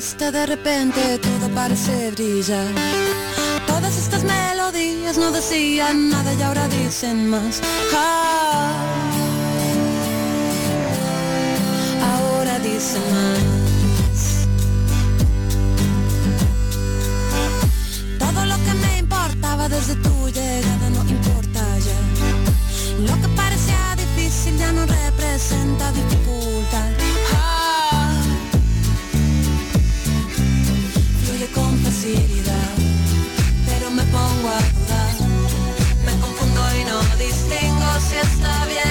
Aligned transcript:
triste, 0.00 0.32
de 0.32 0.46
repente 0.46 1.18
todo 1.18 1.54
parece 1.54 2.10
brillar. 2.12 2.72
Todas 3.66 3.98
estas 3.98 4.24
melodías 4.24 5.18
no 5.18 5.30
decían 5.30 6.08
nada 6.08 6.32
y 6.32 6.42
ahora 6.42 6.66
dicen 6.68 7.28
más. 7.28 7.60
Ah. 7.94 8.72
ahora 12.12 12.58
dicen 12.60 13.02
más. 13.14 14.20
Todo 18.18 18.46
lo 18.46 18.56
que 18.64 18.74
me 18.84 18.98
importaba 18.98 19.68
desde 19.68 19.96
tu 19.96 20.28
llegada 20.30 20.86
no 20.96 21.02
importa 21.10 21.62
ya. 21.86 22.00
Lo 23.06 23.14
que 23.20 23.28
parecía 23.36 23.96
difícil 23.96 24.56
ya 24.56 24.72
no 24.72 24.86
representa 24.86 25.92
dificultad. 25.92 26.99
Pero 32.02 33.90
me 33.90 34.02
pongo 34.04 34.48
a 34.48 34.60
dudar. 34.72 35.14
Me 36.06 36.12
confundo 36.18 36.62
y 36.80 36.84
no 36.84 36.98
distingo 37.18 38.00
si 38.08 38.16
está 38.16 38.64
bien 38.66 38.89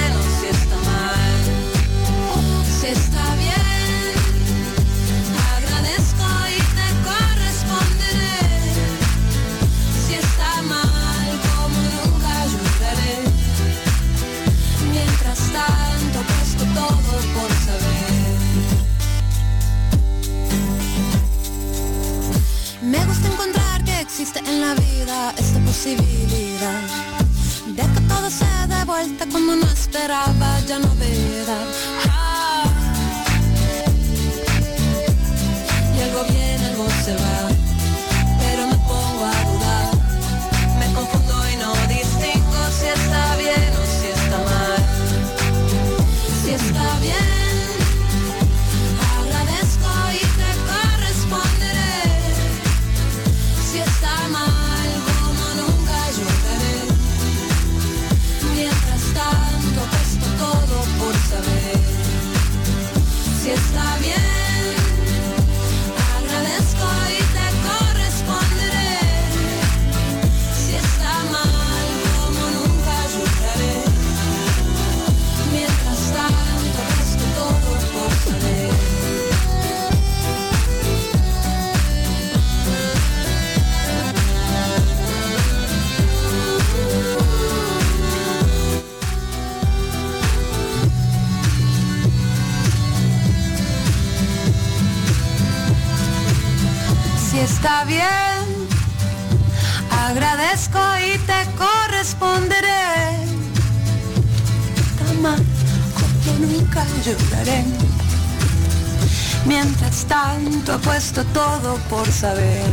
en 24.38 24.62
la 24.62 24.76
vida 24.76 25.34
esta 25.38 25.60
posibilidad 25.62 26.82
de 27.68 27.82
que 27.82 28.02
todo 28.08 28.30
se 28.30 28.46
dé 28.68 28.84
vuelta 28.86 29.26
cuando 29.32 29.56
no 29.56 29.66
esperaba 29.66 30.60
ya 30.68 30.78
novedad. 30.78 31.66
Ah. 32.08 32.29
Está 97.62 97.84
bien, 97.84 98.46
agradezco 99.92 100.80
y 101.06 101.18
te 101.20 101.40
corresponderé. 101.58 102.70
Está 104.78 105.14
mal, 105.22 105.44
como 106.00 106.48
nunca 106.48 106.86
lloraré. 107.04 107.66
Mientras 109.46 110.06
tanto, 110.06 110.74
apuesto 110.74 111.26
todo 111.34 111.76
por 111.90 112.10
saber. 112.10 112.66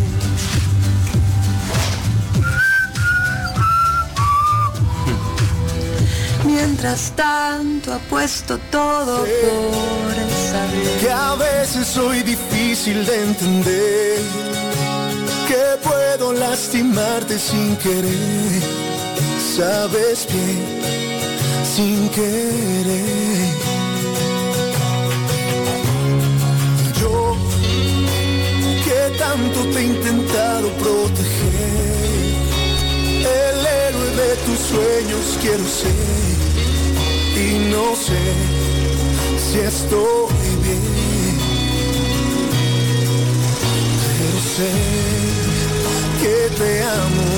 Mientras 6.45 7.11
tanto, 7.17 7.93
apuesto 7.93 8.59
todo 8.71 9.19
por 9.19 10.15
saber. 10.53 11.01
que 11.01 11.11
a 11.11 11.35
veces 11.35 11.89
soy 11.89 12.23
difícil 12.23 13.05
de 13.05 13.25
entender, 13.25 14.46
que 15.47 15.65
puedo 15.83 16.33
lastimarte 16.33 17.39
sin 17.39 17.77
querer, 17.77 18.63
sabes 19.57 20.27
bien, 20.33 20.65
sin 21.75 22.09
querer. 22.09 23.55
Yo, 27.01 27.37
que 28.85 29.19
tanto 29.19 29.61
te 29.73 29.79
he 29.79 29.85
intentado 29.85 30.69
proteger, 30.83 31.87
el 33.45 33.67
héroe 33.85 34.11
de 34.21 34.31
tus 34.45 34.59
sueños 34.73 35.39
quiero 35.41 35.65
ser, 35.81 36.37
y 37.45 37.71
no 37.71 37.95
sé 37.95 38.23
si 39.45 39.59
estoy 39.61 40.46
sé 44.57 44.71
que 46.23 46.39
te 46.57 46.83
amo 46.83 47.29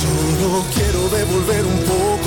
solo 0.00 0.64
quiero 0.72 1.08
devolver 1.08 1.64
un 1.66 1.80
poco 1.92 2.23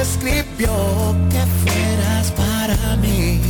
escribió 0.00 1.16
que 1.30 1.40
fueras 1.62 2.30
para 2.32 2.96
mí. 2.96 3.40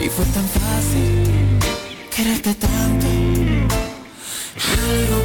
Y 0.00 0.08
fue 0.08 0.24
tan 0.26 0.44
fácil 0.44 1.58
quererte 2.14 2.54
tanto. 2.54 3.06
Algo 4.72 5.23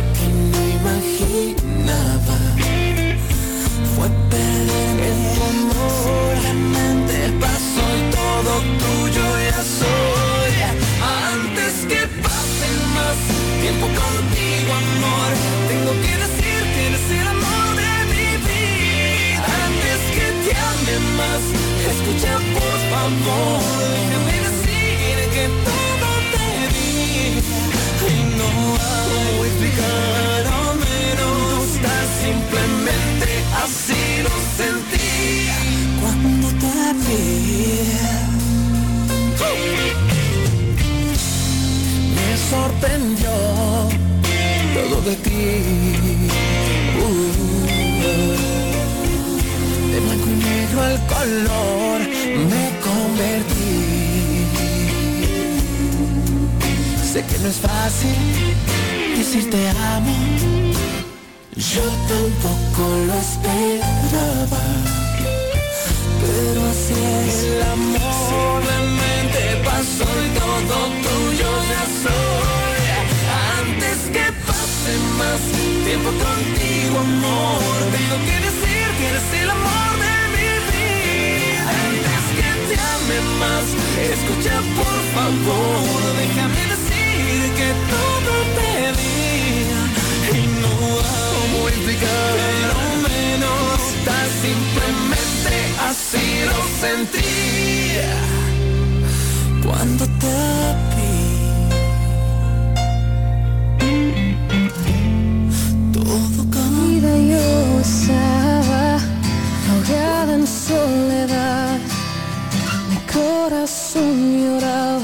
favor, 23.09 23.61
déjame 23.94 24.35
decir 24.47 25.15
que 25.35 25.45
todo 25.67 26.09
te 26.33 26.47
di. 26.73 26.91
Y 28.07 28.17
no 28.38 28.50
hago 28.75 29.39
explicar, 29.45 30.41
al 30.59 30.75
menos 30.88 31.59
simplemente 32.23 33.29
así 33.63 34.01
lo 34.25 34.33
sentí 34.57 35.11
cuando 36.01 36.47
te 36.63 36.77
vi. 37.06 37.19
Me 42.15 42.29
sorprendió 42.50 43.35
todo 44.73 44.95
de 45.01 45.15
ti. 45.15 45.45
Uh, 47.01 47.29
de 49.91 50.00
blanco 50.00 50.27
y 50.27 50.35
negro 50.44 50.81
al 50.81 50.97
color 51.07 52.00
me 52.50 52.78
Sé 57.12 57.25
que 57.25 57.40
no 57.40 57.48
es 57.50 57.56
fácil 57.56 58.16
decir 59.18 59.50
te 59.50 59.68
amo. 59.69 60.16
Yo 61.56 61.81
tampoco 62.07 62.84
lo 63.07 63.13
esperaba. 63.25 64.63
Pero 66.22 66.62
así 66.72 67.00
es 67.28 67.44
el 67.46 67.63
amor. 67.63 68.24
Simplemente 68.30 69.41
pasó 69.65 70.08
y 70.25 70.29
todo 70.39 70.77
tuyo 71.06 71.50
ya 71.72 71.84
soy. 72.03 72.84
Antes 73.60 73.98
que 74.13 74.25
pase 74.46 74.94
más 75.18 75.41
tiempo 75.86 76.10
contigo, 76.12 77.00
amor. 77.00 77.60
Tengo 77.98 78.18
que 78.27 78.38
decir 78.48 78.86
que 78.98 79.08
eres 79.08 79.44
el 79.44 79.50
amor 79.50 80.09
escucha 84.13 84.56
por 84.75 84.98
favor. 85.13 86.00
Déjame 86.18 86.62
decir 86.74 87.38
que 87.58 87.70
todo 87.94 88.32
te 88.58 88.72
di. 89.00 89.18
Y 90.38 90.42
no 90.62 90.74
hago 91.10 91.60
explicar, 91.70 92.34
pero 92.38 92.78
menos 93.08 93.80
tan 94.06 94.28
simplemente 94.46 95.56
así 95.89 96.25
lo 96.50 96.60
sentí 96.82 97.36
cuando 99.66 100.04
te 100.06 100.39
vi. 100.96 101.18
Todo 105.94 106.16
vida 106.88 107.13
yo 107.18 107.48
estaba 107.80 108.84
ahogada 109.70 110.32
en 110.36 110.46
soledad. 110.48 111.09
Corazón 113.50 114.44
lloraba 114.44 115.01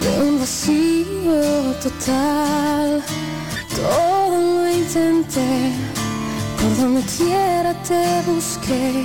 de 0.00 0.08
un 0.22 0.38
vacío 0.40 1.74
total. 1.82 3.02
Todo 3.76 4.40
lo 4.40 4.70
intenté, 4.70 5.72
por 6.58 6.72
donde 6.78 7.02
quiera 7.02 7.74
te 7.82 8.22
busqué. 8.26 9.04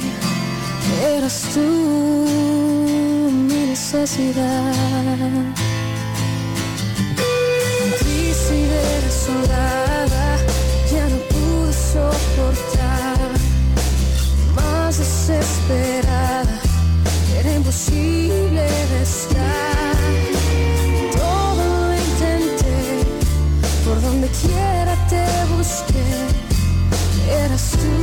Eras 1.17 1.41
tú 1.53 1.59
mi 3.49 3.65
necesidad. 3.73 4.73
Triste 7.99 8.59
desolada, 9.03 10.37
ya 10.89 11.05
no 11.11 11.17
pude 11.33 11.73
soportar. 11.91 13.29
Más 14.55 14.97
desesperada, 14.99 15.93
era 15.99 16.12
imposible 17.73 18.61
de 18.61 19.01
estar. 19.01 19.95
Todo 21.11 21.63
lo 21.65 21.93
intenté, 21.93 23.05
por 23.85 24.01
donde 24.01 24.27
quiera 24.27 24.95
te 25.09 25.25
busqué. 25.55 26.03
Eras 27.45 27.71
tú 27.71 28.02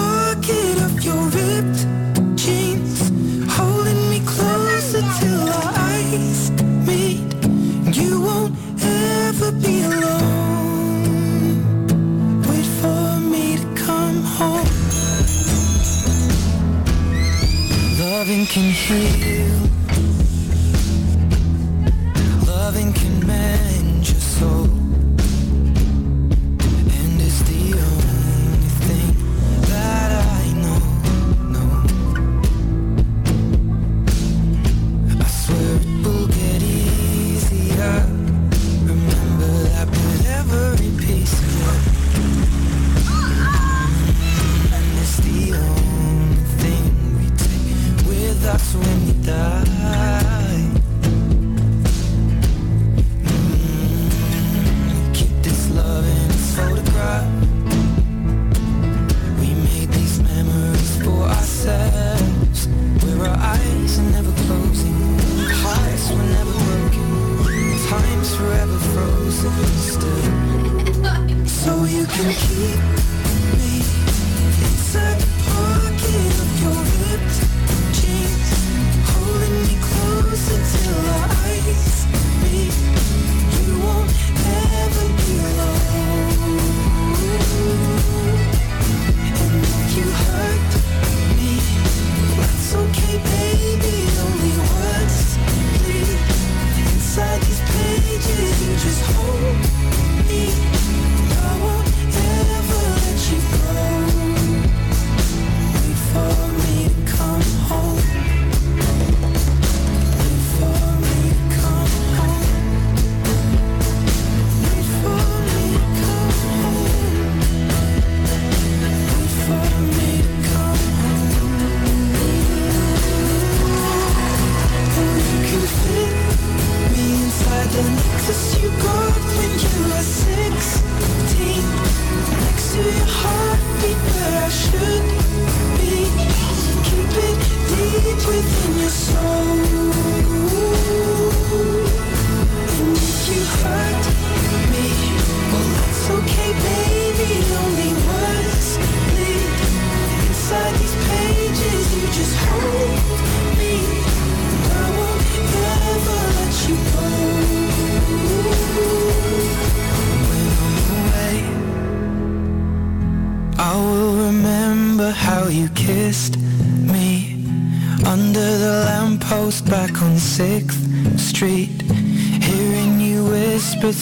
can 18.51 18.69
hear. 18.69 19.40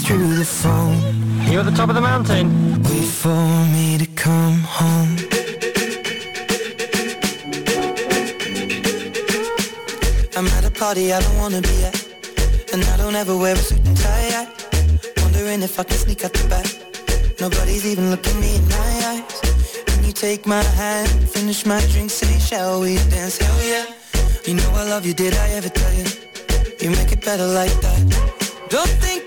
through 0.05 0.35
the 0.35 0.45
phone. 0.45 0.97
You're 1.49 1.61
at 1.61 1.65
the 1.65 1.71
top 1.71 1.89
of 1.89 1.95
the 1.95 2.01
mountain. 2.01 2.81
Wait 2.83 3.09
for 3.23 3.43
me 3.75 3.97
to 3.97 4.05
come 4.15 4.59
home. 4.77 5.15
I'm 10.37 10.47
at 10.57 10.65
a 10.65 10.71
party 10.71 11.13
I 11.13 11.19
don't 11.19 11.37
wanna 11.37 11.61
be 11.61 11.83
at. 11.83 11.97
And 12.73 12.83
I 12.83 12.97
don't 12.97 13.15
ever 13.15 13.35
wear 13.35 13.55
a 13.55 13.57
suit 13.57 13.85
and 13.87 13.97
tie. 13.97 14.47
Wondering 15.23 15.61
if 15.61 15.79
I 15.79 15.83
can 15.83 15.97
sneak 15.97 16.23
out 16.25 16.33
the 16.33 16.47
back. 16.47 16.67
Nobody's 17.39 17.85
even 17.85 18.09
looking 18.11 18.39
me 18.39 18.55
in 18.57 18.67
my 18.67 18.91
eyes. 19.11 19.41
When 19.95 20.05
you 20.05 20.13
take 20.13 20.45
my 20.45 20.63
hand, 20.81 21.09
finish 21.29 21.65
my 21.65 21.79
drink, 21.91 22.09
say, 22.09 22.37
shall 22.39 22.81
we 22.81 22.95
dance? 23.09 23.37
Hell 23.37 23.61
yeah. 23.63 23.85
You 24.45 24.53
know 24.55 24.69
I 24.73 24.83
love 24.89 25.05
you, 25.05 25.13
did 25.13 25.33
I 25.33 25.49
ever 25.59 25.69
tell 25.69 25.93
you? 25.93 26.05
You 26.81 26.89
make 26.91 27.11
it 27.11 27.23
better 27.23 27.47
like 27.47 27.75
that. 27.85 28.01
Don't 28.69 28.95
think 29.03 29.18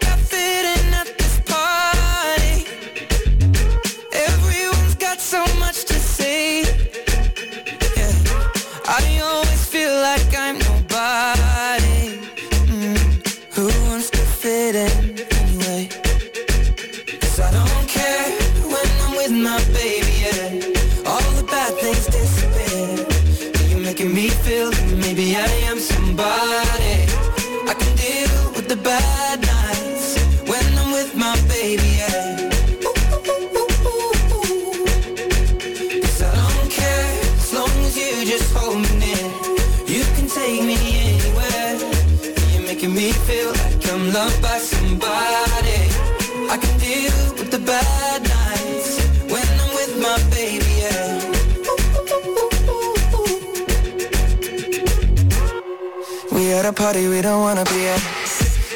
party 56.82 57.06
we 57.06 57.20
don't 57.22 57.42
wanna 57.42 57.64
be 57.66 57.86
at. 57.86 58.02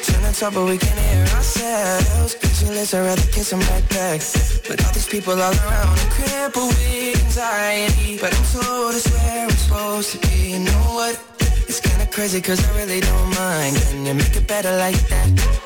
Turn 0.07 0.23
the 0.23 0.33
top 0.33 0.55
but 0.55 0.64
we 0.66 0.79
can 0.79 0.97
hear 0.97 1.27
ourselves. 1.35 2.37
Pictureless, 2.37 2.95
I'd 2.95 3.01
rather 3.01 3.29
kiss 3.35 3.53
a 3.53 3.57
backpack. 3.57 4.19
But 4.69 4.77
all 4.85 4.92
these 4.92 5.09
people 5.09 5.33
all 5.33 5.57
around 5.64 5.99
I'm 6.03 6.11
crippled 6.16 6.73
with 6.79 7.25
anxiety. 7.25 8.19
But 8.23 8.31
I'm 8.37 8.47
told 8.55 8.95
it's 8.95 9.11
where 9.11 9.45
I'm 9.45 9.51
supposed 9.51 10.12
to 10.12 10.19
be. 10.29 10.53
You 10.53 10.61
know 10.61 10.85
what? 10.99 11.14
It's 11.69 11.81
kinda 11.81 12.07
crazy 12.07 12.40
cause 12.40 12.61
I 12.69 12.71
really 12.79 13.01
don't 13.01 13.31
mind. 13.35 13.75
Can 13.88 14.07
you 14.07 14.14
make 14.14 14.37
it 14.37 14.47
better 14.47 14.73
like 14.77 15.01
that? 15.09 15.65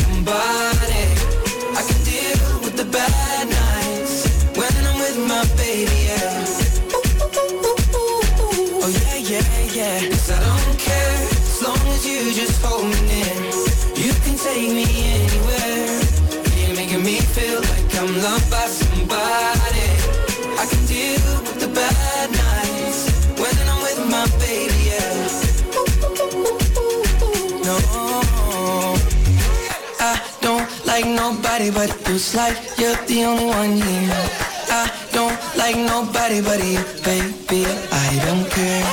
nobody 31.61 31.87
but 31.87 32.09
you. 32.09 32.37
like 32.37 32.57
you're 32.79 32.95
the 33.05 33.23
only 33.23 33.45
one 33.45 33.73
here. 33.73 34.29
I 34.69 34.89
don't 35.11 35.57
like 35.57 35.75
nobody 35.75 36.41
but 36.41 36.59
you, 36.63 36.83
baby. 37.03 37.65
I 37.91 38.19
don't 38.25 38.49
care. 38.49 38.83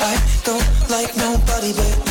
I 0.00 0.14
don't 0.44 0.90
like 0.90 1.16
nobody 1.16 1.72
but 1.72 2.01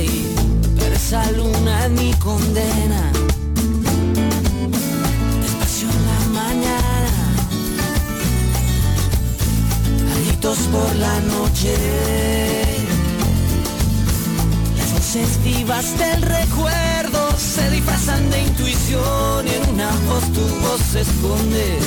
ahí, 0.00 0.34
luna 1.36 1.86
es 1.86 1.90
mi 1.92 2.12
condena. 2.14 3.12
Despacio 5.42 5.88
en 5.96 6.02
la 6.10 6.40
mañana, 6.40 7.14
gritos 10.14 10.58
por 10.72 10.96
la 10.96 11.20
noche, 11.34 11.74
las 14.76 14.92
voces 14.92 15.42
vivas 15.44 15.98
del 15.98 16.22
recuerdo 16.22 17.20
se 17.38 17.70
disfrazan 17.70 18.30
de 18.30 18.42
intuición 18.42 19.46
y 19.46 19.54
en 19.54 19.74
una 19.74 19.90
voz 20.06 20.24
tu 20.32 20.46
voz 20.62 20.80
se 20.92 21.00
esconde. 21.00 21.78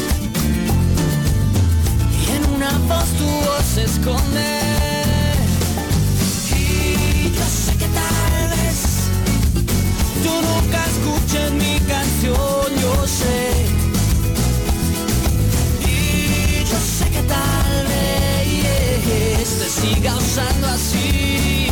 Y 2.22 2.36
en 2.36 2.44
una 2.56 2.72
voz 2.90 3.10
tu 3.18 3.26
voz 3.26 3.66
se 3.74 3.84
esconde. 3.84 4.63
escuchen 11.04 11.58
mi 11.58 11.80
canción, 11.80 12.68
yo 12.82 13.08
sé. 13.08 13.66
Y 15.86 16.64
yo 16.64 16.80
sé 16.80 17.10
que 17.10 17.22
tal 17.24 17.88
vez 17.88 19.50
te 19.60 19.70
siga 19.82 20.16
usando 20.16 20.68
así, 20.68 21.70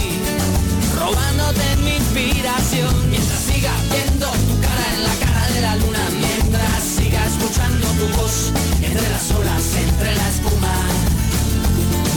robándote 1.00 1.78
mi 1.84 1.96
inspiración. 1.96 2.94
Mientras 3.10 3.40
siga 3.40 3.72
viendo 3.92 4.28
tu 4.28 4.62
cara 4.62 4.86
en 4.96 5.04
la 5.04 5.16
cara 5.26 5.48
de 5.54 5.62
la 5.62 5.76
luna, 5.78 6.04
mientras 6.20 6.84
siga 6.84 7.26
escuchando 7.26 7.88
tu 8.00 8.08
voz 8.18 8.52
entre 8.82 9.10
las 9.10 9.32
olas, 9.32 9.64
entre 9.88 10.16
la 10.16 10.30
espuma. 10.30 10.76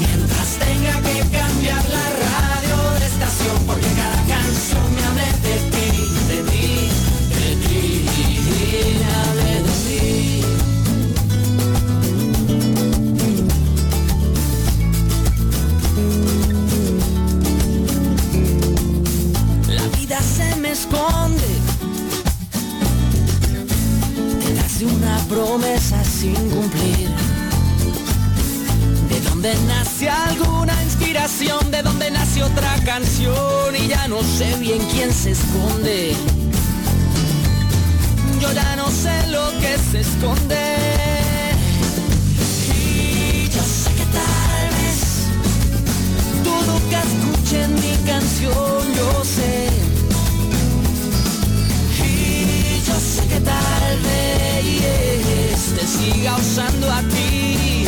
Mientras 0.00 0.48
tenga 0.66 0.94
que 1.06 1.20
cambiar 1.38 1.84
la 1.90 2.23
esconde. 20.74 21.52
Te 24.44 24.60
hace 24.60 24.86
una 24.86 25.18
promesa 25.28 26.02
sin 26.04 26.34
cumplir. 26.50 27.10
¿De 29.08 29.20
dónde 29.20 29.54
nace 29.68 30.10
alguna 30.10 30.74
inspiración? 30.82 31.70
¿De 31.70 31.82
dónde 31.82 32.10
nace 32.10 32.42
otra 32.42 32.74
canción? 32.84 33.76
Y 33.76 33.86
ya 33.86 34.08
no 34.08 34.20
sé 34.22 34.56
bien 34.58 34.82
quién 34.92 35.12
se 35.14 35.30
esconde. 35.30 36.16
Yo 38.40 38.52
ya 38.52 38.74
no 38.74 38.90
sé 38.90 39.14
lo 39.28 39.50
que 39.60 39.78
se 39.90 40.00
esconde. 40.00 40.64
Y 42.76 43.48
yo 43.48 43.62
sé 43.62 43.90
que 43.98 44.06
tal 44.18 44.66
vez 44.78 45.00
tú 46.42 46.52
nunca 46.70 46.98
escuches 47.10 47.68
mi 47.68 48.10
canción, 48.10 48.94
yo 48.96 49.24
sé 49.24 49.73
Sé 53.14 53.24
que 53.28 53.38
tal 53.38 53.98
vez 54.02 55.74
te 55.76 55.86
siga 55.86 56.36
usando 56.36 56.90
a 56.90 57.00
ti, 57.02 57.86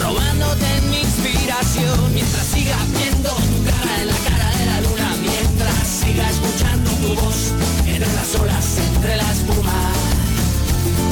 robándote 0.00 0.68
mi 0.88 1.00
inspiración 1.00 2.14
mientras 2.14 2.46
siga 2.46 2.76
viendo 2.96 3.28
tu 3.30 3.64
cara 3.64 4.02
en 4.02 4.06
la 4.06 4.18
cara 4.28 4.56
de 4.56 4.66
la 4.66 4.80
luna, 4.82 5.16
mientras 5.20 5.84
siga 5.84 6.30
escuchando 6.30 6.90
tu 7.02 7.08
voz 7.20 7.50
entre 7.84 8.06
las 8.14 8.34
olas, 8.36 8.78
entre 8.94 9.16
la 9.16 9.32
espuma, 9.32 9.80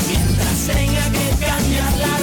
mientras 0.06 0.76
tenga 0.76 1.04
que 1.10 1.44
cambiar 1.44 1.92
la 1.98 2.17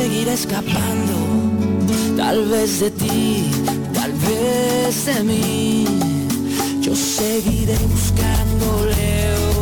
seguir 0.00 0.28
escapando, 0.28 1.16
tal 2.16 2.48
vez 2.48 2.80
de 2.80 2.90
ti, 2.90 3.50
tal 3.92 4.12
vez 4.12 5.04
de 5.04 5.22
mí. 5.24 5.84
Yo 6.80 6.96
seguiré 6.96 7.76
buscándole 7.94 9.04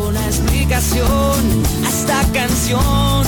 una 0.07 0.25
explicación 0.27 1.41
a 1.85 1.89
esta 1.89 2.19
canción. 2.39 3.27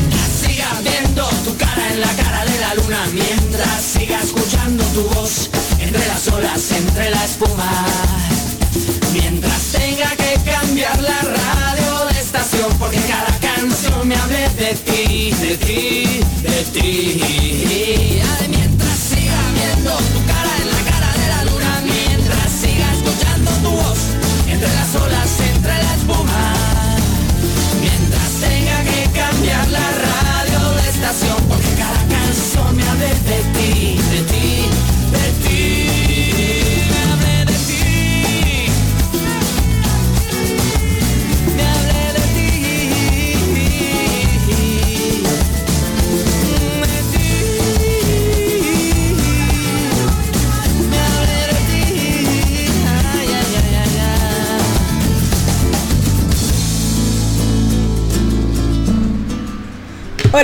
Mientras 0.00 0.30
siga 0.40 0.70
viendo 0.88 1.22
tu 1.44 1.52
cara 1.58 1.84
en 1.92 2.00
la 2.00 2.12
cara 2.22 2.42
de 2.50 2.56
la 2.64 2.74
luna, 2.78 3.00
mientras 3.12 3.82
siga 3.82 4.18
escuchando 4.20 4.82
tu 4.94 5.02
voz 5.14 5.50
entre 5.78 6.06
las 6.08 6.26
olas, 6.28 6.72
entre 6.72 7.10
la 7.10 7.22
espuma, 7.22 7.72
mientras 9.12 9.60
tenga 9.78 10.10
que 10.22 10.32
cambiar 10.50 10.98
la 11.02 11.20
radio 11.20 11.95
estación 12.36 12.70
porque 12.78 12.98
cada 13.08 13.32
canción 13.40 14.06
me 14.06 14.14
hable 14.14 14.48
de 14.50 14.74
ti, 14.74 15.30
de 15.40 15.56
ti, 15.56 16.20
de 16.42 16.62
ti. 16.72 18.22
Mientras 18.48 18.98
siga 18.98 19.40
viendo 19.54 19.90
tu 19.90 20.26
cara 20.26 20.52
en 20.60 20.68
la 20.70 20.90
cara 20.90 21.12
de 21.20 21.28
la 21.28 21.44
luna, 21.44 21.82
mientras 21.82 22.52
siga 22.52 22.92
escuchando 22.92 23.50
tu 23.62 23.70
voz 23.70 23.98
entre 24.48 24.68
las 24.68 24.94
olas, 24.94 25.30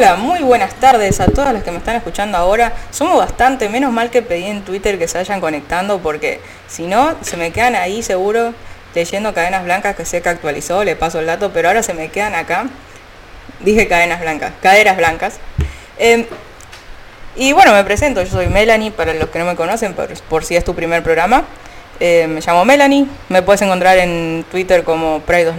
Hola, 0.03 0.17
muy 0.17 0.41
buenas 0.41 0.75
tardes 0.75 1.21
a 1.21 1.27
todas 1.27 1.55
las 1.55 1.63
que 1.63 1.71
me 1.71 1.77
están 1.77 1.95
escuchando 1.95 2.37
ahora. 2.37 2.73
Somos 2.91 3.19
bastante, 3.19 3.69
menos 3.69 3.93
mal 3.93 4.11
que 4.11 4.21
pedí 4.21 4.47
en 4.47 4.65
Twitter 4.65 4.99
que 4.99 5.07
se 5.07 5.17
vayan 5.17 5.41
conectando 5.41 6.01
porque 6.01 6.41
si 6.67 6.89
no, 6.89 7.15
se 7.21 7.37
me 7.37 7.53
quedan 7.53 7.77
ahí 7.77 8.03
seguro 8.03 8.53
leyendo 8.97 9.33
cadenas 9.33 9.63
blancas 9.63 9.95
que 9.95 10.05
sé 10.05 10.21
que 10.21 10.29
actualizó, 10.29 10.83
le 10.83 10.97
paso 10.97 11.21
el 11.21 11.27
dato, 11.27 11.53
pero 11.53 11.69
ahora 11.69 11.85
se 11.85 11.95
me 11.95 12.09
quedan 12.09 12.35
acá. 12.35 12.67
Dije 13.61 13.87
cadenas 13.87 14.21
blancas, 14.21 14.51
caderas 14.61 14.97
blancas. 14.97 15.39
Em, 15.99 16.27
y 17.37 17.53
bueno, 17.53 17.73
me 17.73 17.85
presento, 17.85 18.25
yo 18.25 18.29
soy 18.29 18.49
Melanie, 18.49 18.91
para 18.91 19.15
los 19.15 19.29
que 19.29 19.39
no 19.39 19.45
me 19.45 19.55
conocen, 19.55 19.95
por, 19.95 20.13
por 20.23 20.45
si 20.45 20.57
es 20.57 20.65
tu 20.65 20.75
primer 20.75 21.05
programa. 21.05 21.45
Eh, 22.01 22.27
me 22.27 22.41
llamo 22.41 22.65
Melanie, 22.65 23.07
me 23.29 23.43
puedes 23.43 23.63
encontrar 23.63 23.99
en 23.99 24.45
Twitter 24.51 24.83
como 24.83 25.21
Pride 25.21 25.51
of 25.51 25.59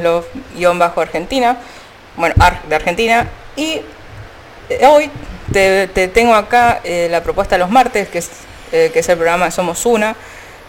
Love-Argentina, 0.58 1.56
bueno, 2.18 2.36
de 2.68 2.76
Argentina. 2.76 3.26
Y 3.56 3.80
hoy 4.88 5.09
te, 5.51 5.88
te 5.88 6.07
tengo 6.07 6.34
acá 6.34 6.82
eh, 6.84 7.07
la 7.09 7.24
propuesta 7.24 7.55
de 7.55 7.59
los 7.59 7.70
martes, 7.70 8.09
que 8.09 8.20
es, 8.20 8.30
eh, 8.72 8.89
que 8.93 8.99
es 8.99 9.09
el 9.09 9.18
programa 9.18 9.51
Somos 9.51 9.86
Una, 9.86 10.16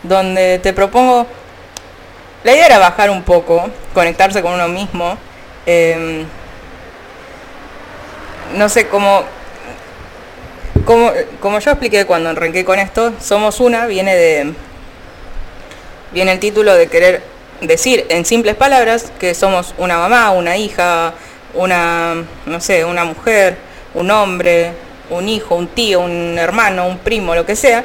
donde 0.03 0.59
te 0.59 0.73
propongo, 0.73 1.27
la 2.43 2.53
idea 2.53 2.67
era 2.67 2.79
bajar 2.79 3.11
un 3.11 3.23
poco, 3.23 3.71
conectarse 3.93 4.43
con 4.43 4.53
uno 4.55 4.69
mismo, 4.69 5.17
em, 5.67 6.27
no 8.55 8.69
sé, 8.69 8.89
como, 8.89 9.25
como, 10.85 11.11
como 11.41 11.59
yo 11.59 11.71
expliqué 11.71 12.05
cuando 12.05 12.31
arranqué 12.31 12.65
con 12.65 12.79
esto, 12.79 13.13
Somos 13.21 13.61
Una 13.61 13.87
viene 13.87 14.15
de, 14.15 14.53
viene 16.13 16.33
el 16.33 16.39
título 16.39 16.75
de 16.75 16.89
querer 16.89 17.23
decir 17.61 18.07
en 18.09 18.25
simples 18.25 18.55
palabras 18.55 19.13
que 19.19 19.35
somos 19.35 19.75
una 19.79 19.99
mamá, 19.99 20.31
una 20.31 20.57
hija, 20.57 21.15
una, 21.55 22.25
no 22.47 22.61
sé, 22.61 22.85
una 22.85 23.05
mujer, 23.05 23.57
un 23.95 24.11
hombre, 24.11 24.73
un 25.11 25.29
hijo, 25.29 25.55
un 25.55 25.69
tío, 25.69 26.01
un 26.01 26.37
hermano, 26.39 26.87
un 26.87 26.99
primo, 26.99 27.35
lo 27.35 27.47
que 27.47 27.57
sea. 27.57 27.85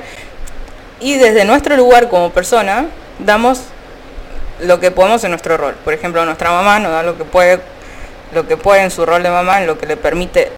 Y 1.00 1.16
desde 1.16 1.46
nuestro 1.46 1.76
lugar 1.78 2.10
como 2.10 2.32
persona 2.32 2.88
damos 3.20 3.62
lo 4.62 4.80
que 4.80 4.92
podemos 4.92 5.24
en 5.24 5.32
nuestro 5.32 5.58
rol. 5.58 5.76
Por 5.84 5.94
ejemplo, 5.94 6.24
nuestra 6.26 6.52
mamá 6.52 6.80
nos 6.80 6.92
da 6.92 7.04
lo 7.04 7.18
que 7.18 7.24
puede, 7.24 7.60
lo 8.34 8.48
que 8.48 8.58
puede 8.58 8.84
en 8.84 8.92
su 8.92 9.06
rol 9.06 9.24
de 9.24 9.30
mamá, 9.30 9.62
en 9.62 9.68
lo 9.68 9.78
que 9.78 9.86
le 9.86 9.98
permite 9.98 10.52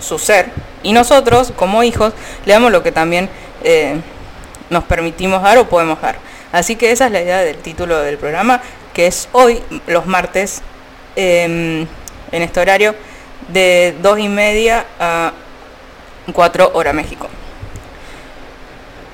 su 0.00 0.18
ser. 0.18 0.46
Y 0.82 0.92
nosotros, 0.92 1.52
como 1.54 1.82
hijos, 1.82 2.12
le 2.44 2.52
damos 2.52 2.72
lo 2.72 2.82
que 2.82 2.92
también 2.92 3.28
eh, 3.62 3.96
nos 4.70 4.84
permitimos 4.84 5.42
dar 5.42 5.58
o 5.58 5.68
podemos 5.68 6.00
dar. 6.00 6.16
Así 6.52 6.76
que 6.76 6.92
esa 6.92 7.06
es 7.06 7.12
la 7.12 7.22
idea 7.22 7.40
del 7.40 7.56
título 7.56 8.00
del 8.00 8.18
programa, 8.18 8.60
que 8.92 9.06
es 9.06 9.28
hoy, 9.32 9.62
los 9.86 10.06
martes, 10.06 10.62
em, 11.16 11.86
en 12.30 12.42
este 12.42 12.60
horario, 12.60 12.94
de 13.52 13.94
2 14.00 14.18
y 14.18 14.28
media 14.28 14.84
a 14.98 15.32
4 16.32 16.70
hora 16.74 16.92
México. 16.92 17.28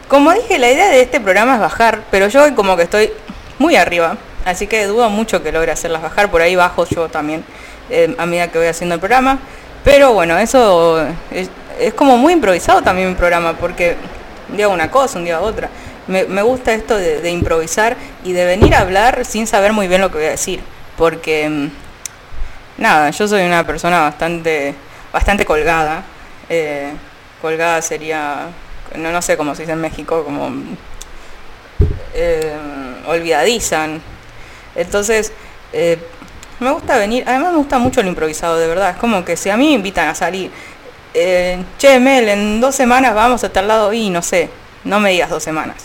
Como 0.09 0.33
dije, 0.33 0.59
la 0.59 0.71
idea 0.71 0.89
de 0.89 1.03
este 1.03 1.21
programa 1.21 1.55
es 1.55 1.61
bajar, 1.61 2.01
pero 2.11 2.29
yo 2.29 2.55
como 2.55 2.77
que 2.77 2.83
estoy 2.85 3.11
muy 3.59 3.77
arriba, 3.77 4.17
así 4.45 4.67
que 4.67 4.87
dudo 4.87 5.11
mucho 5.11 5.43
que 5.43 5.53
logre 5.53 5.73
hacerlas 5.73 6.01
bajar, 6.01 6.31
por 6.31 6.41
ahí 6.41 6.57
bajo 6.57 6.87
yo 6.87 7.09
también 7.09 7.45
eh, 7.91 8.15
a 8.19 8.25
medida 8.25 8.49
que 8.49 8.59
voy 8.59 8.69
haciendo 8.69 8.95
el 8.95 9.01
programa. 9.01 9.39
Pero 9.85 10.13
bueno, 10.13 10.39
eso 10.39 11.07
es, 11.31 11.51
como 11.95 12.17
muy 12.17 12.33
improvisado 12.33 12.83
también 12.83 13.09
mi 13.09 13.15
programa, 13.15 13.55
porque 13.55 13.97
un 14.51 14.57
día 14.57 14.69
una 14.69 14.91
cosa, 14.91 15.19
un 15.19 15.25
día 15.25 15.41
otra. 15.41 15.69
Me, 16.07 16.25
me 16.25 16.41
gusta 16.41 16.73
esto 16.73 16.97
de, 16.97 17.21
de 17.21 17.31
improvisar 17.31 17.97
y 18.25 18.33
de 18.33 18.47
venir 18.47 18.75
a 18.75 18.81
hablar 18.81 19.27
sin 19.27 19.47
saber 19.47 19.75
muy 19.75 19.89
bien 19.89 20.01
lo 20.01 20.11
que 20.11 20.19
voy 20.19 20.27
a 20.27 20.31
decir, 20.31 20.61
porque 20.97 21.49
mm, 21.49 21.69
nada, 22.79 23.11
yo 23.11 23.29
soy 23.29 23.43
una 23.43 23.67
persona 23.67 24.01
bastante, 24.01 24.75
bastante 25.13 25.45
colgada. 25.45 26.03
eh, 26.49 26.93
colgada 27.43 27.83
sería, 27.83 28.49
no, 28.97 29.13
no 29.13 29.23
sé 29.23 29.37
cómo 29.37 29.55
se 29.55 29.63
dice 29.63 29.73
en 29.73 29.81
México, 29.81 30.25
como 30.25 30.51
eh, 32.15 32.53
olvidadizan. 33.07 34.01
Entonces, 34.75 35.33
eh, 35.73 35.99
me 36.61 36.71
gusta 36.73 36.97
venir, 36.97 37.25
además 37.27 37.53
me 37.53 37.59
gusta 37.59 37.79
mucho 37.79 38.03
lo 38.03 38.09
improvisado, 38.09 38.57
de 38.59 38.67
verdad. 38.67 38.91
Es 38.91 38.97
como 38.97 39.25
que 39.25 39.37
si 39.37 39.51
a 39.51 39.57
mí 39.57 39.69
me 39.69 39.75
invitan 39.75 40.09
a 40.09 40.15
salir, 40.15 40.51
che, 41.79 42.01
Mel, 42.01 42.29
en 42.29 42.61
dos 42.61 42.75
semanas 42.75 43.15
vamos 43.15 43.45
a 43.45 43.53
tal 43.53 43.69
lado 43.69 43.93
y 43.93 44.11
no 44.11 44.23
sé, 44.23 44.51
no 44.85 45.01
me 45.01 45.11
digas 45.11 45.31
dos 45.31 45.43
semanas. 45.43 45.77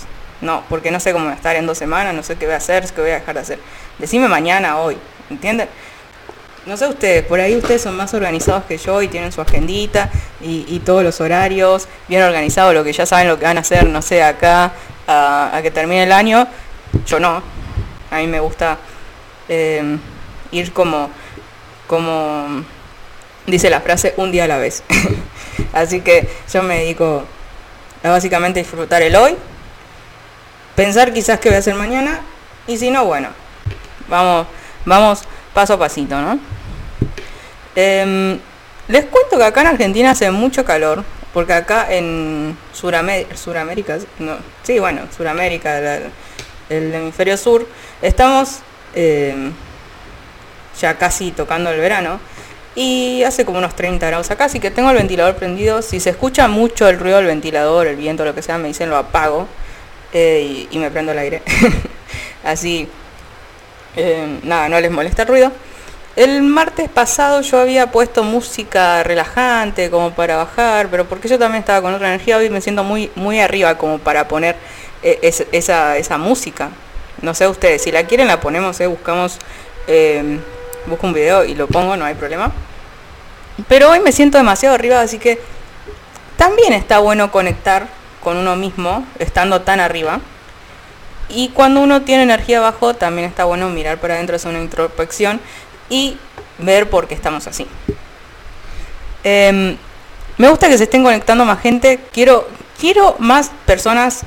No, 0.42 0.64
porque 0.70 0.92
no 0.92 1.00
sé 1.00 1.14
cómo 1.14 1.26
voy 1.26 1.34
a 1.34 1.38
estar 1.38 1.56
en 1.56 1.66
dos 1.66 1.78
semanas, 1.78 2.14
no 2.14 2.22
sé 2.24 2.36
qué 2.36 2.46
voy 2.46 2.56
a 2.56 2.58
hacer, 2.58 2.86
qué 2.92 3.02
voy 3.02 3.12
a 3.12 3.16
dejar 3.16 3.36
de 3.36 3.42
hacer. 3.42 3.60
Decime 3.98 4.28
mañana, 4.28 4.78
hoy, 4.78 4.98
¿entienden? 5.30 5.70
No 6.66 6.78
sé 6.78 6.88
ustedes, 6.88 7.26
por 7.26 7.42
ahí 7.42 7.58
ustedes 7.58 7.82
son 7.82 7.98
más 7.98 8.14
organizados 8.14 8.64
que 8.64 8.78
yo 8.78 9.02
y 9.02 9.10
tienen 9.10 9.34
su 9.34 9.42
agendita 9.42 10.10
y, 10.42 10.80
todos 10.80 11.04
los 11.04 11.20
horarios, 11.20 11.90
bien 12.08 12.24
organizado, 12.24 12.74
lo 12.74 12.86
que 12.86 12.94
ya 12.94 13.06
saben 13.06 13.28
lo 13.28 13.38
que 13.38 13.44
van 13.44 13.58
a 13.58 13.62
hacer, 13.62 13.86
no 13.86 14.02
sé, 14.02 14.24
acá 14.24 14.72
a, 15.06 15.60
que 15.62 15.72
termine 15.72 16.04
el 16.04 16.12
año. 16.14 16.48
Yo 17.06 17.20
no. 17.20 17.44
A 18.12 18.18
mí 18.18 18.28
me 18.28 18.40
gusta 18.40 18.78
eh, 19.50 19.98
ir 20.52 20.72
como, 20.72 21.10
como 21.88 22.64
dice 23.46 23.70
la 23.70 23.82
frase, 23.82 24.14
un 24.16 24.32
día 24.32 24.46
a 24.46 24.48
la 24.48 24.58
vez. 24.58 24.84
Así 25.74 26.00
que 26.00 26.30
yo 26.52 26.64
me 26.64 26.80
dedico 26.80 27.26
a 28.04 28.10
básicamente 28.10 28.62
disfrutar 28.62 29.02
el 29.02 29.18
hoy, 29.18 29.36
pensar 30.78 31.12
quizás 31.12 31.40
qué 31.40 31.50
voy 31.50 31.58
a 31.58 31.60
hacer 31.60 31.76
mañana 31.76 32.22
y 32.68 32.78
si 32.78 32.90
no, 32.90 33.04
bueno, 33.06 33.30
vamos, 34.08 34.48
vamos 34.86 35.24
paso 35.54 35.74
a 35.74 35.80
pasito, 35.80 36.20
¿no? 36.20 36.40
Em, 37.76 38.40
les 38.88 39.06
cuento 39.06 39.38
que 39.38 39.44
acá 39.44 39.62
en 39.62 39.68
Argentina 39.68 40.12
hace 40.12 40.30
mucho 40.32 40.66
calor, 40.66 41.04
porque 41.34 41.54
acá 41.54 41.88
en 41.90 42.58
Suramérica, 42.74 43.36
Suramérica, 43.36 43.98
sí, 44.64 44.80
bueno, 44.80 45.02
Suramérica, 45.16 46.00
el 46.70 46.94
hemisferio 46.94 47.38
sur, 47.38 47.68
estamos 48.02 48.60
em, 48.94 49.52
ya 50.80 50.98
casi 50.98 51.32
tocando 51.32 51.72
el 51.72 51.80
verano 51.80 52.20
y 52.76 53.24
hace 53.24 53.46
como 53.46 53.60
unos 53.60 53.76
30 53.76 54.08
grados 54.08 54.32
acá, 54.32 54.46
así 54.46 54.60
que 54.60 54.72
tengo 54.72 54.90
el 54.90 54.98
ventilador 54.98 55.36
prendido. 55.36 55.82
Si 55.82 56.00
se 56.00 56.10
escucha 56.10 56.48
mucho 56.48 56.88
el 56.88 57.00
ruido 57.00 57.18
del 57.18 57.28
ventilador, 57.28 57.88
el 57.88 57.96
viento, 57.96 58.26
lo 58.26 58.34
que 58.36 58.42
sea, 58.42 58.58
me 58.58 58.68
dicen 58.68 58.90
lo 58.90 58.98
apago 58.98 59.48
eh, 60.12 60.68
y, 60.72 60.76
y 60.76 60.80
me 60.80 60.90
prendo 60.92 61.12
el 61.12 61.20
aire. 61.20 61.42
así, 62.44 62.88
eh, 63.96 64.40
nada, 64.44 64.70
no 64.70 64.80
les 64.80 64.92
molesta 64.92 65.24
el 65.24 65.28
ruido. 65.28 65.52
El 66.16 66.44
martes 66.44 66.90
pasado 66.90 67.42
yo 67.42 67.60
había 67.60 67.92
puesto 67.92 68.24
música 68.24 69.02
relajante 69.04 69.90
como 69.90 70.12
para 70.12 70.36
bajar, 70.38 70.88
pero 70.90 71.06
porque 71.06 71.28
yo 71.28 71.40
también 71.40 71.62
estaba 71.62 71.82
con 71.82 71.94
otra 71.94 72.08
energía, 72.10 72.38
hoy 72.38 72.50
me 72.52 72.62
siento 72.62 72.84
muy, 72.84 73.10
muy 73.16 73.40
arriba 73.40 73.78
como 73.78 73.98
para 73.98 74.28
poner 74.28 74.56
eh, 75.02 75.20
es- 75.24 75.46
esa, 75.52 75.98
esa 75.98 76.18
música. 76.20 76.70
No 77.22 77.34
sé 77.34 77.48
ustedes, 77.48 77.82
si 77.82 77.92
la 77.92 78.04
quieren 78.06 78.28
la 78.28 78.40
ponemos, 78.42 78.80
eh, 78.80 78.88
buscamos, 78.88 79.38
eh, 79.88 80.40
busco 80.86 81.08
un 81.08 81.14
video 81.14 81.44
y 81.46 81.56
lo 81.56 81.68
pongo, 81.68 81.98
no 81.98 82.06
hay 82.06 82.14
problema. 82.16 82.52
pero 83.68 83.90
hoy 83.92 84.00
me 84.00 84.12
siento 84.12 84.38
demasiado 84.38 84.76
arriba, 84.76 85.02
así 85.02 85.18
que 85.20 85.40
también 86.38 86.74
está 86.74 87.00
bueno 87.00 87.32
conectar 87.32 87.88
con 88.24 88.38
uno 88.38 88.56
mismo 88.56 89.06
estando 89.20 89.62
tan 89.62 89.80
arriba. 89.80 90.20
Y 91.30 91.50
cuando 91.50 91.82
uno 91.82 92.02
tiene 92.04 92.24
energía 92.24 92.60
abajo, 92.60 92.94
también 92.94 93.28
está 93.28 93.46
bueno 93.46 93.70
mirar 93.70 94.00
para 94.00 94.16
adentro, 94.16 94.36
hacer 94.36 94.52
una 94.52 94.62
introspección 94.62 95.40
y 95.90 96.18
ver 96.60 96.90
por 96.90 97.08
qué 97.08 97.16
estamos 97.16 97.48
así. 97.48 97.66
Em, 99.24 99.78
me 100.38 100.50
gusta 100.50 100.68
que 100.68 100.78
se 100.78 100.84
estén 100.84 101.04
conectando 101.04 101.46
más 101.46 101.62
gente. 101.62 102.00
Quiero, 102.12 102.48
quiero 102.80 103.16
más 103.20 103.52
personas 103.66 104.24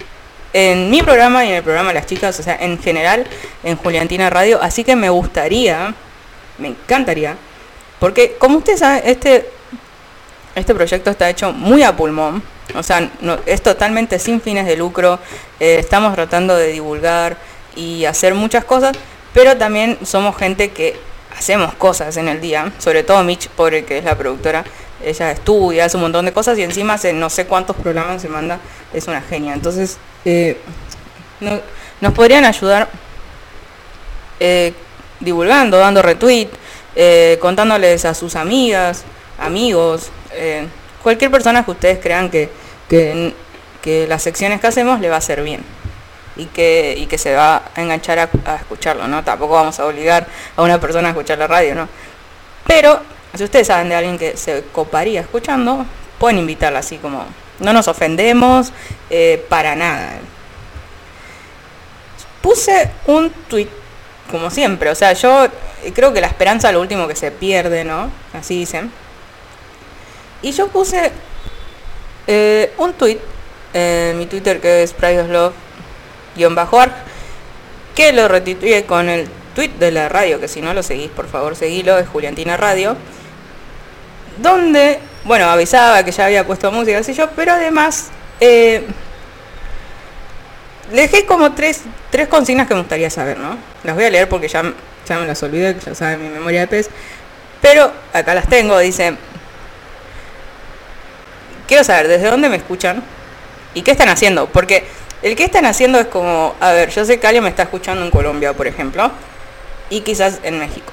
en 0.52 0.90
mi 0.90 1.02
programa 1.02 1.44
y 1.44 1.48
en 1.48 1.56
el 1.56 1.62
programa 1.62 1.88
de 1.88 1.94
las 1.94 2.06
chicas, 2.06 2.38
o 2.40 2.42
sea, 2.42 2.56
en 2.56 2.78
general, 2.78 3.26
en 3.62 3.76
Juliantina 3.76 4.30
Radio. 4.30 4.60
Así 4.62 4.84
que 4.84 4.96
me 4.96 5.10
gustaría, 5.10 5.94
me 6.58 6.68
encantaría, 6.68 7.36
porque 7.98 8.36
como 8.38 8.58
ustedes 8.58 8.80
saben, 8.80 9.02
este, 9.04 9.50
este 10.54 10.74
proyecto 10.74 11.10
está 11.10 11.28
hecho 11.28 11.52
muy 11.52 11.82
a 11.82 11.94
pulmón. 11.94 12.42
O 12.74 12.82
sea, 12.82 13.10
no- 13.20 13.38
es 13.46 13.62
totalmente 13.62 14.18
sin 14.18 14.40
fines 14.40 14.66
de 14.66 14.76
lucro. 14.76 15.18
eh, 15.60 15.76
estamos 15.78 16.14
tratando 16.14 16.54
de 16.56 16.68
divulgar 16.68 17.36
y 17.76 18.04
hacer 18.04 18.34
muchas 18.34 18.64
cosas, 18.64 18.96
pero 19.32 19.56
también 19.56 19.98
somos 20.04 20.36
gente 20.36 20.70
que 20.70 20.96
hacemos 21.38 21.72
cosas 21.74 22.16
en 22.16 22.28
el 22.28 22.40
día. 22.40 22.72
Sobre 22.78 23.02
todo 23.02 23.22
Mitch, 23.22 23.48
pobre 23.48 23.84
que 23.84 23.98
es 23.98 24.04
la 24.04 24.16
productora. 24.16 24.64
Ella 25.04 25.30
estudia, 25.30 25.84
hace 25.84 25.96
un 25.96 26.02
montón 26.04 26.24
de 26.26 26.32
cosas 26.32 26.58
y 26.58 26.62
encima 26.62 26.94
hace 26.94 27.12
no 27.12 27.28
sé 27.30 27.46
cuántos 27.46 27.76
programas 27.76 28.20
se 28.22 28.28
manda. 28.28 28.58
Es 28.92 29.06
una 29.08 29.20
genia. 29.22 29.52
Entonces, 29.54 29.98
eh, 30.24 30.58
no- 31.40 31.60
nos 32.00 32.12
podrían 32.12 32.44
ayudar 32.44 32.88
eh, 34.40 34.74
divulgando, 35.20 35.78
dando 35.78 36.02
retweet, 36.02 36.48
contándoles 37.40 38.04
a 38.04 38.14
sus 38.14 38.36
amigas, 38.36 39.04
amigos, 39.38 40.10
cualquier 41.06 41.30
persona 41.30 41.64
que 41.64 41.70
ustedes 41.70 42.00
crean 42.02 42.30
que, 42.30 42.50
que, 42.88 44.06
las 44.08 44.24
secciones 44.24 44.60
que 44.60 44.66
hacemos 44.66 44.98
le 44.98 45.08
va 45.08 45.14
a 45.14 45.18
hacer 45.18 45.40
bien 45.40 45.60
y 46.34 46.46
que, 46.46 46.96
y 46.98 47.06
que 47.06 47.16
se 47.16 47.32
va 47.32 47.62
a 47.76 47.80
enganchar 47.80 48.18
a, 48.18 48.28
a 48.44 48.56
escucharlo, 48.56 49.06
¿no? 49.06 49.22
Tampoco 49.22 49.54
vamos 49.54 49.78
a 49.78 49.86
obligar 49.86 50.26
a 50.56 50.62
una 50.62 50.80
persona 50.80 51.06
a 51.06 51.10
escuchar 51.12 51.38
la 51.38 51.46
radio, 51.46 51.76
¿no? 51.76 51.88
Pero 52.66 53.00
si 53.36 53.44
ustedes 53.44 53.68
saben 53.68 53.88
de 53.88 53.94
alguien 53.94 54.18
que 54.18 54.36
se 54.36 54.64
coparía 54.72 55.20
escuchando, 55.20 55.86
pueden 56.18 56.38
invitarla 56.38 56.80
así 56.80 56.98
como... 56.98 57.24
No 57.60 57.72
nos 57.72 57.86
ofendemos 57.86 58.72
eh, 59.08 59.46
para 59.48 59.76
nada. 59.76 60.14
Puse 62.42 62.90
un 63.06 63.30
tweet, 63.48 63.68
como 64.28 64.50
siempre, 64.50 64.90
o 64.90 64.96
sea, 64.96 65.12
yo 65.12 65.46
creo 65.94 66.12
que 66.12 66.20
la 66.20 66.26
esperanza 66.26 66.70
es 66.70 66.74
lo 66.74 66.80
último 66.80 67.06
que 67.06 67.14
se 67.14 67.30
pierde, 67.30 67.84
¿no? 67.84 68.10
Así 68.34 68.58
dicen. 68.58 69.05
Y 70.42 70.52
yo 70.52 70.68
puse 70.68 71.10
eh, 72.26 72.72
un 72.78 72.92
tweet 72.94 73.18
en 73.72 74.18
mi 74.18 74.26
Twitter 74.26 74.60
que 74.60 74.82
es 74.82 74.94
prideslove-arg 74.94 76.92
que 77.94 78.12
lo 78.12 78.28
retuiteé 78.28 78.84
con 78.84 79.08
el 79.08 79.26
tweet 79.54 79.70
de 79.78 79.90
la 79.90 80.08
radio, 80.08 80.38
que 80.38 80.48
si 80.48 80.60
no 80.60 80.74
lo 80.74 80.82
seguís, 80.82 81.10
por 81.10 81.28
favor, 81.28 81.56
seguilo, 81.56 81.98
es 81.98 82.06
Juliantina 82.06 82.56
Radio, 82.58 82.94
donde, 84.36 85.00
bueno, 85.24 85.46
avisaba 85.46 86.04
que 86.04 86.12
ya 86.12 86.26
había 86.26 86.46
puesto 86.46 86.70
música, 86.70 86.98
así 86.98 87.14
yo, 87.14 87.30
pero 87.30 87.52
además 87.52 88.08
eh, 88.38 88.84
dejé 90.92 91.24
como 91.24 91.52
tres, 91.52 91.80
tres 92.10 92.28
consignas 92.28 92.68
que 92.68 92.74
me 92.74 92.80
gustaría 92.80 93.08
saber, 93.08 93.38
¿no? 93.38 93.56
Las 93.82 93.94
voy 93.94 94.04
a 94.04 94.10
leer 94.10 94.28
porque 94.28 94.48
ya, 94.48 94.62
ya 95.08 95.18
me 95.18 95.26
las 95.26 95.42
olvidé, 95.42 95.74
que 95.74 95.80
ya 95.80 95.94
saben 95.94 96.22
mi 96.22 96.28
memoria 96.28 96.60
de 96.60 96.66
pez, 96.66 96.90
pero 97.62 97.90
acá 98.12 98.34
las 98.34 98.46
tengo, 98.46 98.78
dice, 98.78 99.16
quiero 101.66 101.84
saber 101.84 102.08
desde 102.08 102.30
dónde 102.30 102.48
me 102.48 102.56
escuchan 102.56 103.02
y 103.74 103.82
qué 103.82 103.90
están 103.90 104.08
haciendo, 104.08 104.46
porque 104.46 104.84
el 105.22 105.36
que 105.36 105.44
están 105.44 105.66
haciendo 105.66 105.98
es 105.98 106.06
como, 106.06 106.54
a 106.60 106.72
ver, 106.72 106.90
yo 106.90 107.04
sé 107.04 107.18
que 107.18 107.26
alguien 107.26 107.44
me 107.44 107.50
está 107.50 107.64
escuchando 107.64 108.04
en 108.04 108.10
Colombia, 108.10 108.52
por 108.52 108.66
ejemplo, 108.66 109.10
y 109.90 110.00
quizás 110.00 110.40
en 110.42 110.58
México. 110.58 110.92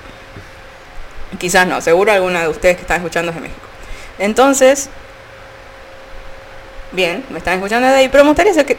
Quizás 1.37 1.67
no, 1.67 1.81
seguro 1.81 2.11
alguna 2.11 2.41
de 2.41 2.47
ustedes 2.47 2.75
que 2.75 2.81
están 2.81 2.97
escuchando 2.97 3.31
es 3.31 3.35
de 3.35 3.41
México. 3.41 3.67
Entonces, 4.19 4.89
bien, 6.91 7.25
me 7.29 7.39
están 7.39 7.55
escuchando 7.55 7.87
de 7.87 7.95
ahí, 7.95 8.09
pero 8.09 8.23
me 8.23 8.29
gustaría 8.29 8.53
saber 8.53 8.77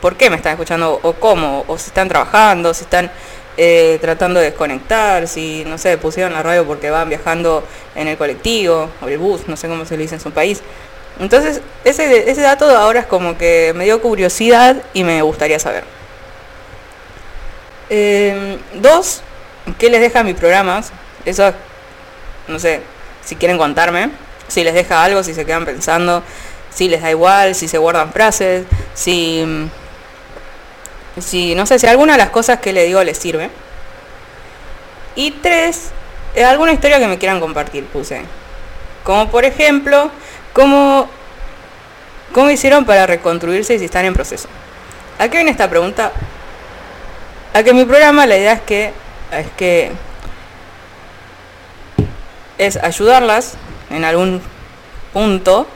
por 0.00 0.16
qué 0.16 0.30
me 0.30 0.36
están 0.36 0.52
escuchando 0.52 1.00
o 1.02 1.12
cómo, 1.14 1.64
o 1.66 1.78
si 1.78 1.88
están 1.88 2.08
trabajando, 2.08 2.74
si 2.74 2.84
están 2.84 3.10
eh, 3.56 3.98
tratando 4.00 4.40
de 4.40 4.46
desconectar, 4.46 5.26
si, 5.28 5.64
no 5.64 5.78
sé, 5.78 5.96
pusieron 5.98 6.32
la 6.32 6.42
radio 6.42 6.66
porque 6.66 6.90
van 6.90 7.08
viajando 7.08 7.64
en 7.94 8.08
el 8.08 8.16
colectivo 8.16 8.90
o 9.00 9.08
el 9.08 9.18
bus, 9.18 9.48
no 9.48 9.56
sé 9.56 9.68
cómo 9.68 9.84
se 9.84 9.96
le 9.96 10.02
dice 10.02 10.16
en 10.16 10.20
su 10.20 10.30
país. 10.30 10.60
Entonces, 11.20 11.60
ese, 11.84 12.30
ese 12.30 12.40
dato 12.40 12.64
ahora 12.76 13.00
es 13.00 13.06
como 13.06 13.38
que 13.38 13.72
me 13.74 13.84
dio 13.84 14.00
curiosidad 14.02 14.76
y 14.92 15.04
me 15.04 15.22
gustaría 15.22 15.58
saber. 15.58 15.84
Eh, 17.90 18.58
dos, 18.74 19.22
¿qué 19.78 19.90
les 19.90 20.00
deja 20.00 20.24
mi 20.24 20.34
programas? 20.34 20.90
Eso, 21.24 21.52
no 22.48 22.58
sé, 22.58 22.80
si 23.24 23.36
quieren 23.36 23.58
contarme, 23.58 24.10
si 24.48 24.64
les 24.64 24.74
deja 24.74 25.04
algo, 25.04 25.22
si 25.22 25.34
se 25.34 25.46
quedan 25.46 25.64
pensando, 25.64 26.22
si 26.70 26.88
les 26.88 27.02
da 27.02 27.10
igual, 27.10 27.54
si 27.54 27.68
se 27.68 27.78
guardan 27.78 28.12
frases, 28.12 28.66
si, 28.94 29.68
si 31.20 31.54
no 31.54 31.66
sé, 31.66 31.78
si 31.78 31.86
alguna 31.86 32.14
de 32.14 32.18
las 32.18 32.30
cosas 32.30 32.58
que 32.58 32.72
le 32.72 32.84
digo 32.84 33.02
les 33.04 33.18
sirve. 33.18 33.50
Y 35.14 35.30
tres, 35.30 35.90
eh, 36.34 36.44
alguna 36.44 36.72
historia 36.72 36.98
que 36.98 37.06
me 37.06 37.18
quieran 37.18 37.38
compartir, 37.38 37.84
puse. 37.86 38.22
Como 39.04 39.30
por 39.30 39.44
ejemplo, 39.44 40.10
cómo, 40.54 41.06
cómo 42.32 42.50
hicieron 42.50 42.86
para 42.86 43.06
reconstruirse 43.06 43.74
y 43.74 43.78
si 43.78 43.84
están 43.84 44.06
en 44.06 44.14
proceso. 44.14 44.48
¿A 45.18 45.28
qué 45.28 45.36
viene 45.36 45.50
esta 45.50 45.68
pregunta? 45.68 46.12
A 47.52 47.62
que 47.62 47.74
mi 47.74 47.84
programa 47.84 48.24
la 48.26 48.38
idea 48.38 48.54
es 48.54 48.62
que 48.62 48.92
es 49.30 49.46
que 49.58 49.92
es 52.56 52.76
ayudarlas 52.78 53.54
en 53.90 54.04
algún 54.04 54.40
punto 55.12 55.66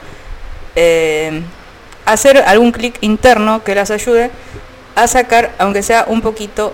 eh, 0.75 1.43
hacer 2.05 2.39
algún 2.39 2.71
clic 2.71 2.97
interno 3.01 3.63
que 3.63 3.75
las 3.75 3.91
ayude 3.91 4.31
a 4.95 5.07
sacar 5.07 5.51
aunque 5.59 5.83
sea 5.83 6.05
un 6.07 6.21
poquito 6.21 6.73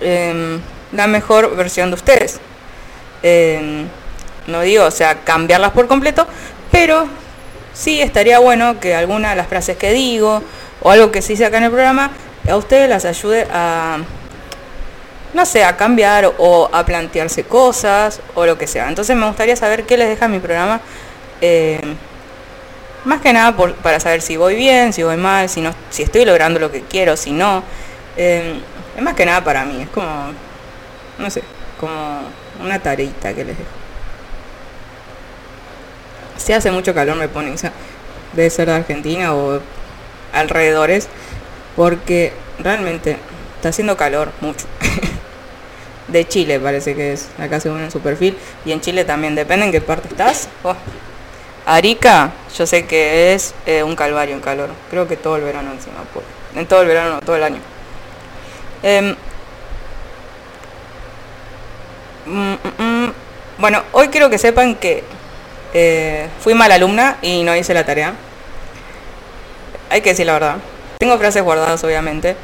em, 0.00 0.60
la 0.92 1.06
mejor 1.06 1.56
versión 1.56 1.90
de 1.90 1.94
ustedes 1.94 2.40
Em, 3.26 3.88
no 4.48 4.60
digo 4.60 4.84
o 4.84 4.90
sea 4.90 5.24
cambiarlas 5.24 5.70
por 5.70 5.86
completo 5.88 6.26
pero 6.74 7.06
sí 7.72 8.02
estaría 8.02 8.40
bueno 8.40 8.80
que 8.80 8.96
alguna 8.96 9.30
de 9.30 9.36
las 9.36 9.46
frases 9.46 9.76
que 9.76 9.92
digo 9.92 10.42
o 10.82 10.90
algo 10.90 11.12
que 11.12 11.22
sí 11.22 11.36
saca 11.36 11.58
en 11.58 11.64
el 11.64 11.70
programa 11.70 12.10
a 12.50 12.56
ustedes 12.56 12.88
las 12.88 13.04
ayude 13.04 13.46
a 13.52 13.98
no 15.34 15.46
sé, 15.46 15.64
a 15.64 15.76
cambiar 15.76 16.32
o 16.38 16.68
a 16.72 16.84
plantearse 16.84 17.44
cosas 17.44 18.20
o 18.34 18.44
lo 18.46 18.56
que 18.58 18.66
sea. 18.68 18.88
Entonces 18.88 19.16
me 19.16 19.26
gustaría 19.26 19.56
saber 19.56 19.84
qué 19.84 19.96
les 19.96 20.08
deja 20.08 20.26
mi 20.28 20.38
programa. 20.40 20.80
eh, 21.40 21.80
más 23.04 23.20
que 23.20 23.32
nada 23.32 23.54
por- 23.54 23.74
para 23.74 24.00
saber 24.00 24.22
si 24.22 24.36
voy 24.36 24.54
bien, 24.54 24.92
si 24.92 25.02
voy 25.02 25.16
mal, 25.16 25.48
si 25.48 25.60
no, 25.60 25.74
si 25.90 26.02
estoy 26.04 26.24
logrando 26.24 26.58
lo 26.58 26.70
que 26.72 26.80
quiero, 26.82 27.16
si 27.16 27.32
no. 27.32 27.62
Eh, 28.16 28.54
es 28.96 29.02
más 29.02 29.14
que 29.14 29.26
nada 29.26 29.44
para 29.44 29.64
mí, 29.64 29.82
es 29.82 29.88
como, 29.90 30.06
no 31.18 31.30
sé, 31.30 31.42
como 31.78 32.22
una 32.62 32.78
tareita 32.80 33.34
que 33.34 33.44
les 33.44 33.58
dejo. 33.58 33.83
Si 36.44 36.52
hace 36.52 36.70
mucho 36.70 36.92
calor 36.92 37.16
me 37.16 37.26
pone, 37.28 37.52
o 37.52 37.56
sea, 37.56 37.72
debe 38.34 38.50
ser 38.50 38.66
de 38.66 38.74
Argentina 38.74 39.34
o 39.34 39.60
alrededores, 40.34 41.08
porque 41.74 42.34
realmente 42.58 43.16
está 43.56 43.70
haciendo 43.70 43.96
calor 43.96 44.30
mucho. 44.42 44.66
de 46.08 46.28
Chile 46.28 46.60
parece 46.60 46.94
que 46.94 47.14
es, 47.14 47.28
acá 47.38 47.60
según 47.60 47.80
en 47.80 47.90
su 47.90 48.00
perfil, 48.00 48.36
y 48.66 48.72
en 48.72 48.82
Chile 48.82 49.06
también, 49.06 49.34
depende 49.34 49.64
en 49.64 49.72
qué 49.72 49.80
parte 49.80 50.08
estás. 50.08 50.50
Oh. 50.62 50.74
Arica, 51.64 52.32
yo 52.58 52.66
sé 52.66 52.84
que 52.84 53.32
es 53.32 53.54
eh, 53.64 53.82
un 53.82 53.96
calvario 53.96 54.34
en 54.34 54.42
calor, 54.42 54.68
creo 54.90 55.08
que 55.08 55.16
todo 55.16 55.36
el 55.36 55.44
verano 55.44 55.72
encima, 55.72 56.02
por- 56.12 56.24
en 56.54 56.66
todo 56.66 56.82
el 56.82 56.88
verano, 56.88 57.14
no, 57.14 57.20
todo 57.20 57.36
el 57.36 57.42
año. 57.42 57.58
Em, 58.82 59.16
mm, 62.26 62.52
mm, 62.52 62.82
mm, 62.82 63.12
bueno, 63.56 63.82
hoy 63.92 64.08
quiero 64.08 64.28
que 64.28 64.36
sepan 64.36 64.74
que 64.74 65.02
eh, 65.74 66.28
fui 66.40 66.54
mala 66.54 66.76
alumna 66.76 67.18
y 67.20 67.42
no 67.42 67.54
hice 67.54 67.74
la 67.74 67.84
tarea. 67.84 68.14
Hay 69.90 70.00
que 70.00 70.10
decir 70.10 70.24
la 70.24 70.34
verdad. 70.34 70.56
Tengo 70.98 71.18
frases 71.18 71.42
guardadas, 71.42 71.82
obviamente, 71.84 72.36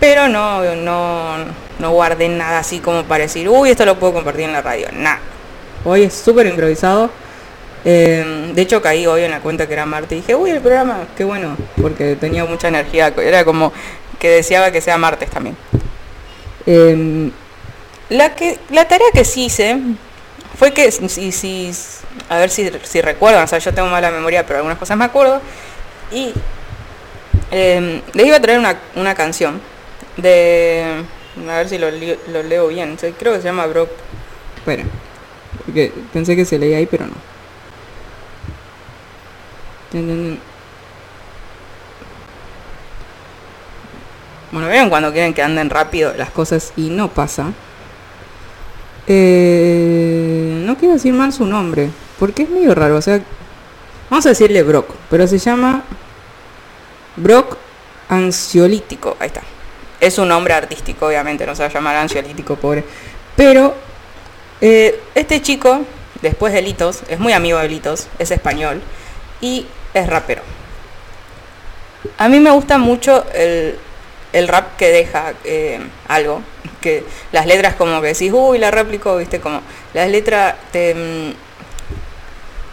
pero 0.00 0.28
no, 0.28 0.62
no, 0.74 1.36
no 1.78 1.90
guardé 1.92 2.28
nada 2.28 2.58
así 2.58 2.80
como 2.80 3.04
para 3.04 3.22
decir, 3.22 3.48
uy, 3.48 3.70
esto 3.70 3.86
lo 3.86 3.98
puedo 3.98 4.14
compartir 4.14 4.44
en 4.44 4.52
la 4.52 4.62
radio. 4.62 4.88
Nada. 4.92 5.20
Hoy 5.84 6.02
es 6.02 6.14
súper 6.14 6.46
improvisado. 6.46 7.10
Eh, 7.84 8.50
de 8.52 8.62
hecho, 8.62 8.82
caí 8.82 9.06
hoy 9.06 9.22
en 9.22 9.30
la 9.30 9.38
cuenta 9.38 9.68
que 9.68 9.72
era 9.72 9.86
martes 9.86 10.12
y 10.12 10.20
dije, 10.22 10.34
uy, 10.34 10.50
el 10.50 10.60
programa, 10.60 11.06
qué 11.16 11.22
bueno, 11.22 11.56
porque 11.80 12.16
tenía 12.16 12.44
mucha 12.44 12.68
energía. 12.68 13.14
Era 13.16 13.44
como 13.44 13.72
que 14.18 14.28
deseaba 14.28 14.72
que 14.72 14.80
sea 14.80 14.98
martes 14.98 15.30
también. 15.30 15.56
Eh, 16.66 17.30
la, 18.08 18.34
que, 18.34 18.58
la 18.70 18.88
tarea 18.88 19.06
que 19.12 19.24
sí 19.24 19.44
hice 19.44 19.78
fue 20.58 20.72
que, 20.72 20.90
si, 20.90 21.30
si, 21.30 21.70
a 22.28 22.38
ver 22.38 22.50
si, 22.50 22.70
si 22.82 23.00
recuerdan, 23.00 23.44
o 23.44 23.46
sea, 23.46 23.58
yo 23.58 23.72
tengo 23.72 23.88
mala 23.88 24.10
memoria, 24.10 24.44
pero 24.46 24.58
algunas 24.58 24.78
cosas 24.78 24.96
me 24.96 25.04
acuerdo. 25.04 25.40
Y 26.10 26.32
eh, 27.50 28.02
les 28.12 28.26
iba 28.26 28.36
a 28.36 28.40
traer 28.40 28.58
una, 28.58 28.76
una 28.94 29.14
canción 29.14 29.60
de. 30.16 31.04
A 31.48 31.56
ver 31.56 31.68
si 31.68 31.78
lo, 31.78 31.90
lo 31.90 32.42
leo 32.42 32.68
bien. 32.68 32.96
Creo 32.96 33.34
que 33.34 33.38
se 33.40 33.44
llama 33.44 33.66
Brock. 33.66 33.90
Espera. 34.56 34.84
Porque 35.64 35.92
pensé 36.12 36.34
que 36.34 36.44
se 36.44 36.58
leía 36.58 36.78
ahí, 36.78 36.86
pero 36.86 37.06
no. 37.06 37.14
Bueno, 44.52 44.68
¿vieron 44.68 44.90
cuando 44.90 45.12
quieren 45.12 45.34
que 45.34 45.42
anden 45.42 45.70
rápido 45.70 46.12
las 46.14 46.30
cosas 46.30 46.72
y 46.76 46.90
no 46.90 47.08
pasa? 47.08 47.52
Eh, 49.06 50.62
no 50.64 50.76
quiero 50.76 50.94
decir 50.94 51.12
mal 51.12 51.32
su 51.32 51.46
nombre, 51.46 51.90
porque 52.18 52.42
es 52.44 52.50
medio 52.50 52.74
raro. 52.74 52.96
O 52.96 53.02
sea, 53.02 53.20
vamos 54.10 54.26
a 54.26 54.30
decirle 54.30 54.62
Brock, 54.62 54.94
pero 55.10 55.26
se 55.26 55.38
llama 55.38 55.82
Brock 57.16 57.56
Ansiolítico. 58.08 59.16
Ahí 59.20 59.28
está. 59.28 59.42
Es 60.00 60.18
un 60.18 60.28
nombre 60.28 60.54
artístico, 60.54 61.06
obviamente, 61.06 61.46
no 61.46 61.54
se 61.54 61.62
va 61.62 61.68
a 61.68 61.72
llamar 61.72 61.96
ansiolítico, 61.96 62.56
pobre. 62.56 62.84
Pero 63.34 63.74
eh, 64.60 65.00
este 65.14 65.40
chico, 65.40 65.80
después 66.20 66.52
de 66.52 66.62
Litos, 66.62 67.02
es 67.08 67.18
muy 67.18 67.32
amigo 67.32 67.58
de 67.58 67.68
Litos, 67.68 68.08
es 68.18 68.30
español 68.30 68.82
y 69.40 69.66
es 69.94 70.06
rapero. 70.06 70.42
A 72.18 72.28
mí 72.28 72.40
me 72.40 72.50
gusta 72.50 72.78
mucho 72.78 73.24
el, 73.34 73.78
el 74.32 74.48
rap 74.48 74.76
que 74.76 74.88
deja 74.88 75.32
eh, 75.44 75.80
algo, 76.08 76.42
que 76.80 77.04
las 77.32 77.46
letras 77.46 77.74
como 77.74 78.00
que 78.00 78.08
decís, 78.08 78.30
uy, 78.32 78.58
la 78.58 78.70
réplico, 78.70 79.16
viste, 79.16 79.40
como 79.40 79.60
las 79.94 80.08
letras 80.10 80.56
mm, 80.74 81.30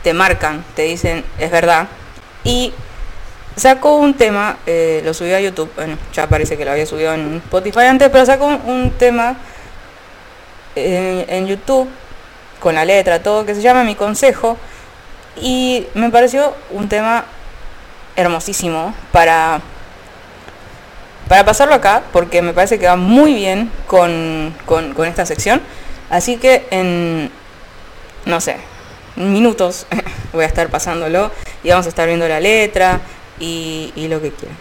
te 0.04 0.14
marcan, 0.14 0.64
te 0.76 0.84
dicen, 0.84 1.24
es 1.40 1.50
verdad. 1.50 1.88
Y 2.44 2.74
sacó 3.56 3.96
un 3.96 4.14
tema, 4.14 4.58
eh, 4.66 5.02
lo 5.04 5.14
subió 5.14 5.38
a 5.38 5.40
YouTube, 5.40 5.72
bueno, 5.76 5.98
ya 6.14 6.28
parece 6.28 6.58
que 6.58 6.66
lo 6.66 6.72
había 6.72 6.86
subido 6.86 7.14
en 7.14 7.38
Spotify 7.38 7.86
antes, 7.86 8.10
pero 8.10 8.26
sacó 8.26 8.46
un, 8.46 8.92
tema 8.92 9.38
en, 10.76 11.26
en 11.30 11.48
YouTube 11.48 11.90
con 12.60 12.76
la 12.76 12.86
letra, 12.86 13.24
todo, 13.24 13.46
que 13.46 13.56
se 13.56 13.62
llama 13.62 13.84
Mi 13.84 13.96
Consejo. 13.96 14.58
Y 15.42 15.88
me 15.96 16.10
pareció 16.10 16.54
un 16.70 16.88
tema 16.90 17.26
hermosísimo 18.16 18.94
para, 19.12 19.62
para 21.28 21.44
pasarlo 21.44 21.74
acá, 21.74 22.04
porque 22.12 22.42
me 22.42 22.54
parece 22.54 22.78
que 22.78 22.86
va 22.86 22.98
muy 22.98 23.34
bien 23.34 23.72
con, 23.88 24.54
con 24.66 25.06
esta 25.06 25.26
sección. 25.26 25.62
Así 26.10 26.38
que 26.38 26.68
en, 26.70 27.32
no 28.26 28.40
sé, 28.40 28.58
minutos 29.16 29.86
voy 30.34 30.44
a 30.44 30.48
estar 30.48 30.70
pasándolo 30.70 31.32
y 31.64 31.70
vamos 31.70 31.86
a 31.86 31.90
estar 31.90 32.08
viendo 32.08 32.28
la 32.28 32.40
letra 32.40 33.00
y, 33.40 33.92
lo 34.10 34.22
que 34.22 34.32
quieran. 34.32 34.58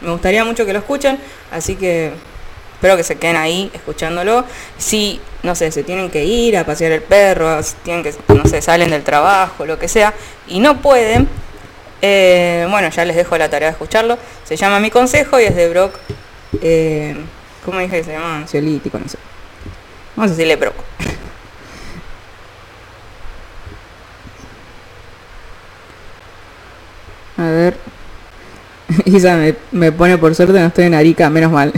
Me 0.00 0.10
gustaría 0.10 0.44
mucho 0.44 0.66
que 0.66 0.72
lo 0.72 0.78
escuchen, 0.78 1.18
así 1.50 1.76
que 1.76 2.12
espero 2.74 2.96
que 2.96 3.02
se 3.02 3.16
queden 3.16 3.36
ahí 3.36 3.70
escuchándolo. 3.74 4.44
Si, 4.78 5.20
no 5.42 5.54
sé, 5.54 5.72
se 5.72 5.82
tienen 5.82 6.10
que 6.10 6.24
ir 6.24 6.56
a 6.56 6.64
pasear 6.64 6.92
el 6.92 7.02
perro, 7.02 7.62
si 7.62 7.74
tienen 7.82 8.02
que, 8.02 8.14
no 8.28 8.44
sé, 8.44 8.62
salen 8.62 8.90
del 8.90 9.02
trabajo, 9.02 9.66
lo 9.66 9.78
que 9.78 9.88
sea, 9.88 10.14
y 10.46 10.60
no 10.60 10.80
pueden, 10.80 11.28
eh, 12.02 12.66
bueno, 12.70 12.90
ya 12.90 13.04
les 13.04 13.16
dejo 13.16 13.36
la 13.38 13.48
tarea 13.48 13.68
de 13.68 13.72
escucharlo. 13.72 14.18
Se 14.44 14.56
llama 14.56 14.78
Mi 14.78 14.90
Consejo 14.90 15.40
y 15.40 15.44
es 15.44 15.56
de 15.56 15.68
Brock. 15.68 15.94
Eh, 16.62 17.16
¿Cómo 17.64 17.80
dije 17.80 17.98
que 17.98 18.04
se 18.04 18.12
llama? 18.12 18.36
Ansiolítico, 18.36 18.98
no 18.98 19.08
sé. 19.08 19.18
Vamos 20.14 20.30
a 20.30 20.34
decirle 20.34 20.56
Brock. 20.56 20.76
A 27.36 27.44
ver. 27.44 27.76
Isa 29.04 29.36
me, 29.36 29.54
me 29.72 29.92
pone 29.92 30.18
por 30.18 30.34
suerte, 30.34 30.58
no 30.58 30.66
estoy 30.66 30.84
en 30.84 30.94
Arica, 30.94 31.28
menos 31.30 31.52
mal. 31.52 31.72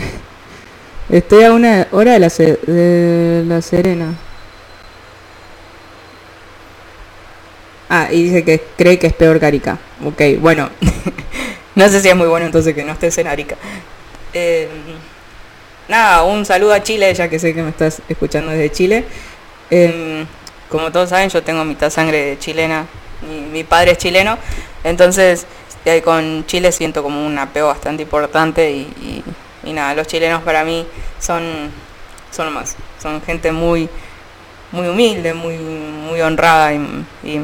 Estoy 1.11 1.45
a 1.45 1.53
una 1.53 1.87
hora 1.91 2.13
de 2.13 2.19
la, 2.19 2.29
de 2.29 3.45
la 3.47 3.63
Serena. 3.63 4.15
Ah, 7.89 8.09
y 8.11 8.25
dice 8.25 8.45
que 8.45 8.63
cree 8.77 8.99
que 8.99 9.07
es 9.07 9.15
peor 9.15 9.41
que 9.41 9.47
Arica. 9.47 9.79
Ok, 10.05 10.21
bueno. 10.39 10.69
no 11.75 11.89
sé 11.89 12.03
si 12.03 12.09
es 12.09 12.17
muy 12.17 12.27
bueno 12.27 12.45
entonces 12.45 12.75
que 12.75 12.85
no 12.85 12.93
estés 12.93 13.17
en 13.17 13.27
Arica. 13.27 13.57
Eh, 14.35 14.69
nada, 15.89 16.25
un 16.25 16.45
saludo 16.45 16.75
a 16.75 16.83
Chile, 16.83 17.15
ya 17.15 17.31
que 17.31 17.39
sé 17.39 17.55
que 17.55 17.63
me 17.63 17.71
estás 17.71 18.03
escuchando 18.11 18.53
desde 18.53 18.71
Chile. 18.71 19.05
Eh, 19.71 20.27
como 20.69 20.93
todos 20.93 21.09
saben, 21.09 21.31
yo 21.31 21.43
tengo 21.43 21.65
mitad 21.65 21.89
sangre 21.89 22.37
chilena. 22.39 22.87
Mi, 23.27 23.41
mi 23.41 23.65
padre 23.65 23.93
es 23.93 23.99
chileno. 23.99 24.37
Entonces, 24.85 25.47
eh, 25.85 26.03
con 26.03 26.47
Chile 26.47 26.72
siento 26.72 27.03
como 27.03 27.24
un 27.26 27.39
apego 27.39 27.68
bastante 27.68 28.03
importante 28.03 28.70
y, 28.70 29.24
nada, 29.64 29.95
los 29.95 30.07
chilenos 30.07 30.43
para 30.43 30.64
mí 30.64 30.87
son, 31.20 31.70
son 32.31 32.53
más. 32.53 32.76
Son 33.03 33.20
gente 33.22 33.53
muy, 33.53 33.89
muy 34.72 34.89
humilde, 34.89 35.35
muy, 35.35 35.57
muy 35.57 36.20
honrada 36.20 36.72
y, 36.72 36.76
y 37.24 37.41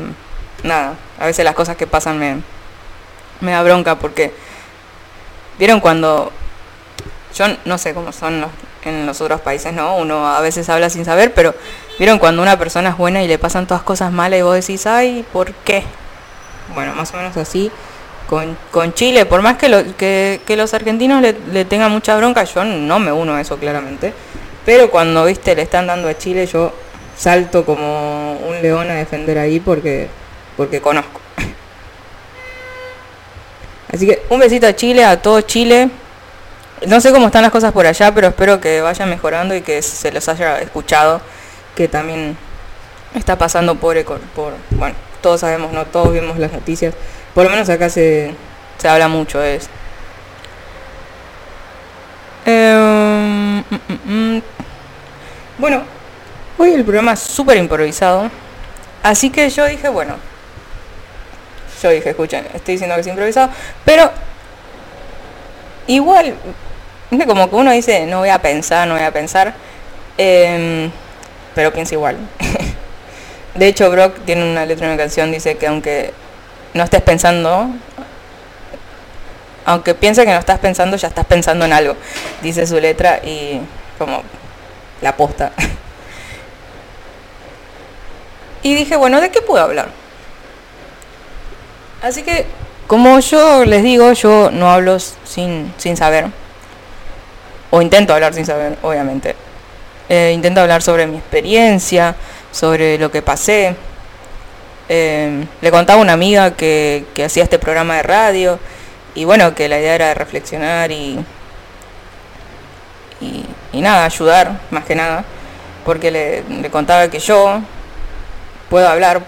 nada, 0.62 0.94
a 1.18 1.26
veces 1.26 1.44
las 1.44 1.54
cosas 1.54 1.76
que 1.76 1.86
pasan 1.86 2.18
me, 2.18 2.36
me 3.40 3.52
da 3.52 3.62
bronca 3.62 3.96
porque 3.98 4.32
vieron 5.58 5.80
cuando 5.80 6.32
yo 7.34 7.46
no 7.64 7.78
sé 7.78 7.94
cómo 7.94 8.12
son 8.12 8.40
los- 8.40 8.50
en 8.84 9.06
los 9.06 9.20
otros 9.22 9.40
países, 9.40 9.72
¿no? 9.72 9.96
Uno 9.96 10.28
a 10.28 10.40
veces 10.40 10.68
habla 10.68 10.90
sin 10.90 11.04
saber, 11.06 11.32
pero 11.32 11.54
vieron 11.98 12.18
cuando 12.18 12.42
una 12.42 12.58
persona 12.58 12.90
es 12.90 12.96
buena 12.98 13.22
y 13.22 13.28
le 13.28 13.38
pasan 13.38 13.66
todas 13.66 13.82
cosas 13.82 14.12
malas 14.12 14.38
y 14.38 14.42
vos 14.42 14.54
decís, 14.54 14.86
ay, 14.86 15.24
¿por 15.32 15.52
qué? 15.52 15.84
Bueno, 16.74 16.94
más 16.94 17.12
o 17.12 17.16
menos 17.16 17.36
así 17.36 17.70
con, 18.28 18.56
con 18.70 18.94
Chile, 18.94 19.26
por 19.26 19.42
más 19.42 19.56
que, 19.58 19.68
lo- 19.68 19.96
que, 19.96 20.40
los 20.56 20.72
argentinos 20.74 21.22
le, 21.22 21.64
tengan 21.64 21.92
mucha 21.92 22.16
bronca, 22.16 22.44
yo 22.44 22.64
no 22.64 22.98
me 22.98 23.12
uno 23.12 23.34
a 23.34 23.40
eso 23.40 23.58
claramente, 23.58 24.12
pero 24.64 24.90
cuando, 24.90 25.24
viste, 25.26 25.54
le 25.54 25.62
están 25.62 25.86
dando 25.86 26.08
a 26.08 26.16
Chile, 26.16 26.46
yo 26.46 26.72
salto 27.16 27.64
como 27.64 28.34
un 28.38 28.62
león 28.62 28.90
a 28.90 28.94
defender 28.94 29.38
ahí 29.38 29.60
porque, 29.60 30.08
porque 30.56 30.80
conozco. 30.80 31.20
Así 33.92 34.06
que 34.06 34.22
un 34.30 34.40
besito 34.40 34.66
a 34.66 34.74
Chile, 34.74 35.04
a 35.04 35.20
todo 35.20 35.40
Chile. 35.42 35.90
No 36.86 37.00
sé 37.00 37.12
cómo 37.12 37.26
están 37.26 37.42
las 37.42 37.52
cosas 37.52 37.72
por 37.72 37.86
allá, 37.86 38.12
pero 38.14 38.28
espero 38.28 38.60
que 38.60 38.80
vayan 38.80 39.08
mejorando 39.08 39.54
y 39.54 39.62
que 39.62 39.80
se 39.80 40.10
los 40.12 40.28
haya 40.28 40.58
escuchado, 40.58 41.20
que 41.76 41.88
también 41.88 42.36
está 43.14 43.38
pasando 43.38 43.76
por, 43.76 44.02
por 44.34 44.52
bueno, 44.70 44.94
todos 45.24 45.40
sabemos, 45.40 45.72
no 45.72 45.86
todos 45.86 46.12
vemos 46.12 46.38
las 46.38 46.52
noticias, 46.52 46.94
por 47.34 47.44
lo 47.44 47.50
menos 47.50 47.66
acá 47.70 47.88
se, 47.88 48.34
se 48.76 48.88
habla 48.88 49.08
mucho 49.08 49.40
de 49.40 49.56
eso. 49.56 49.68
Em, 52.44 53.60
mm, 53.60 53.64
mm, 53.70 54.36
mm. 54.36 54.42
Bueno, 55.56 55.82
hoy 56.58 56.74
el 56.74 56.84
programa 56.84 57.14
es 57.14 57.20
súper 57.20 57.56
improvisado, 57.56 58.30
así 59.02 59.30
que 59.30 59.48
yo 59.48 59.64
dije, 59.64 59.88
bueno, 59.88 60.16
yo 61.82 61.88
dije, 61.88 62.10
escuchen, 62.10 62.46
estoy 62.52 62.74
diciendo 62.74 62.94
que 62.94 63.00
es 63.00 63.06
improvisado, 63.06 63.48
pero 63.82 64.10
igual, 65.86 66.34
como 67.26 67.48
que 67.48 67.56
uno 67.56 67.70
dice, 67.70 68.04
no 68.04 68.18
voy 68.18 68.28
a 68.28 68.42
pensar, 68.42 68.86
no 68.86 68.92
voy 68.92 69.04
a 69.04 69.10
pensar, 69.10 69.54
em, 70.18 70.90
pero 71.54 71.72
piensa 71.72 71.94
igual. 71.94 72.18
De 73.54 73.68
hecho, 73.68 73.90
Brock 73.90 74.24
tiene 74.24 74.50
una 74.50 74.66
letra 74.66 74.86
en 74.86 74.92
una 74.92 75.00
canción, 75.00 75.30
dice 75.30 75.56
que 75.56 75.66
aunque 75.66 76.12
no 76.74 76.82
estés 76.82 77.02
pensando, 77.02 77.68
aunque 79.64 79.94
piense 79.94 80.24
que 80.24 80.32
no 80.32 80.38
estás 80.38 80.58
pensando, 80.58 80.96
ya 80.96 81.08
estás 81.08 81.24
pensando 81.24 81.64
en 81.64 81.72
algo, 81.72 81.96
dice 82.42 82.66
su 82.66 82.80
letra 82.80 83.20
y 83.22 83.60
como 83.98 84.22
la 85.00 85.16
posta. 85.16 85.52
Y 88.64 88.74
dije, 88.74 88.96
bueno, 88.96 89.20
¿de 89.20 89.30
qué 89.30 89.42
puedo 89.42 89.62
hablar? 89.62 89.88
Así 92.00 92.22
que, 92.22 92.46
como 92.86 93.20
yo 93.20 93.66
les 93.66 93.82
digo, 93.82 94.10
yo 94.14 94.50
no 94.50 94.70
hablo 94.70 94.98
sin, 94.98 95.70
sin 95.76 95.98
saber. 95.98 96.28
O 97.70 97.82
intento 97.82 98.14
hablar 98.14 98.32
sin 98.32 98.46
saber, 98.46 98.78
obviamente. 98.80 99.36
Eh, 100.08 100.32
intento 100.34 100.62
hablar 100.62 100.80
sobre 100.80 101.06
mi 101.06 101.18
experiencia, 101.18 102.14
sobre 102.54 102.98
lo 102.98 103.10
que 103.10 103.20
pasé. 103.20 103.74
Eh, 104.88 105.44
le 105.60 105.70
contaba 105.70 105.98
a 105.98 106.02
una 106.02 106.12
amiga 106.12 106.52
que, 106.52 107.04
que 107.14 107.24
hacía 107.24 107.42
este 107.42 107.58
programa 107.58 107.96
de 107.96 108.02
radio 108.02 108.58
y 109.14 109.24
bueno, 109.24 109.54
que 109.54 109.68
la 109.68 109.78
idea 109.78 109.94
era 109.94 110.14
reflexionar 110.14 110.92
y, 110.92 111.18
y, 113.20 113.80
nada, 113.80 114.04
ayudar 114.04 114.60
más 114.70 114.84
que 114.84 114.94
nada, 114.94 115.24
porque 115.84 116.10
le, 116.10 116.42
le 116.42 116.70
contaba 116.70 117.08
que 117.08 117.18
yo 117.18 117.60
puedo 118.70 118.88
hablar 118.88 119.22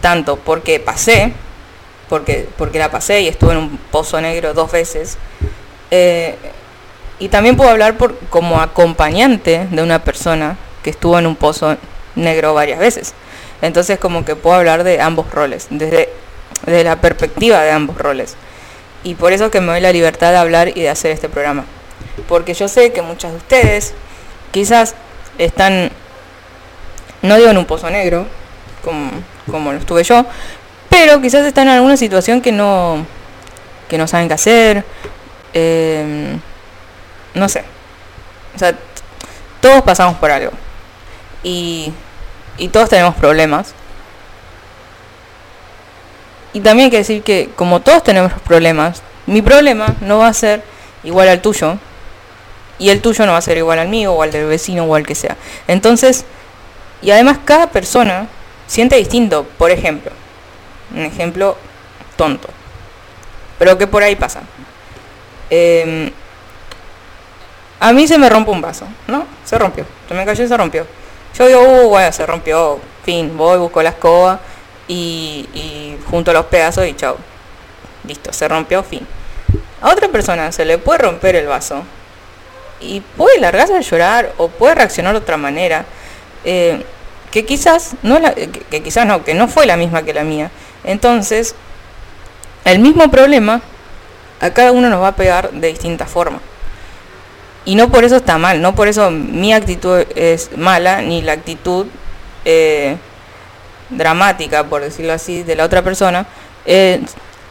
tanto 0.00 0.36
porque 0.36 0.80
pasé, 0.80 1.32
porque, 2.08 2.48
porque 2.56 2.78
la 2.78 2.90
pasé 2.90 3.20
y 3.20 3.28
estuve 3.28 3.52
en 3.52 3.58
un 3.58 3.76
pozo 3.90 4.20
negro 4.20 4.54
dos 4.54 4.70
veces, 4.72 5.18
eh, 5.90 6.36
y 7.18 7.28
también 7.28 7.56
puedo 7.56 7.70
hablar 7.70 7.96
por, 7.96 8.18
como 8.30 8.60
acompañante 8.60 9.66
de 9.70 9.82
una 9.82 10.02
persona 10.02 10.56
que 10.82 10.90
estuvo 10.90 11.18
en 11.18 11.26
un 11.26 11.36
pozo 11.36 11.76
negro 12.14 12.54
varias 12.54 12.78
veces. 12.78 13.14
Entonces 13.60 13.98
como 13.98 14.24
que 14.24 14.36
puedo 14.36 14.56
hablar 14.56 14.84
de 14.84 15.00
ambos 15.00 15.30
roles, 15.30 15.68
desde, 15.70 16.08
desde 16.66 16.84
la 16.84 17.00
perspectiva 17.00 17.60
de 17.62 17.70
ambos 17.70 17.96
roles. 17.96 18.36
Y 19.04 19.14
por 19.14 19.32
eso 19.32 19.50
que 19.50 19.60
me 19.60 19.68
doy 19.68 19.80
la 19.80 19.92
libertad 19.92 20.30
de 20.30 20.36
hablar 20.36 20.68
y 20.68 20.82
de 20.82 20.88
hacer 20.88 21.12
este 21.12 21.28
programa. 21.28 21.64
Porque 22.28 22.54
yo 22.54 22.68
sé 22.68 22.92
que 22.92 23.02
muchas 23.02 23.32
de 23.32 23.38
ustedes 23.38 23.94
quizás 24.50 24.94
están, 25.38 25.90
no 27.22 27.36
digo 27.36 27.50
en 27.50 27.58
un 27.58 27.64
pozo 27.64 27.90
negro, 27.90 28.26
como, 28.84 29.10
como 29.50 29.72
lo 29.72 29.78
estuve 29.78 30.04
yo, 30.04 30.24
pero 30.88 31.20
quizás 31.20 31.46
están 31.46 31.68
en 31.68 31.74
alguna 31.74 31.96
situación 31.96 32.40
que 32.40 32.52
no, 32.52 33.06
que 33.88 33.98
no 33.98 34.06
saben 34.06 34.28
qué 34.28 34.34
hacer, 34.34 34.84
eh, 35.54 36.36
no 37.34 37.48
sé. 37.48 37.64
O 38.54 38.58
sea, 38.58 38.74
todos 39.60 39.82
pasamos 39.82 40.16
por 40.18 40.30
algo. 40.30 40.52
Y, 41.42 41.92
y 42.58 42.68
todos 42.68 42.88
tenemos 42.88 43.14
problemas. 43.14 43.74
Y 46.52 46.60
también 46.60 46.86
hay 46.86 46.90
que 46.90 46.98
decir 46.98 47.22
que 47.22 47.50
como 47.56 47.80
todos 47.80 48.02
tenemos 48.02 48.32
problemas, 48.44 49.02
mi 49.26 49.42
problema 49.42 49.94
no 50.00 50.18
va 50.18 50.28
a 50.28 50.34
ser 50.34 50.62
igual 51.04 51.28
al 51.28 51.40
tuyo. 51.40 51.78
Y 52.78 52.90
el 52.90 53.00
tuyo 53.00 53.26
no 53.26 53.32
va 53.32 53.38
a 53.38 53.42
ser 53.42 53.58
igual 53.58 53.78
al 53.78 53.88
mío 53.88 54.12
o 54.12 54.22
al 54.22 54.32
del 54.32 54.46
vecino 54.46 54.84
o 54.84 54.94
al 54.94 55.06
que 55.06 55.14
sea. 55.14 55.36
Entonces, 55.68 56.24
y 57.00 57.10
además 57.10 57.38
cada 57.44 57.68
persona 57.68 58.26
siente 58.66 58.96
distinto. 58.96 59.44
Por 59.58 59.70
ejemplo, 59.70 60.10
un 60.94 61.02
ejemplo 61.02 61.56
tonto. 62.16 62.48
Pero 63.58 63.78
que 63.78 63.86
por 63.86 64.02
ahí 64.02 64.16
pasa. 64.16 64.42
Em, 65.50 66.10
a 67.78 67.92
mí 67.92 68.06
se 68.08 68.18
me 68.18 68.28
rompe 68.28 68.50
un 68.50 68.60
vaso, 68.60 68.86
¿no? 69.06 69.26
Se 69.44 69.58
rompió. 69.58 69.84
Se 70.08 70.14
me 70.14 70.24
cayó 70.24 70.44
y 70.44 70.48
se 70.48 70.56
rompió. 70.56 70.86
Yo 71.38 71.46
digo, 71.46 71.60
uh, 71.62 71.88
bueno, 71.88 72.12
se 72.12 72.26
rompió. 72.26 72.80
Fin, 73.04 73.36
voy, 73.36 73.58
busco 73.58 73.82
la 73.82 73.90
escoba 73.90 74.40
y, 74.86 75.48
y 75.54 75.98
junto 76.10 76.32
los 76.32 76.46
pedazos 76.46 76.86
y 76.86 76.94
chao. 76.94 77.16
Listo, 78.06 78.32
se 78.32 78.46
rompió, 78.48 78.82
fin. 78.82 79.06
A 79.80 79.90
otra 79.90 80.08
persona 80.08 80.52
se 80.52 80.64
le 80.64 80.78
puede 80.78 80.98
romper 80.98 81.34
el 81.36 81.46
vaso 81.46 81.82
y 82.80 83.00
puede 83.00 83.40
largarse 83.40 83.76
a 83.76 83.80
llorar 83.80 84.32
o 84.38 84.48
puede 84.48 84.74
reaccionar 84.76 85.12
de 85.14 85.18
otra 85.18 85.36
manera. 85.36 85.84
eh, 86.44 86.84
que 87.30 87.46
quizás 87.46 87.92
no 88.02 88.18
la- 88.18 88.34
que, 88.34 88.50
que 88.50 88.82
quizás 88.82 89.06
no, 89.06 89.24
que 89.24 89.32
no 89.32 89.48
fue 89.48 89.64
la 89.64 89.76
misma 89.78 90.02
que 90.02 90.12
la 90.12 90.22
mía. 90.22 90.50
Entonces, 90.84 91.54
el 92.66 92.78
mismo 92.78 93.10
problema 93.10 93.62
a 94.40 94.50
cada 94.50 94.70
uno 94.72 94.90
nos 94.90 95.00
va 95.00 95.08
a 95.08 95.16
pegar 95.16 95.50
de 95.50 95.68
distinta 95.68 96.04
forma. 96.04 96.40
Y 97.64 97.74
no 97.76 97.90
por 97.90 98.04
eso 98.04 98.16
está 98.16 98.38
mal, 98.38 98.60
no 98.60 98.74
por 98.74 98.88
eso 98.88 99.10
mi 99.10 99.52
actitud 99.52 100.04
es 100.16 100.50
mala, 100.56 101.00
ni 101.00 101.22
la 101.22 101.32
actitud 101.32 101.86
eh, 102.44 102.96
dramática, 103.90 104.64
por 104.64 104.82
decirlo 104.82 105.12
así, 105.12 105.42
de 105.44 105.54
la 105.54 105.64
otra 105.64 105.82
persona 105.82 106.26
eh, 106.66 107.00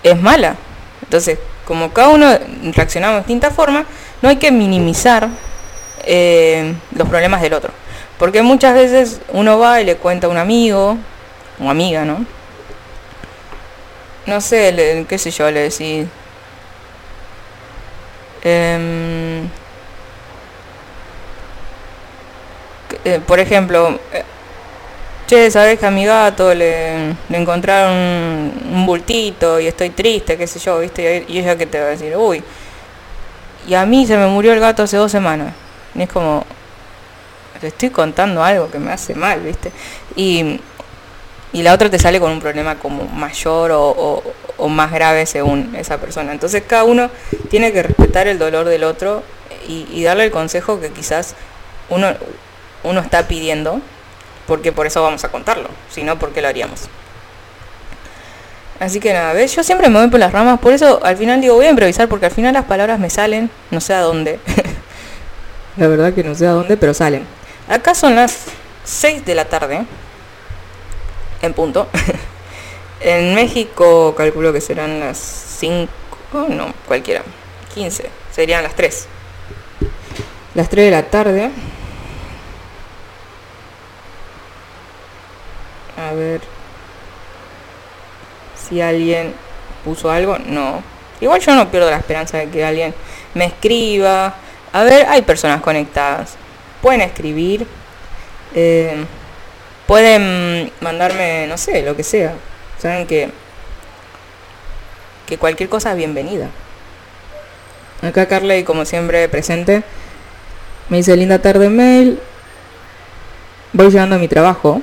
es 0.04 0.22
mala. 0.22 0.56
Entonces, 1.04 1.40
como 1.66 1.94
cada 1.94 2.10
uno 2.10 2.28
reaccionamos 2.76 3.16
de 3.16 3.20
distinta 3.22 3.52
forma, 3.52 3.86
no 4.22 4.28
hay 4.30 4.36
que 4.36 4.52
minimizar 4.52 5.30
eh, 6.04 6.74
los 6.94 7.08
problemas 7.08 7.42
del 7.42 7.54
otro. 7.54 7.72
Porque 8.20 8.42
muchas 8.42 8.74
veces 8.74 9.22
uno 9.30 9.58
va 9.60 9.82
y 9.82 9.86
le 9.86 9.96
cuenta 9.96 10.28
a 10.28 10.30
un 10.30 10.38
amigo, 10.38 10.98
o 11.64 11.70
amiga, 11.70 12.04
¿no? 12.06 12.26
No 14.26 14.42
sé, 14.42 15.06
qué 15.08 15.18
sé 15.18 15.32
yo, 15.32 15.50
le 15.52 15.62
decís. 15.70 16.08
em, 18.44 19.48
que- 22.90 22.91
eh, 23.04 23.20
por 23.26 23.40
ejemplo, 23.40 24.00
eh, 24.14 24.24
che, 25.28 25.50
sabes 25.50 25.80
que 25.80 25.86
a 25.86 25.92
mi 25.92 26.06
gato 26.06 26.54
le, 26.54 27.16
encontraron 27.30 27.94
un, 27.94 28.86
bultito 28.86 29.60
y 29.60 29.68
estoy 29.68 29.90
triste, 29.90 30.38
qué 30.38 30.46
sé 30.46 30.60
yo, 30.60 30.80
¿viste? 30.80 31.26
Y, 31.28 31.40
ella 31.40 31.58
que 31.58 31.66
te 31.66 31.80
va 31.80 31.88
a 31.88 31.90
decir, 31.90 32.16
uy, 32.16 32.44
y 33.68 33.74
a 33.74 33.86
mí 33.86 34.06
se 34.06 34.18
me 34.18 34.28
murió 34.28 34.54
el 34.54 34.60
gato 34.60 34.84
hace 34.84 34.98
dos 34.98 35.12
semanas. 35.12 35.54
Y 35.96 36.04
es 36.04 36.10
como, 36.10 36.46
te 37.60 37.68
estoy 37.68 37.90
contando 37.90 38.44
algo 38.44 38.70
que 38.70 38.80
me 38.80 38.92
hace 38.92 39.16
mal, 39.16 39.40
¿viste? 39.42 39.72
Y, 40.16 40.60
y 41.54 41.64
la 41.64 41.74
otra 41.74 41.90
te 41.90 42.00
sale 42.00 42.20
con 42.20 42.32
un 42.32 42.40
problema 42.40 42.76
como 42.78 43.06
mayor 43.06 43.72
o, 43.72 44.24
o- 44.58 44.70
más 44.70 44.92
grave 44.92 45.26
según 45.26 45.76
esa 45.76 45.98
persona. 45.98 46.32
Entonces 46.32 46.64
cada 46.68 46.84
uno 46.84 47.10
tiene 47.50 47.74
que 47.74 47.82
respetar 47.84 48.28
el 48.28 48.38
dolor 48.38 48.68
del 48.68 48.84
otro 48.84 49.24
y 49.68 50.04
darle 50.04 50.26
el 50.26 50.32
consejo 50.32 50.80
que 50.80 50.92
quizás 50.92 51.36
uno, 51.90 52.08
uno 52.84 53.00
está 53.00 53.28
pidiendo, 53.28 53.82
porque 54.48 54.72
por 54.72 54.88
eso 54.88 55.02
vamos 55.02 55.24
a 55.24 55.30
contarlo, 55.30 55.70
si 55.90 56.04
no, 56.04 56.18
¿por 56.20 56.32
qué 56.32 56.42
lo 56.42 56.48
haríamos? 56.48 56.90
Así 58.80 59.00
que 59.00 59.14
nada, 59.14 59.34
¿ves? 59.34 59.56
Yo 59.56 59.64
siempre 59.64 59.90
me 59.90 60.00
voy 60.00 60.10
por 60.10 60.20
las 60.20 60.32
ramas, 60.32 60.60
por 60.60 60.74
eso 60.74 61.00
al 61.04 61.16
final 61.16 61.40
digo, 61.40 61.54
voy 61.54 61.68
a 61.68 61.70
improvisar, 61.70 62.10
porque 62.10 62.26
al 62.26 62.32
final 62.32 62.54
las 62.54 62.66
palabras 62.66 63.00
me 63.00 63.12
salen, 63.12 63.52
no 63.70 63.80
sé 63.80 63.94
a 63.94 64.02
dónde. 64.02 64.40
la 65.78 65.88
verdad 65.88 66.14
que 66.14 66.24
no 66.24 66.34
sé 66.34 66.48
a 66.48 66.52
dónde, 66.52 66.78
pero 66.78 66.94
salen. 66.94 67.24
Acá 67.70 67.94
son 67.94 68.16
las 68.16 68.46
6 68.84 69.24
de 69.24 69.36
la 69.36 69.46
tarde, 69.46 69.86
en 71.44 71.54
punto. 71.54 71.88
en 73.02 73.36
México 73.36 74.16
calculo 74.16 74.52
que 74.52 74.62
serán 74.62 75.00
las 75.00 75.18
5, 75.60 75.88
no, 76.50 76.74
cualquiera, 76.88 77.22
15, 77.76 78.10
serían 78.32 78.64
las 78.64 78.74
3. 78.74 79.08
Las 80.56 80.70
3 80.70 80.86
de 80.86 80.92
la 80.92 81.04
tarde. 81.04 81.52
A 86.10 86.14
ver 86.14 86.42
si 88.56 88.82
alguien 88.82 89.34
puso 89.86 90.10
algo. 90.10 90.38
No. 90.40 90.84
Igual 91.20 91.40
yo 91.42 91.54
no 91.56 91.70
pierdo 91.70 91.90
la 91.92 91.98
esperanza 91.98 92.38
de 92.40 92.50
que 92.50 92.66
alguien 92.66 92.94
me 93.36 93.46
escriba. 93.46 94.34
A 94.74 94.84
ver, 94.84 95.06
hay 95.08 95.22
personas 95.22 95.62
conectadas. 95.62 96.36
Pueden 96.82 97.02
escribir. 97.02 97.68
eh, 98.56 99.06
pueden 99.88 100.72
mandarme, 100.80 101.48
no 101.48 101.58
sé, 101.58 101.82
lo 101.84 101.96
que 101.98 102.04
sea. 102.04 102.34
Saben 102.80 103.06
que, 103.06 103.30
que 105.28 105.38
cualquier 105.38 105.68
cosa 105.70 105.92
es 105.92 105.98
bienvenida. 105.98 106.48
Acá 108.02 108.26
Carly, 108.28 108.64
como 108.64 108.86
siempre, 108.86 109.28
presente. 109.30 109.84
Me 110.90 110.98
dice 110.98 111.16
linda 111.18 111.40
tarde 111.40 111.70
mail. 111.70 112.20
Voy 113.74 113.90
llegando 113.90 114.16
a 114.16 114.20
mi 114.20 114.28
trabajo. 114.28 114.82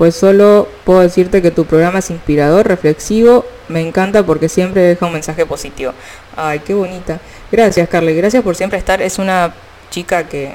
Pues 0.00 0.16
solo 0.16 0.66
puedo 0.84 1.00
decirte 1.00 1.42
que 1.42 1.50
tu 1.50 1.66
programa 1.66 1.98
es 1.98 2.08
inspirador, 2.08 2.66
reflexivo, 2.66 3.44
me 3.68 3.82
encanta 3.82 4.24
porque 4.24 4.48
siempre 4.48 4.80
deja 4.80 5.04
un 5.04 5.12
mensaje 5.12 5.44
positivo. 5.44 5.92
Ay, 6.34 6.60
qué 6.60 6.72
bonita. 6.72 7.20
Gracias, 7.52 7.86
Carly, 7.86 8.16
gracias 8.16 8.42
por 8.42 8.56
siempre 8.56 8.78
estar. 8.78 9.02
Es 9.02 9.18
una 9.18 9.52
chica 9.90 10.26
que 10.26 10.54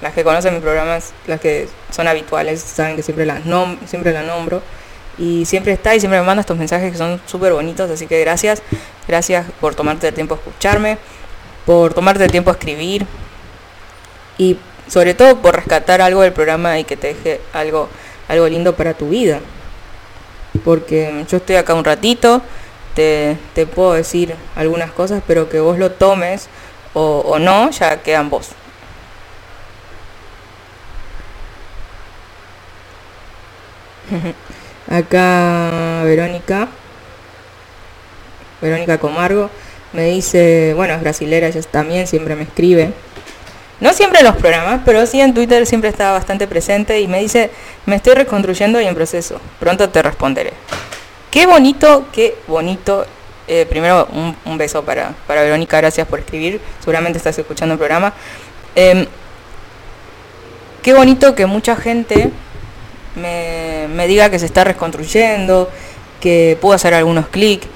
las 0.00 0.14
que 0.14 0.24
conocen 0.24 0.54
mi 0.54 0.60
programa, 0.60 0.98
las 1.26 1.40
que 1.42 1.68
son 1.90 2.08
habituales, 2.08 2.62
saben 2.62 2.96
que 2.96 3.02
siempre 3.02 3.26
la, 3.26 3.38
nom 3.40 3.76
siempre 3.84 4.14
nombro. 4.22 4.62
Y 5.18 5.44
siempre 5.44 5.74
está 5.74 5.94
y 5.94 6.00
siempre 6.00 6.18
me 6.20 6.24
manda 6.24 6.40
estos 6.40 6.56
mensajes 6.56 6.90
que 6.90 6.96
son 6.96 7.20
súper 7.26 7.52
bonitos, 7.52 7.90
así 7.90 8.06
que 8.06 8.18
gracias. 8.20 8.62
Gracias 9.06 9.44
por 9.60 9.74
tomarte 9.74 10.08
el 10.08 10.14
tiempo 10.14 10.36
a 10.36 10.38
escucharme, 10.38 10.96
por 11.66 11.92
tomarte 11.92 12.24
el 12.24 12.30
tiempo 12.30 12.48
a 12.48 12.54
escribir 12.54 13.04
y 14.38 14.56
sobre 14.88 15.12
todo 15.12 15.36
por 15.42 15.54
rescatar 15.54 16.00
algo 16.00 16.22
del 16.22 16.32
programa 16.32 16.78
y 16.78 16.84
que 16.84 16.96
te 16.96 17.08
deje 17.08 17.42
algo 17.52 17.90
algo 18.28 18.48
lindo 18.48 18.74
para 18.76 18.94
tu 18.94 19.08
vida. 19.08 19.40
Porque 20.64 21.24
yo 21.28 21.38
estoy 21.38 21.56
acá 21.56 21.74
un 21.74 21.84
ratito, 21.84 22.42
te, 22.94 23.36
te 23.54 23.66
puedo 23.66 23.94
decir 23.94 24.34
algunas 24.56 24.90
cosas, 24.92 25.22
pero 25.26 25.48
que 25.48 25.60
vos 25.60 25.78
lo 25.78 25.90
tomes 25.92 26.48
o, 26.94 27.18
o 27.26 27.38
no, 27.38 27.70
ya 27.70 28.02
quedan 28.02 28.30
vos. 28.30 28.50
Acá 34.90 36.02
Verónica, 36.04 36.68
Verónica 38.60 38.98
Comargo, 38.98 39.50
me 39.92 40.04
dice, 40.06 40.72
bueno, 40.74 40.94
es 40.94 41.00
brasilera, 41.00 41.48
ella 41.48 41.62
también 41.62 42.06
siempre 42.06 42.36
me 42.36 42.42
escribe. 42.42 42.92
No 43.80 43.92
siempre 43.92 44.20
en 44.20 44.26
los 44.26 44.36
programas, 44.36 44.80
pero 44.84 45.04
sí 45.06 45.20
en 45.20 45.34
Twitter 45.34 45.66
siempre 45.66 45.90
está 45.90 46.12
bastante 46.12 46.46
presente 46.46 47.00
y 47.00 47.08
me 47.08 47.20
dice, 47.20 47.50
me 47.86 47.96
estoy 47.96 48.14
reconstruyendo 48.14 48.80
y 48.80 48.86
en 48.86 48.94
proceso. 48.94 49.40
Pronto 49.58 49.88
te 49.90 50.00
responderé. 50.02 50.52
Qué 51.30 51.46
bonito, 51.46 52.06
qué 52.12 52.36
bonito. 52.46 53.04
Eh, 53.48 53.66
primero, 53.68 54.08
un, 54.12 54.36
un 54.44 54.56
beso 54.56 54.84
para, 54.84 55.12
para 55.26 55.42
Verónica, 55.42 55.76
gracias 55.78 56.06
por 56.06 56.20
escribir. 56.20 56.60
Seguramente 56.78 57.18
estás 57.18 57.36
escuchando 57.38 57.72
el 57.72 57.78
programa. 57.78 58.14
Em, 58.76 59.06
qué 60.82 60.94
bonito 60.94 61.34
que 61.34 61.44
mucha 61.46 61.76
gente 61.76 62.30
me, 63.16 63.88
me 63.88 64.06
diga 64.06 64.30
que 64.30 64.38
se 64.38 64.46
está 64.46 64.64
reconstruyendo, 64.64 65.68
que 66.20 66.56
puedo 66.60 66.74
hacer 66.74 66.94
algunos 66.94 67.26
clics. 67.28 67.66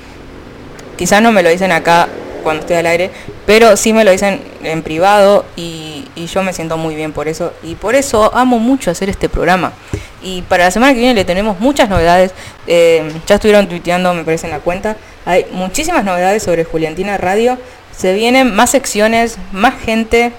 Quizás 0.97 1.21
no 1.21 1.33
me 1.33 1.43
lo 1.43 1.51
dicen 1.51 1.73
acá 1.73 2.09
cuando 2.43 2.61
estoy 2.61 2.77
al 2.77 2.87
aire, 2.87 3.11
pero 3.47 3.77
sí 3.77 3.93
me 3.93 4.05
lo 4.05 4.11
dicen 4.11 4.41
en 4.63 4.83
privado 4.83 5.45
y, 5.57 5.85
yo 6.33 6.43
me 6.43 6.53
siento 6.53 6.77
muy 6.77 6.95
bien 6.95 7.13
por 7.13 7.27
eso 7.29 7.55
y 7.63 7.75
por 7.77 7.95
eso 7.95 8.31
amo 8.35 8.59
mucho 8.59 8.91
hacer 8.91 9.09
este 9.09 9.29
programa. 9.29 9.73
Y 10.21 10.43
para 10.43 10.65
la 10.65 10.71
semana 10.71 10.93
que 10.93 10.99
viene 10.99 11.15
le 11.15 11.25
tenemos 11.25 11.59
muchas 11.61 11.89
novedades. 11.89 12.33
eh, 12.67 13.11
ya 13.27 13.37
estuvieron 13.37 13.69
tuiteando, 13.69 14.13
me 14.13 14.25
parece, 14.25 14.47
en 14.47 14.53
la 14.53 14.59
cuenta. 14.59 14.97
Hay 15.25 15.47
muchísimas 15.53 16.05
novedades 16.05 16.43
sobre 16.43 16.65
Juliantina 16.65 17.17
Radio. 17.17 17.57
Se 17.97 18.13
vienen 18.13 18.55
más 18.55 18.71
secciones, 18.71 19.39
más 19.53 19.81
gente, 19.81 20.33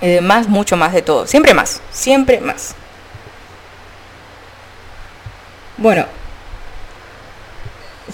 eh, 0.00 0.20
más, 0.20 0.48
mucho 0.48 0.76
más 0.76 0.92
de 0.92 1.02
todo. 1.02 1.26
Siempre 1.26 1.54
más, 1.54 1.80
siempre 1.90 2.40
más. 2.40 2.74
Bueno, 5.76 6.06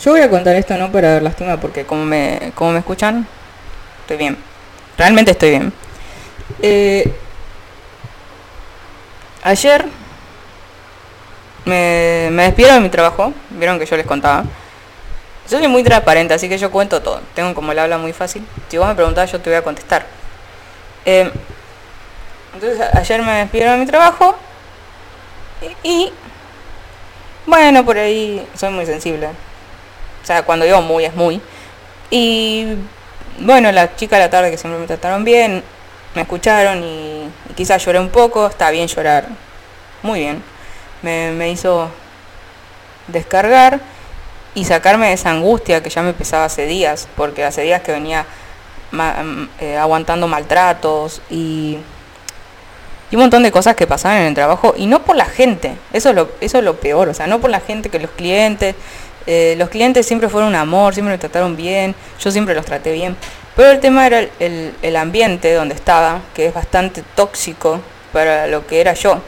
yo 0.03 0.13
voy 0.13 0.21
a 0.21 0.31
contar 0.31 0.57
esto 0.57 0.77
no 0.77 0.91
para 0.91 1.13
dar 1.13 1.23
lástima 1.23 1.59
porque 1.59 1.85
como 1.85 2.05
me, 2.05 2.53
como 2.55 2.73
me 2.73 2.79
escuchan, 2.79 3.27
estoy 4.01 4.17
bien. 4.17 4.37
Realmente 4.99 5.33
estoy 5.33 5.51
bien. 5.51 5.73
Eh, 6.63 7.13
ayer 9.43 9.87
me, 11.65 12.29
me 12.31 12.45
despidieron 12.45 12.79
de 12.79 12.83
mi 12.83 12.89
trabajo, 12.91 13.33
vieron 13.51 13.79
que 13.79 13.87
yo 13.87 13.97
les 13.97 14.07
contaba. 14.07 14.45
Soy 15.47 15.67
muy 15.69 15.83
transparente, 15.83 16.33
así 16.35 16.49
que 16.49 16.57
yo 16.57 16.71
cuento 16.71 17.03
todo. 17.03 17.21
Tengo 17.35 17.55
como 17.55 17.73
el 17.73 17.79
habla 17.79 17.99
muy 17.99 18.13
fácil. 18.13 18.47
Si 18.69 18.79
vos 18.79 18.89
me 18.89 18.95
preguntás, 18.95 19.31
yo 19.31 19.41
te 19.41 19.51
voy 19.51 19.59
a 19.59 19.63
contestar. 19.63 20.07
Eh, 21.05 21.31
entonces 22.55 22.81
ayer 22.95 23.23
me 23.23 23.33
despidieron 23.33 23.75
de 23.75 23.81
mi 23.81 23.87
trabajo 23.87 24.37
y, 25.83 26.13
bueno, 27.47 27.85
por 27.85 27.99
ahí 27.99 28.47
soy 28.55 28.71
muy 28.71 28.87
sensible. 28.87 29.29
O 30.25 30.27
sea, 30.27 30.43
cuando 30.43 30.65
digo 30.65 30.81
muy 30.81 31.05
es 31.05 31.15
muy. 31.15 31.39
Y 32.11 32.65
bueno, 33.39 33.71
la 33.73 33.95
chica 33.95 34.17
de 34.17 34.23
la 34.23 34.31
tarde 34.31 34.51
que 34.51 34.57
siempre 34.57 34.81
me 34.81 34.87
trataron 34.87 35.23
bien, 35.23 35.63
me 36.15 36.23
escucharon 36.23 36.83
y, 36.83 37.29
y 37.51 37.55
quizás 37.55 37.85
lloré 37.85 38.01
un 38.01 38.09
poco, 38.09 38.47
está 38.47 38.71
bien 38.71 38.89
llorar, 38.89 39.27
muy 40.03 40.21
bien. 40.21 40.43
Me, 41.03 41.51
hizo 41.51 41.91
descargar 43.09 43.81
y 44.55 44.65
sacarme 44.65 45.09
de 45.09 45.13
esa 45.13 45.31
angustia 45.31 45.83
que 45.83 45.91
ya 45.91 46.01
me 46.01 46.15
pesaba 46.15 46.47
hace 46.47 46.65
días, 46.65 47.07
porque 47.17 47.45
hace 47.45 47.61
días 47.61 47.83
que 47.83 47.93
venía 47.93 48.25
mm, 48.93 49.45
eh, 49.61 49.77
aguantando 49.77 50.27
maltratos 50.27 51.21
y, 51.29 51.77
y 53.11 53.17
un 53.17 53.21
montón 53.21 53.43
de 53.43 53.53
cosas 53.53 53.77
que 53.77 53.87
pasaban 53.87 54.19
en 54.19 54.29
el 54.29 54.35
trabajo 54.35 54.73
y 54.79 54.87
no 54.87 55.03
por 55.03 55.17
la 55.17 55.27
gente, 55.27 55.77
eso 55.93 56.09
es 56.09 56.15
lo, 56.15 56.31
eso 56.41 56.59
es 56.59 56.65
lo 56.65 56.77
peor, 56.77 57.11
o 57.11 57.15
sea, 57.15 57.27
no 57.27 57.41
por 57.41 57.51
la 57.51 57.61
gente 57.61 57.91
que 57.91 57.99
los 57.99 58.11
clientes, 58.13 58.75
eh, 59.27 59.55
los 59.59 59.69
clientes 59.69 60.07
siempre 60.07 60.29
fueron 60.29 60.51
un 60.51 60.55
amor, 60.57 60.95
siempre 60.95 61.13
me 61.15 61.19
trataron 61.19 61.57
bien, 61.57 61.95
yo 62.21 62.31
siempre 62.31 62.55
los 62.55 62.65
traté 62.65 62.93
bien, 62.93 63.17
pero 63.57 63.71
el 63.71 63.81
tema 63.81 64.07
era 64.07 64.21
el, 64.41 64.75
el- 64.83 64.97
ambiente 64.97 65.53
donde 65.55 65.75
estaba, 65.75 66.21
que 66.35 66.47
es 66.47 66.55
bastante 66.55 67.03
tóxico 67.15 67.81
para 68.13 68.47
lo 68.47 68.67
que 68.67 68.81
era 68.81 68.95
yo. 68.95 69.21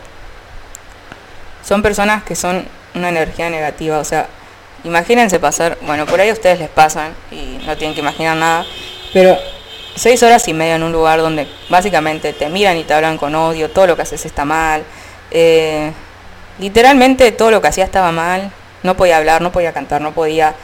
Son 1.67 1.83
personas 1.83 2.23
que 2.23 2.37
son 2.37 2.65
una 2.95 3.09
energía 3.09 3.51
negativa, 3.51 3.99
o 3.99 4.05
sea, 4.05 4.27
imagínense 4.85 5.39
pasar, 5.41 5.77
bueno, 5.83 6.07
por 6.07 6.21
ahí 6.21 6.31
ustedes 6.31 6.59
les 6.59 6.69
pasan 6.69 7.13
y 7.31 7.59
no 7.67 7.77
tienen 7.77 7.95
que 7.95 8.01
imaginar 8.01 8.37
nada, 8.37 8.65
pero 9.13 9.37
seis 9.97 10.23
horas 10.23 10.47
y 10.49 10.53
media 10.55 10.77
en 10.77 10.83
un 10.83 10.93
lugar 10.93 11.21
donde 11.21 11.49
básicamente 11.69 12.33
te 12.33 12.49
miran 12.49 12.77
y 12.77 12.85
te 12.85 12.95
hablan 12.95 13.17
con 13.19 13.35
odio, 13.35 13.71
todo 13.71 13.87
lo 13.87 13.97
que 13.97 14.03
haces 14.03 14.25
está 14.27 14.45
mal, 14.45 14.83
eh, 15.31 15.91
literalmente 16.59 17.33
todo 17.33 17.51
lo 17.51 17.61
que 17.61 17.69
hacía 17.69 17.85
estaba 17.85 18.13
mal, 18.13 18.51
no 18.87 18.97
podía 18.97 19.19
hablar, 19.19 19.43
no 19.43 19.53
podía 19.53 19.73
cantar, 19.73 20.01
no 20.01 20.13
podía 20.13 20.55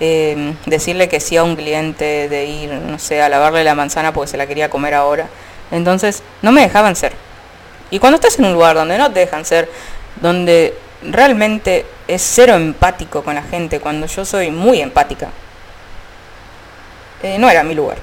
eh, 0.00 0.54
decirle 0.66 1.08
que 1.08 1.20
sí 1.20 1.36
a 1.36 1.44
un 1.44 1.56
cliente 1.56 2.28
de 2.28 2.46
ir, 2.46 2.72
no 2.72 2.98
sé, 2.98 3.20
a 3.20 3.28
lavarle 3.28 3.62
la 3.64 3.74
manzana 3.74 4.12
porque 4.12 4.30
se 4.30 4.36
la 4.36 4.46
quería 4.46 4.70
comer 4.70 4.94
ahora. 4.94 5.26
Entonces, 5.70 6.22
no 6.42 6.52
me 6.52 6.62
dejaban 6.62 6.96
ser. 6.96 7.12
Y 7.90 7.98
cuando 7.98 8.16
estás 8.16 8.38
en 8.38 8.46
un 8.46 8.54
lugar 8.54 8.74
donde 8.74 8.98
no 8.98 9.12
te 9.12 9.20
dejan 9.20 9.44
ser, 9.44 9.70
donde 10.20 10.74
realmente 11.02 11.86
es 12.08 12.22
cero 12.22 12.54
empático 12.54 13.22
con 13.22 13.34
la 13.34 13.42
gente, 13.42 13.80
cuando 13.80 14.06
yo 14.06 14.24
soy 14.24 14.50
muy 14.50 14.80
empática, 14.80 15.28
eh, 17.22 17.38
no 17.38 17.48
era 17.48 17.62
mi 17.62 17.74
lugar. 17.74 17.98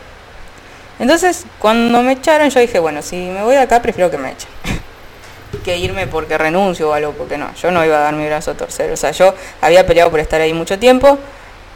Entonces, 1.00 1.46
cuando 1.60 2.02
me 2.04 2.14
echaron, 2.14 2.50
yo 2.50 2.60
dije, 2.60 2.80
bueno, 2.80 3.02
si 3.02 3.16
me 3.16 3.44
voy 3.44 3.56
de 3.56 3.62
acá, 3.62 3.82
prefiero 3.82 4.12
que 4.12 4.18
me 4.18 4.32
echen. 4.32 4.50
que 5.62 5.78
irme 5.78 6.08
porque 6.08 6.38
renuncio 6.38 6.90
o 6.90 6.94
algo, 6.94 7.14
porque 7.14 7.38
no, 7.38 7.54
yo 7.56 7.72
no 7.72 7.86
iba 7.86 7.98
a 7.98 8.02
dar 8.02 8.14
mi 8.14 8.26
brazo 8.26 8.52
a 8.52 8.54
torcer. 8.56 8.92
O 8.92 8.98
sea, 8.98 9.12
yo 9.12 9.34
había 9.62 9.86
peleado 9.86 10.12
por 10.12 10.20
estar 10.20 10.42
ahí 10.42 10.54
mucho 10.54 10.78
tiempo. 10.80 11.18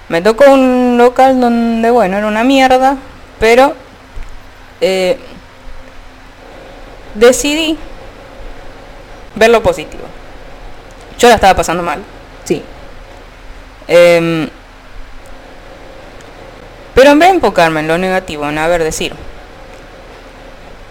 Me 0.10 0.22
tocó 0.22 0.52
un 0.52 0.98
local 0.98 1.40
donde, 1.40 1.90
bueno, 1.90 2.18
era 2.18 2.28
una 2.28 2.44
mierda, 2.44 2.98
pero 3.40 3.74
eh, 4.82 5.18
decidí 7.16 7.78
ver 9.36 9.50
lo 9.50 9.64
positivo. 9.64 10.04
Yo 11.18 11.30
la 11.30 11.36
estaba 11.36 11.56
pasando 11.56 11.82
mal, 11.82 12.04
sí. 12.44 12.62
Em, 13.88 14.50
pero 16.94 17.12
en 17.12 17.20
vez 17.20 17.30
de 17.30 17.36
enfocarme 17.36 17.80
en 17.82 17.88
lo 17.88 17.98
negativo, 17.98 18.48
en 18.48 18.58
a 18.58 18.68
ver 18.68 18.84
decir, 18.84 19.14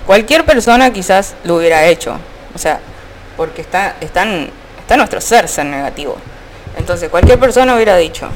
cualquier 0.07 0.45
persona 0.45 0.92
quizás 0.92 1.34
lo 1.45 1.57
hubiera 1.57 1.86
hecho. 1.86 2.18
O 2.55 2.59
sea, 2.59 2.80
porque 3.36 3.62
está, 3.62 3.96
están, 4.00 4.50
está 4.78 4.96
nuestro 4.96 5.20
ser 5.20 5.48
ser 5.48 5.66
negativo. 5.66 6.16
Entonces 6.76 7.09
cualquier 7.09 7.38
persona 7.38 7.74
hubiera 7.74 7.96
dicho, 7.96 8.28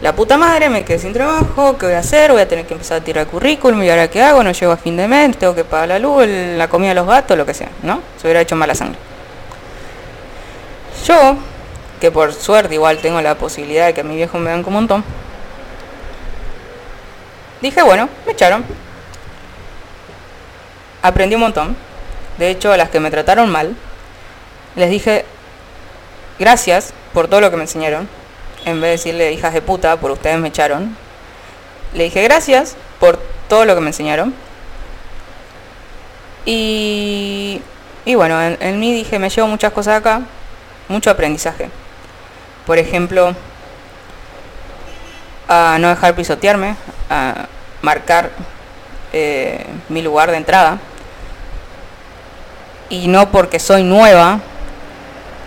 la 0.00 0.12
puta 0.14 0.36
madre, 0.36 0.68
me 0.68 0.84
quedé 0.84 0.98
sin 0.98 1.12
trabajo, 1.12 1.78
¿qué 1.78 1.86
voy 1.86 1.94
a 1.94 2.00
hacer? 2.00 2.32
Voy 2.32 2.42
a 2.42 2.48
tener 2.48 2.66
que 2.66 2.74
empezar 2.74 3.00
a 3.00 3.04
tirar 3.04 3.26
currículum 3.26 3.82
y 3.84 3.90
ahora 3.90 4.08
qué 4.08 4.20
hago, 4.20 4.42
no 4.42 4.50
llego 4.50 4.72
a 4.72 4.76
fin 4.76 4.96
de 4.96 5.06
mes, 5.06 5.36
tengo 5.36 5.54
que 5.54 5.64
pagar 5.64 5.88
la 5.88 5.98
luz, 6.00 6.26
la 6.26 6.68
comida 6.68 6.88
de 6.88 6.96
los 6.96 7.06
gatos, 7.06 7.38
lo 7.38 7.46
que 7.46 7.54
sea, 7.54 7.68
¿no? 7.84 8.02
Se 8.20 8.26
hubiera 8.26 8.40
hecho 8.40 8.56
mala 8.56 8.74
sangre. 8.74 8.98
Yo, 11.06 11.36
que 12.00 12.10
por 12.10 12.32
suerte 12.32 12.74
igual 12.74 12.98
tengo 12.98 13.20
la 13.20 13.36
posibilidad 13.36 13.86
de 13.86 13.94
que 13.94 14.00
a 14.00 14.04
mi 14.04 14.16
viejo 14.16 14.38
me 14.38 14.50
dan 14.50 14.64
como 14.64 14.78
un 14.78 14.84
montón, 14.84 15.04
dije, 17.60 17.80
bueno, 17.82 18.08
me 18.26 18.32
echaron. 18.32 18.64
Aprendí 21.00 21.36
un 21.36 21.42
montón. 21.42 21.76
De 22.42 22.50
hecho, 22.50 22.72
a 22.72 22.76
las 22.76 22.90
que 22.90 22.98
me 22.98 23.12
trataron 23.12 23.52
mal, 23.52 23.76
les 24.74 24.90
dije, 24.90 25.24
gracias 26.40 26.92
por 27.12 27.28
todo 27.28 27.40
lo 27.40 27.52
que 27.52 27.56
me 27.56 27.62
enseñaron. 27.62 28.08
En 28.64 28.80
vez 28.80 28.82
de 28.82 28.90
decirle, 28.90 29.32
hijas 29.32 29.54
de 29.54 29.62
puta, 29.62 29.96
por 29.98 30.10
ustedes 30.10 30.40
me 30.40 30.48
echaron. 30.48 30.96
Le 31.94 32.02
dije, 32.02 32.20
gracias 32.24 32.74
por 32.98 33.20
todo 33.48 33.64
lo 33.64 33.76
que 33.76 33.80
me 33.80 33.90
enseñaron. 33.90 34.34
Y, 36.44 37.62
y 38.04 38.16
bueno, 38.16 38.42
en, 38.42 38.80
mí 38.80 38.92
dije, 38.92 39.20
me 39.20 39.30
llevo 39.30 39.46
muchas 39.46 39.72
cosas 39.72 40.00
acá, 40.00 40.22
mucho 40.88 41.12
aprendizaje. 41.12 41.70
Por 42.66 42.76
ejemplo, 42.76 43.36
a 45.46 45.76
no 45.78 45.88
dejar 45.90 46.16
pisotearme, 46.16 46.74
a 47.08 47.46
marcar 47.82 48.30
eh, 49.12 49.64
mi 49.88 50.02
lugar 50.02 50.32
de 50.32 50.38
entrada. 50.38 50.80
Y 52.92 53.08
no 53.08 53.30
porque 53.30 53.58
soy 53.58 53.84
nueva 53.84 54.40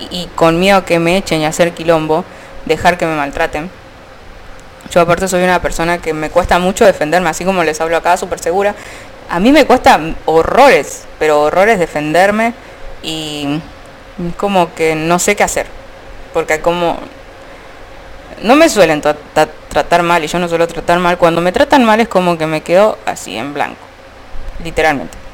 y, 0.10 0.26
con 0.34 0.60
miedo 0.60 0.84
que 0.84 0.98
me 0.98 1.16
echen 1.16 1.42
y 1.42 1.46
hacer 1.46 1.74
quilombo, 1.74 2.26
dejar 2.66 2.98
que 2.98 3.06
me 3.06 3.16
maltraten. 3.16 3.70
Yo 4.90 5.02
aparte 5.02 5.28
soy 5.28 5.44
una 5.44 5.62
persona 5.62 6.00
que 6.00 6.12
me 6.12 6.32
cuesta 6.32 6.58
mucho 6.58 6.86
defenderme, 6.86 7.30
así 7.30 7.46
como 7.46 7.64
les 7.64 7.80
hablo 7.82 7.98
acá, 7.98 8.18
súper 8.18 8.40
segura. 8.40 8.74
A 9.30 9.40
mí 9.40 9.52
me 9.52 9.66
cuesta 9.66 10.00
horrores, 10.26 11.04
pero 11.20 11.44
horrores 11.44 11.78
defenderme 11.78 12.56
y 13.04 13.62
como 14.38 14.74
que 14.74 14.96
no 14.96 15.20
sé 15.20 15.36
qué 15.36 15.44
hacer. 15.44 15.68
Porque 16.34 16.62
como 16.62 16.98
no 18.42 18.56
me 18.56 18.70
suelen 18.70 19.04
tra- 19.04 19.18
tra- 19.36 19.50
tratar 19.70 20.02
mal 20.02 20.24
y 20.24 20.28
yo 20.28 20.40
no 20.40 20.50
suelo 20.50 20.68
tratar 20.68 20.98
mal. 20.98 21.20
Cuando 21.20 21.42
me 21.42 21.52
tratan 21.52 21.86
mal 21.86 22.00
es 22.00 22.08
como 22.08 22.40
que 22.40 22.48
me 22.48 22.62
quedo 22.62 22.98
así 23.06 23.38
en 23.38 23.54
blanco, 23.54 23.78
literalmente. 24.64 25.25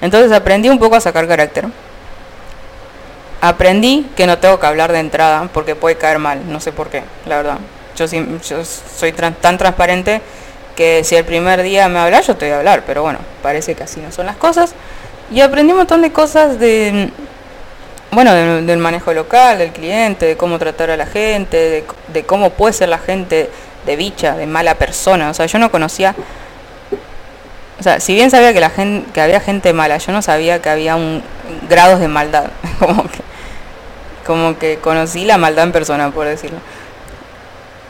Entonces 0.00 0.32
aprendí 0.32 0.68
un 0.68 0.78
poco 0.78 0.96
a 0.96 1.00
sacar 1.00 1.26
carácter. 1.26 1.66
Aprendí 3.40 4.06
que 4.16 4.26
no 4.26 4.38
tengo 4.38 4.58
que 4.58 4.66
hablar 4.66 4.92
de 4.92 4.98
entrada 4.98 5.48
porque 5.52 5.76
puede 5.76 5.96
caer 5.96 6.18
mal, 6.18 6.40
no 6.50 6.58
sé 6.60 6.72
por 6.72 6.88
qué, 6.88 7.04
la 7.26 7.36
verdad. 7.36 7.58
Yo, 7.96 8.06
yo 8.06 8.64
soy 8.64 9.12
tan 9.12 9.58
transparente 9.58 10.20
que 10.74 11.04
si 11.04 11.14
el 11.16 11.24
primer 11.24 11.62
día 11.62 11.88
me 11.88 11.98
habla, 12.00 12.20
yo 12.20 12.36
te 12.36 12.46
voy 12.46 12.54
a 12.54 12.58
hablar, 12.58 12.82
pero 12.86 13.02
bueno, 13.02 13.18
parece 13.42 13.74
que 13.74 13.84
así 13.84 14.00
no 14.00 14.10
son 14.10 14.26
las 14.26 14.36
cosas. 14.36 14.74
Y 15.30 15.40
aprendí 15.40 15.72
un 15.72 15.78
montón 15.78 16.02
de 16.02 16.10
cosas 16.12 16.58
de, 16.58 17.10
bueno, 18.10 18.32
de- 18.34 18.62
del 18.62 18.78
manejo 18.78 19.12
local, 19.12 19.58
del 19.58 19.70
cliente, 19.72 20.26
de 20.26 20.36
cómo 20.36 20.58
tratar 20.58 20.90
a 20.90 20.96
la 20.96 21.06
gente, 21.06 21.56
de, 21.56 21.84
de 22.12 22.24
cómo 22.24 22.50
puede 22.50 22.72
ser 22.72 22.88
la 22.88 22.98
gente 22.98 23.50
de 23.86 23.96
bicha, 23.96 24.34
de 24.36 24.46
mala 24.46 24.74
persona. 24.76 25.30
O 25.30 25.34
sea, 25.34 25.46
yo 25.46 25.58
no 25.58 25.70
conocía, 25.70 26.14
o 27.78 27.82
sea, 27.82 28.00
si 28.00 28.14
bien 28.14 28.30
sabía 28.30 28.52
que 28.52 28.60
la 28.60 28.70
gente, 28.70 29.10
que 29.12 29.20
había 29.20 29.40
gente 29.40 29.72
mala, 29.72 29.98
yo 29.98 30.10
no 30.12 30.20
sabía 30.20 30.60
que 30.60 30.68
había 30.68 30.96
un 30.96 31.22
grados 31.68 32.00
de 32.00 32.08
maldad. 32.08 32.50
como 32.80 33.04
que, 33.04 33.20
como 34.26 34.58
que 34.58 34.78
conocí 34.78 35.24
la 35.24 35.38
maldad 35.38 35.64
en 35.64 35.72
persona, 35.72 36.10
por 36.10 36.26
decirlo. 36.26 36.58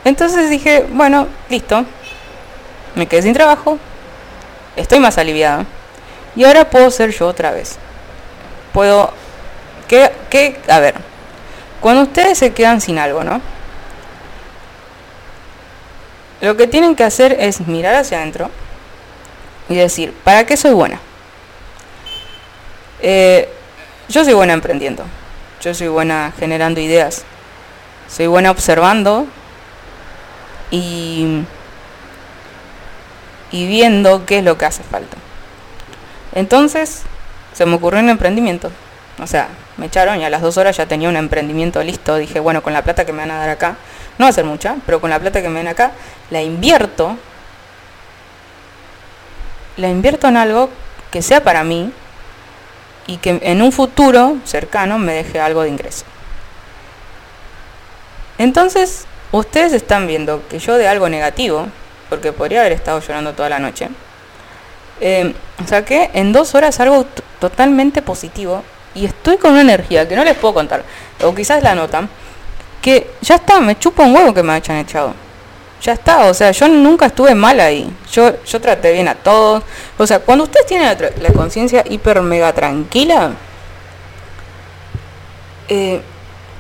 Entonces 0.05 0.51
dije, 0.51 0.87
bueno, 0.91 1.27
listo. 1.49 1.87
Me 2.97 3.07
quedé 3.07 3.23
sin 3.23 3.33
trabajo. 3.33 3.79
Estoy 4.77 5.01
más 5.01 5.17
aliviada. 5.17 5.65
Y 6.37 6.45
ahora 6.45 6.69
puedo 6.69 6.91
ser 6.91 7.11
yo 7.11 7.27
otra 7.27 7.51
vez. 7.51 7.77
Puedo... 8.73 9.13
¿Qué? 9.89 10.13
qué 10.29 10.61
a 10.69 10.81
ver. 10.81 10.95
Cuando 11.81 12.03
ustedes 12.03 12.37
se 12.37 12.53
quedan 12.53 12.83
sin 12.83 12.99
algo, 12.99 13.25
¿no? 13.25 13.41
Lo 16.43 16.57
que 16.57 16.67
tienen 16.67 16.95
que 16.95 17.05
hacer 17.05 17.37
es 17.41 17.67
mirar 17.67 17.95
hacia 17.95 18.19
adentro 18.19 18.51
y 19.69 19.75
decir, 19.75 20.13
¿para 20.25 20.47
qué 20.47 20.57
soy 20.57 20.73
buena? 20.73 21.01
Eh, 23.01 23.49
yo 24.09 24.25
soy 24.25 24.35
buena 24.35 24.53
emprendiendo. 24.53 25.05
Yo 25.61 25.75
soy 25.75 25.89
buena 25.89 26.33
generando 26.39 26.81
ideas. 26.81 27.25
Soy 28.09 28.27
buena 28.27 28.51
observando 28.51 29.27
y, 30.71 31.43
y 33.51 33.67
viendo 33.67 34.25
qué 34.25 34.39
es 34.39 34.45
lo 34.45 34.57
que 34.57 34.65
hace 34.65 34.83
falta. 34.83 35.17
Entonces 36.35 37.03
se 37.53 37.67
me 37.67 37.75
ocurrió 37.75 38.01
un 38.01 38.09
emprendimiento. 38.09 38.71
O 39.21 39.27
sea, 39.27 39.49
me 39.77 39.87
echaron 39.87 40.21
y 40.21 40.25
a 40.25 40.31
las 40.31 40.43
dos 40.43 40.57
horas 40.59 40.77
ya 40.77 40.87
tenía 40.87 41.09
un 41.09 41.17
emprendimiento 41.17 41.83
listo. 41.83 42.17
Dije, 42.17 42.41
bueno, 42.41 42.63
con 42.63 42.73
la 42.73 42.83
plata 42.83 43.05
que 43.05 43.13
me 43.13 43.19
van 43.19 43.33
a 43.33 43.39
dar 43.39 43.51
acá, 43.51 43.77
no 44.17 44.25
va 44.25 44.31
a 44.31 44.33
ser 44.33 44.45
mucha, 44.45 44.77
pero 44.87 45.01
con 45.01 45.11
la 45.11 45.19
plata 45.19 45.43
que 45.43 45.49
me 45.49 45.59
den 45.59 45.69
acá, 45.69 45.93
la 46.31 46.41
invierto. 46.41 47.17
La 49.79 49.89
invierto 49.89 50.29
en 50.29 50.37
algo 50.37 50.69
que 51.11 51.23
sea 51.23 51.43
para 51.43 51.65
mí 51.65 51.91
y 53.07 53.17
que 53.17 53.39
en 53.43 53.63
un 53.63 53.73
futuro 53.73 54.37
cercano 54.45 54.99
me 54.99 55.15
deje 55.15 55.41
algo 55.41 55.63
de 55.63 55.71
ingreso. 55.71 56.05
Entonces, 58.37 59.07
ustedes 59.33 59.73
están 59.73 60.07
viendo 60.07 60.47
que 60.49 60.59
yo 60.59 60.77
de 60.77 60.87
algo 60.87 61.09
negativo, 61.09 61.67
porque 62.09 62.33
podría 62.33 62.61
haber 62.61 62.73
estado 62.73 63.01
llorando 63.01 63.33
toda 63.33 63.49
la 63.49 63.59
noche, 63.59 63.89
eh, 65.01 65.35
saqué 65.67 66.11
en 66.13 66.33
dos 66.33 66.55
horas 66.55 66.79
algo 66.81 67.07
totalmente 67.41 68.03
positivo 68.03 68.63
y 68.95 69.07
estoy 69.07 69.37
con 69.39 69.53
una 69.53 69.61
energía 69.63 70.09
que 70.09 70.17
no 70.17 70.25
les 70.25 70.37
puedo 70.37 70.55
contar, 70.55 70.85
o 71.23 71.35
quizás 71.35 71.63
la 71.63 71.75
notan, 71.75 72.09
que 72.83 73.11
ya 73.21 73.37
está, 73.37 73.61
me 73.61 73.79
chupa 73.79 74.03
un 74.03 74.15
huevo 74.15 74.35
que 74.35 74.43
me 74.43 74.53
hayan 74.53 74.79
echado. 74.79 75.15
Ya 75.81 75.93
está, 75.93 76.27
o 76.27 76.35
sea, 76.35 76.51
yo 76.51 76.69
nunca 76.69 77.07
estuve 77.07 77.35
mal 77.35 77.61
ahí. 77.61 77.89
Yo, 78.13 78.43
yo 78.45 78.61
traté 78.61 78.93
bien 78.93 79.09
a 79.09 79.15
todos. 79.15 79.63
O 79.97 80.07
sea, 80.07 80.19
cuando 80.19 80.45
ustedes 80.45 80.67
tienen 80.67 80.97
la, 81.21 81.33
conciencia 81.33 81.85
hiper 81.89 82.21
mega 82.23 82.53
tranquila, 82.53 83.33
eh, 85.69 86.01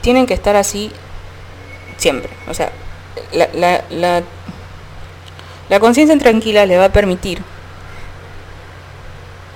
tienen 0.00 0.26
que 0.26 0.34
estar 0.34 0.54
así 0.54 0.92
siempre. 1.96 2.30
O 2.48 2.54
sea, 2.54 2.70
la, 3.32 3.48
la, 3.54 3.84
la, 3.90 4.22
la 5.68 5.80
conciencia 5.80 6.16
tranquila 6.16 6.64
les 6.64 6.78
va 6.78 6.86
a 6.86 6.92
permitir 6.92 7.42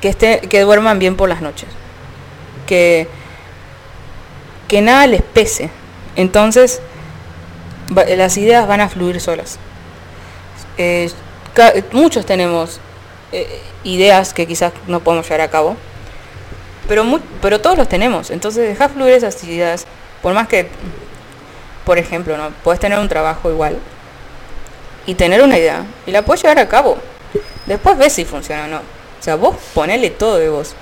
que, 0.00 0.08
esté, 0.08 0.40
que 0.40 0.60
duerman 0.60 0.98
bien 0.98 1.16
por 1.16 1.28
las 1.28 1.40
noches. 1.40 1.68
Que, 2.66 3.06
que 4.68 4.82
nada 4.82 5.06
les 5.06 5.22
pese. 5.22 5.70
Entonces, 6.16 6.82
las 7.91 8.37
ideas 8.37 8.66
van 8.66 8.80
a 8.80 8.89
fluir 8.89 9.20
solas. 9.20 9.59
Eh, 10.78 11.11
muchos 11.93 12.24
tenemos 12.24 12.80
eh, 13.33 13.61
ideas 13.85 14.33
que 14.33 14.47
quizás 14.47 14.72
no 14.87 15.01
podemos 15.01 15.26
llevar 15.26 15.43
a 15.43 15.51
cabo, 15.51 15.76
pero, 16.89 17.05
pero 17.41 17.61
todos 17.61 17.76
los 17.76 17.89
tenemos. 17.89 18.30
Entonces, 18.30 18.68
deja 18.68 18.89
fluir 18.89 19.14
esas 19.14 19.43
ideas. 19.45 19.87
Por 20.22 20.35
más 20.35 20.49
que, 20.49 20.68
por 21.85 21.99
ejemplo, 21.99 22.37
¿no? 22.37 22.51
puedes 22.62 22.80
tener 22.80 22.99
un 22.99 23.09
trabajo 23.09 23.51
igual 23.51 23.78
y 25.07 25.14
tener 25.14 25.43
una 25.43 25.59
idea 25.59 25.85
y 26.07 26.12
la 26.12 26.22
puedes 26.22 26.43
llevar 26.43 26.59
a 26.59 26.68
cabo. 26.68 26.97
Después 27.66 27.99
ves 27.99 28.12
si 28.12 28.24
funciona 28.24 28.64
o 28.64 28.68
no. 28.68 28.78
O 28.78 29.22
sea, 29.22 29.37
vos 29.37 29.57
ponele 29.74 30.11
todo 30.11 30.39
de 30.39 30.49
vos. 30.49 30.74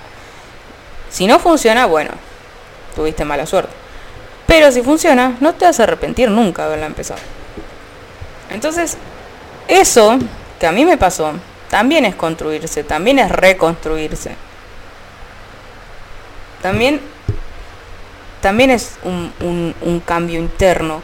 Si 1.10 1.26
no 1.26 1.38
funciona, 1.38 1.86
bueno, 1.86 2.10
tuviste 2.94 3.24
mala 3.24 3.46
suerte. 3.46 3.72
Pero 4.50 4.72
si 4.72 4.82
funciona, 4.82 5.36
no 5.38 5.54
te 5.54 5.64
vas 5.64 5.78
a 5.78 5.84
arrepentir 5.84 6.28
nunca 6.28 6.62
de 6.62 6.66
haberla 6.66 6.86
empezado. 6.86 7.20
Entonces, 8.50 8.96
eso 9.68 10.18
que 10.58 10.66
a 10.66 10.72
mí 10.72 10.84
me 10.84 10.98
pasó, 10.98 11.34
también 11.68 12.04
es 12.04 12.16
construirse, 12.16 12.82
también 12.82 13.20
es 13.20 13.30
reconstruirse. 13.30 14.34
También, 16.62 17.00
también 18.40 18.70
es 18.70 18.98
un, 19.04 20.02
cambio 20.04 20.40
interno 20.40 21.00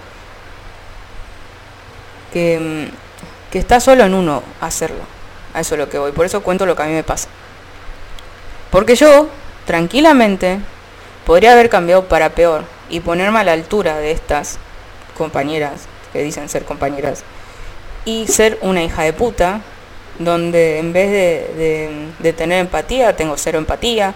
que, 2.33 2.89
que 3.53 3.61
está 3.61 3.79
solo 3.79 4.03
en 4.03 4.15
uno 4.15 4.43
hacerlo. 4.61 5.05
A 5.55 5.61
eso 5.61 5.77
es 5.77 5.79
lo 5.79 5.89
que 5.89 5.99
voy. 5.99 6.11
Por 6.11 6.27
eso 6.27 6.43
cuento 6.43 6.67
lo 6.67 6.75
que 6.75 6.83
a 6.83 6.87
mí 6.87 6.95
me 6.95 7.05
pasa. 7.05 7.29
Porque 8.73 8.97
yo, 8.97 9.29
tranquilamente, 9.67 10.59
podría 11.27 11.53
haber 11.53 11.69
cambiado 11.69 12.05
para 12.05 12.31
peor 12.31 12.65
y 12.89 13.01
ponerme 13.01 13.41
a 13.41 13.45
la 13.45 13.53
altura 13.53 13.99
de 13.99 14.13
estas 14.13 14.59
compañeras 15.19 15.83
que 16.13 16.23
dicen 16.23 16.49
ser 16.49 16.65
compañeras 16.65 17.25
y 18.05 18.29
ser 18.29 18.59
una 18.63 18.83
hija 18.83 19.03
de 19.03 19.13
puta 19.13 19.61
donde 20.19 20.79
en 20.79 20.93
vez 20.93 21.11
de, 21.11 22.33
tener 22.33 22.61
empatía 22.61 23.15
tengo 23.17 23.37
cero 23.37 23.59
empatía 23.59 24.15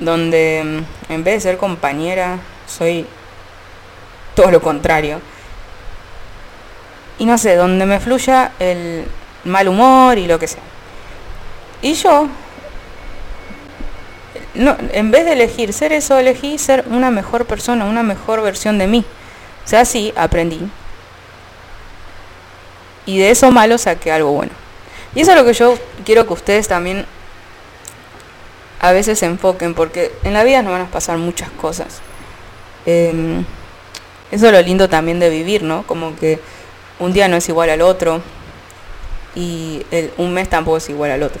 donde 0.00 0.62
mm, 1.08 1.12
en 1.12 1.24
vez 1.24 1.34
de 1.34 1.40
ser 1.40 1.56
compañera 1.56 2.38
soy 2.66 3.06
todo 4.34 4.50
lo 4.50 4.60
contrario. 4.60 5.20
Y 7.18 7.24
no 7.24 7.38
sé 7.38 7.56
donde 7.56 7.86
me 7.86 7.98
fluya 7.98 8.52
el 8.58 9.06
mal 9.44 9.68
humor 9.68 10.18
y 10.18 10.26
lo 10.26 10.38
que 10.38 10.48
sea. 10.48 10.62
Y 11.80 11.94
yo 11.94 12.28
en 14.56 15.10
vez 15.10 15.24
de 15.24 15.32
elegir 15.32 15.72
ser 15.72 15.92
eso, 15.92 16.18
elegí 16.18 16.58
ser 16.58 16.84
una 16.90 17.10
mejor 17.10 17.46
persona, 17.46 17.84
una 17.84 18.02
mejor 18.02 18.42
versión 18.42 18.78
de 18.78 18.86
mí. 18.86 19.04
O 19.64 19.68
sea, 19.68 19.80
así 19.80 20.12
aprendí. 20.16 20.60
Y 23.04 23.18
de 23.18 23.30
eso 23.30 23.50
malo 23.50 23.78
saqué 23.78 24.10
algo 24.10 24.32
bueno. 24.32 24.52
Y 25.14 25.20
eso 25.20 25.32
es 25.32 25.36
lo 25.36 25.44
que 25.44 25.52
yo 25.52 25.78
quiero 26.04 26.26
que 26.26 26.32
ustedes 26.32 26.68
también 26.68 27.06
a 28.80 28.92
veces 28.92 29.18
se 29.18 29.26
enfoquen, 29.26 29.74
porque 29.74 30.12
en 30.24 30.34
la 30.34 30.44
vida 30.44 30.62
nos 30.62 30.72
van 30.72 30.82
a 30.82 30.90
pasar 30.90 31.18
muchas 31.18 31.50
cosas. 31.50 32.00
Em, 32.84 33.44
eso 34.30 34.46
es 34.46 34.52
lo 34.52 34.62
lindo 34.62 34.88
también 34.88 35.18
de 35.18 35.30
vivir, 35.30 35.62
¿no? 35.62 35.86
Como 35.86 36.16
que 36.16 36.40
un 36.98 37.12
día 37.12 37.28
no 37.28 37.36
es 37.36 37.48
igual 37.48 37.70
al 37.70 37.82
otro 37.82 38.20
y 39.34 39.84
un 40.16 40.32
mes 40.32 40.48
tampoco 40.48 40.78
es 40.78 40.88
igual 40.88 41.10
al 41.10 41.22
otro. 41.22 41.40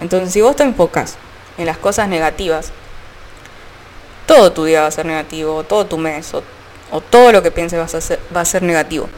Entonces, 0.00 0.32
si 0.32 0.40
vos 0.40 0.56
te 0.56 0.62
enfocas 0.62 1.16
en 1.58 1.66
las 1.66 1.76
cosas 1.78 2.08
negativas, 2.08 2.72
todo 4.26 4.52
tu 4.52 4.64
día 4.64 4.82
va 4.82 4.86
a 4.86 4.90
ser 4.92 5.06
negativo, 5.06 5.56
o 5.56 5.64
todo 5.64 5.86
tu 5.86 5.98
mes, 5.98 6.32
o, 6.34 6.42
todo 7.00 7.32
lo 7.32 7.42
que 7.42 7.50
pienses 7.50 7.78
vas 7.78 7.94
a 7.94 8.00
ser- 8.00 8.20
va 8.34 8.40
a 8.42 8.44
ser 8.44 8.62
negativo. 8.62 9.08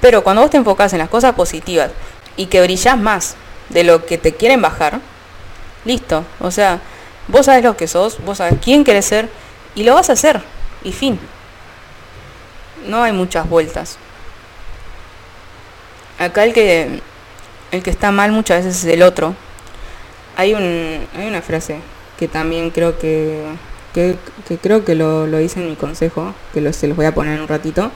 Pero 0.00 0.22
cuando 0.22 0.42
vos 0.42 0.50
te 0.50 0.56
enfocas 0.58 0.92
en 0.92 0.98
las 0.98 1.08
cosas 1.08 1.34
positivas 1.34 1.90
y 2.36 2.46
que 2.46 2.60
brillás 2.60 2.98
más 2.98 3.36
de 3.70 3.84
lo 3.84 4.04
que 4.04 4.18
te 4.18 4.34
quieren 4.34 4.60
bajar, 4.60 5.00
listo. 5.84 6.24
O 6.40 6.50
sea, 6.50 6.80
vos 7.28 7.46
sabes 7.46 7.64
lo 7.64 7.76
que 7.76 7.88
sos, 7.88 8.22
vos 8.24 8.38
sabes 8.38 8.54
quién 8.62 8.84
querés 8.84 9.06
ser 9.06 9.28
y 9.74 9.84
lo 9.84 9.94
vas 9.94 10.10
a 10.10 10.14
hacer. 10.14 10.42
Y 10.84 10.92
fin. 10.92 11.18
No 12.86 13.02
hay 13.02 13.12
muchas 13.12 13.48
vueltas. 13.48 13.98
Acá 16.18 16.44
el 16.44 16.52
que 16.52 17.00
el 17.72 17.82
que 17.82 17.90
está 17.90 18.12
mal 18.12 18.32
muchas 18.32 18.64
veces 18.64 18.84
es 18.84 18.92
el 18.92 19.02
otro. 19.02 19.34
Hay 20.36 20.54
un 20.54 21.06
hay 21.16 21.26
una 21.26 21.42
frase 21.42 21.80
que 22.18 22.28
también 22.28 22.70
creo 22.70 22.98
que 22.98 23.44
que, 23.94 24.16
creo 24.62 24.84
que 24.84 24.94
lo, 24.94 25.26
lo 25.26 25.40
hice 25.40 25.60
en 25.60 25.70
mi 25.70 25.76
consejo, 25.76 26.34
que 26.52 26.72
se 26.74 26.86
los 26.86 26.96
voy 26.96 27.06
a 27.06 27.14
poner 27.14 27.36
en 27.36 27.40
un 27.40 27.48
ratito. 27.48 27.90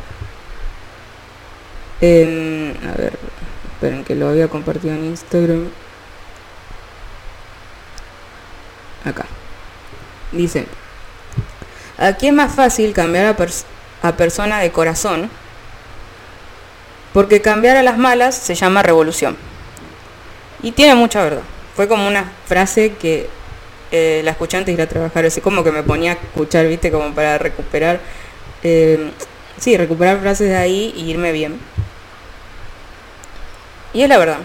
A 2.01 2.93
ver, 2.97 3.19
esperen 3.75 4.05
que 4.05 4.15
lo 4.15 4.31
había 4.31 4.49
compartido 4.49 4.95
en 4.95 5.05
Instagram. 5.05 5.69
Acá. 9.05 9.27
Dice, 10.33 10.67
aquí 11.99 12.29
es 12.29 12.33
más 12.33 12.55
fácil 12.55 12.95
cambiar 12.95 13.27
a, 13.27 13.37
pers- 13.37 13.65
a 14.03 14.13
persona 14.13 14.59
de 14.61 14.73
corazón, 14.73 15.29
porque 17.13 17.43
cambiar 17.43 17.77
a 17.77 17.83
las 17.83 17.99
malas 17.99 18.35
se 18.35 18.55
llama 18.55 18.83
revolución. 18.83 19.37
Y 20.63 20.73
tiene 20.73 20.95
mucha 20.95 21.23
verdad. 21.23 21.43
Fue 21.81 21.89
como 21.89 22.07
una 22.07 22.31
frase 22.45 22.93
que 23.01 23.27
eh, 23.91 24.21
la 24.23 24.33
escuché 24.33 24.59
antes 24.59 24.75
ir 24.75 24.83
a 24.83 24.87
trabajar, 24.87 25.25
así 25.25 25.41
como 25.41 25.65
que 25.65 25.73
me 25.73 25.83
ponía 25.83 26.11
a 26.11 26.15
escuchar, 26.15 26.67
viste, 26.69 26.91
como 26.91 27.15
para 27.15 27.39
recuperar, 27.39 28.01
eh, 28.63 29.11
sí, 29.57 29.79
recuperar 29.79 30.21
frases 30.21 30.51
de 30.51 30.57
ahí 30.59 30.93
y 30.95 31.09
irme 31.09 31.33
bien. 31.33 31.59
Y 33.95 34.03
es 34.03 34.11
la 34.11 34.19
verdad. 34.19 34.41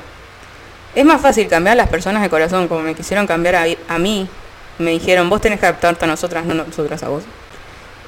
Es 0.95 1.03
más 1.03 1.19
fácil 1.19 1.49
cambiar 1.49 1.73
a 1.73 1.75
las 1.75 1.89
personas 1.89 2.21
de 2.21 2.29
corazón, 2.29 2.69
como 2.69 2.79
me 2.79 2.95
quisieron 2.95 3.27
cambiar 3.27 3.55
a, 3.55 3.65
a 3.89 3.99
mí. 3.99 4.29
Me 4.77 4.91
dijeron, 4.91 5.29
vos 5.29 5.41
tenés 5.41 5.59
que 5.59 5.65
adaptarte 5.65 6.05
a 6.05 6.07
nosotras, 6.07 6.45
no 6.45 6.53
nosotras 6.53 7.03
a 7.03 7.09
vos. 7.09 7.25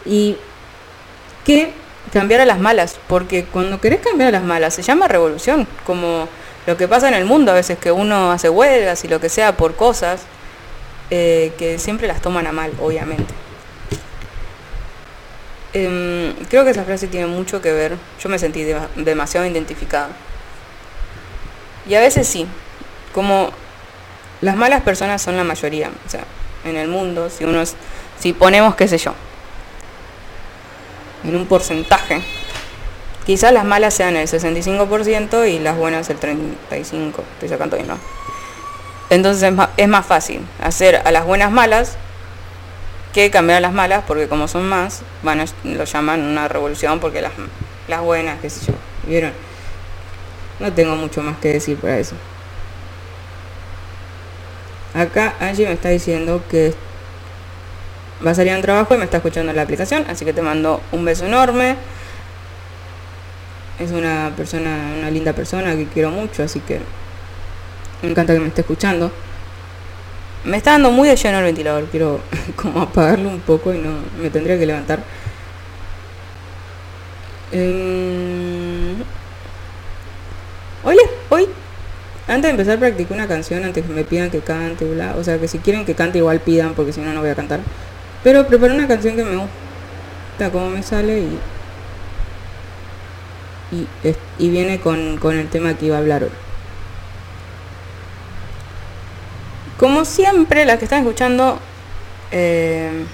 Y 0.06 0.38
que 1.44 1.74
cambiar 2.14 2.40
a 2.40 2.46
las 2.46 2.60
malas, 2.60 2.98
porque 3.10 3.44
cuando 3.44 3.82
querés 3.82 4.00
cambiar 4.00 4.30
a 4.30 4.32
las 4.32 4.44
malas 4.44 4.74
se 4.74 4.84
llama 4.84 5.10
revolución, 5.10 5.68
como 5.86 6.30
lo 6.68 6.78
que 6.78 6.88
pasa 6.88 7.08
en 7.08 7.16
el 7.16 7.26
mundo 7.26 7.52
a 7.52 7.56
veces, 7.56 7.80
que 7.80 7.92
uno 7.92 8.32
hace 8.32 8.50
huelgas 8.50 9.04
y 9.04 9.08
lo 9.08 9.20
que 9.20 9.30
sea 9.30 9.58
por 9.58 9.76
cosas, 9.76 10.22
eh, 11.10 11.54
que 11.58 11.80
siempre 11.80 12.08
las 12.08 12.22
toman 12.22 12.46
a 12.46 12.52
mal, 12.52 12.72
obviamente. 12.82 13.34
Em, 15.74 16.34
creo 16.50 16.64
que 16.64 16.72
esa 16.72 16.84
frase 16.84 17.08
tiene 17.08 17.28
mucho 17.28 17.62
que 17.62 17.72
ver. 17.72 17.96
Yo 18.22 18.30
me 18.30 18.40
sentí 18.40 18.64
dema- 18.64 18.88
demasiado 18.96 19.46
identificada. 19.46 20.10
Y 21.88 21.96
a 21.96 22.00
veces 22.00 22.28
sí, 22.28 22.46
como 23.14 23.52
las 24.42 24.56
malas 24.56 24.82
personas 24.82 25.22
son 25.22 25.38
la 25.38 25.44
mayoría, 25.44 25.90
o 26.06 26.10
sea, 26.10 26.24
en 26.66 26.76
el 26.76 26.88
mundo, 26.90 27.30
si 27.30 27.44
uno 27.46 27.64
si 28.20 28.34
ponemos, 28.34 28.76
qué 28.76 28.88
sé 28.88 28.98
yo, 28.98 29.14
en 31.24 31.36
un 31.36 31.46
porcentaje, 31.46 32.22
quizás 33.28 33.52
las 33.52 33.66
malas 33.66 33.94
sean 33.94 34.16
el 34.16 34.26
65% 34.26 35.52
y 35.52 35.60
las 35.60 35.76
buenas 35.76 36.10
el 36.10 36.18
35%, 36.18 36.56
estoy 37.34 37.50
sacando 37.50 37.78
¿no? 37.84 37.98
Entonces 39.10 39.54
es 39.76 39.88
más 39.90 40.06
fácil 40.06 40.40
hacer 40.64 41.02
a 41.04 41.12
las 41.12 41.26
buenas 41.26 41.52
malas 41.52 41.98
que 43.14 43.30
cambiar 43.30 43.58
a 43.58 43.62
las 43.62 43.74
malas, 43.74 44.06
porque 44.08 44.30
como 44.30 44.48
son 44.48 44.70
más, 44.70 45.02
van 45.24 45.42
a, 45.42 45.46
lo 45.66 45.84
llaman 45.84 46.22
una 46.22 46.48
revolución, 46.48 47.02
porque 47.02 47.22
las, 47.22 47.34
las 47.90 48.02
buenas, 48.02 48.40
qué 48.42 48.50
sé 48.50 48.68
yo, 48.68 48.74
¿vieron? 49.06 49.34
No 50.62 50.72
tengo 50.72 50.96
mucho 50.96 51.22
más 51.22 51.38
que 51.40 51.50
decir 51.50 51.78
para 51.78 51.98
eso. 51.98 52.16
Acá 54.94 55.34
Angie 55.42 55.66
me 55.66 55.74
está 55.74 55.90
diciendo 55.90 56.44
que 56.50 56.74
va 58.26 58.32
a 58.32 58.36
salir 58.36 58.54
a 58.54 58.56
un 58.56 58.62
trabajo 58.62 58.96
y 58.96 58.98
me 58.98 59.04
está 59.04 59.18
escuchando 59.18 59.52
la 59.52 59.64
aplicación, 59.64 60.06
así 60.08 60.24
que 60.24 60.32
te 60.32 60.42
mando 60.42 60.82
un 60.94 61.04
beso 61.04 61.26
enorme. 61.26 61.76
Es 63.80 63.92
una 63.92 64.34
persona, 64.36 64.94
una 64.98 65.12
linda 65.12 65.34
persona 65.34 65.76
que 65.76 65.86
quiero 65.86 66.10
mucho, 66.10 66.44
así 66.44 66.60
que 66.62 66.80
me 68.02 68.10
encanta 68.10 68.34
que 68.34 68.40
me 68.40 68.48
esté 68.48 68.62
escuchando. 68.62 69.12
Me 70.46 70.58
está 70.58 70.72
dando 70.72 70.92
muy 70.92 71.08
de 71.10 71.16
lleno 71.16 71.40
el 71.40 71.44
ventilador, 71.44 71.86
quiero 71.86 72.22
como 72.56 72.82
apagarlo 72.82 73.30
un 73.30 73.40
poco 73.42 73.74
y 73.74 73.78
no 73.80 73.90
me 74.22 74.30
tendría 74.30 74.58
que 74.58 74.66
levantar. 74.66 75.00
Hoy, 80.84 80.96
les- 80.96 81.10
hoy, 81.30 81.48
antes 82.28 82.44
de 82.44 82.50
empezar 82.52 82.80
practiqué 82.80 83.14
una 83.14 83.28
canción 83.28 83.64
antes 83.64 83.86
que 83.86 83.94
me 83.94 84.04
pidan 84.04 84.30
que 84.30 84.40
cante, 84.40 84.86
bla. 84.86 85.16
O 85.18 85.24
sea 85.24 85.38
que 85.40 85.48
si 85.48 85.60
quieren 85.60 85.86
que 85.86 85.96
cante 85.96 86.18
igual 86.20 86.40
pidan 86.40 86.74
porque 86.74 86.94
si 86.94 87.02
no 87.02 87.14
no 87.14 87.22
voy 87.22 87.30
a 87.30 87.36
cantar. 87.36 87.60
Pero 88.24 88.48
preparé 88.48 88.74
una 88.76 88.88
canción 88.88 89.16
que 89.16 89.24
me 89.24 89.36
gusta 89.36 90.52
como 90.52 90.70
me 90.70 90.84
sale 90.84 91.20
y 91.20 91.40
y, 93.72 94.50
viene 94.50 94.80
con, 94.80 95.18
con 95.18 95.38
el 95.38 95.50
tema 95.50 95.74
que 95.74 95.88
iba 95.88 95.98
a 95.98 96.00
hablar 96.00 96.24
hoy. 96.24 96.30
Como 99.78 100.06
siempre, 100.06 100.66
las 100.66 100.80
que 100.80 100.86
están 100.86 101.00
escuchando 101.00 101.60
eh, 102.32 103.06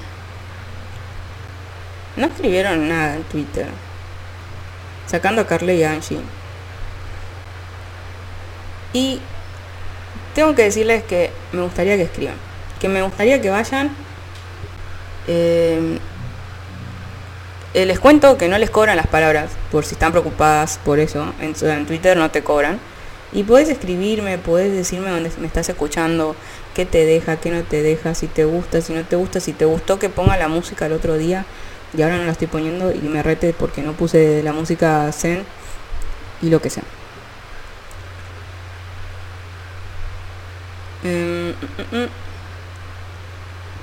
no 2.15 2.27
escribieron 2.27 2.87
nada 2.87 3.15
en 3.15 3.23
Twitter. 3.23 3.67
Sacando 5.07 5.41
a 5.41 5.47
Carly 5.47 5.73
y 5.73 5.83
a 5.83 5.91
Angie. 5.91 6.19
Y 8.93 9.19
tengo 10.35 10.55
que 10.55 10.63
decirles 10.63 11.03
que 11.03 11.31
me 11.51 11.63
gustaría 11.63 11.97
que 11.97 12.03
escriban. 12.03 12.35
Que 12.79 12.87
me 12.87 13.01
gustaría 13.01 13.41
que 13.41 13.49
vayan. 13.49 13.91
eh, 15.27 15.99
eh, 17.73 17.85
les 17.85 17.99
cuento 17.99 18.37
que 18.37 18.47
no 18.47 18.57
les 18.57 18.69
cobran 18.69 18.97
las 18.97 19.07
palabras, 19.07 19.51
por 19.71 19.85
si 19.85 19.95
están 19.95 20.11
preocupadas 20.11 20.79
por 20.83 20.99
eso. 20.99 21.33
En, 21.39 21.85
Twitter 21.85 22.17
no 22.17 22.29
te 22.31 22.43
cobran. 22.43 22.79
Y 23.31 23.43
puedes 23.43 23.69
escribirme, 23.69 24.37
puedes 24.37 24.73
decirme 24.73 25.09
dónde 25.09 25.31
me 25.39 25.47
estás 25.47 25.67
escuchando, 25.69 26.35
qué 26.75 26.85
te 26.85 27.05
deja, 27.05 27.37
qué 27.37 27.49
no 27.49 27.63
te 27.63 27.81
deja, 27.81 28.13
si 28.13 28.27
te 28.27 28.45
gusta, 28.45 28.81
si 28.81 28.93
no 28.93 29.03
te 29.03 29.15
gusta, 29.15 29.39
si 29.39 29.53
te 29.53 29.65
gustó 29.65 29.97
que 29.97 30.09
ponga 30.09 30.37
la 30.37 30.47
música 30.47 30.85
el 30.85 30.93
otro 30.93 31.17
día 31.17 31.45
y 31.97 32.01
ahora 32.03 32.17
no 32.17 32.25
la 32.25 32.31
estoy 32.31 32.47
poniendo 32.47 32.91
y 32.91 32.99
me 32.99 33.23
rete 33.23 33.53
porque 33.53 33.81
no 33.81 33.93
puse 33.93 34.43
la 34.43 34.53
música 34.53 35.11
zen 35.11 35.43
y 36.43 36.49
lo 36.49 36.61
que 36.61 36.69
sea. 36.69 36.83
Em, 41.03 41.49
mm, 41.49 41.95
mm, 41.95 42.03
mm. 42.03 42.09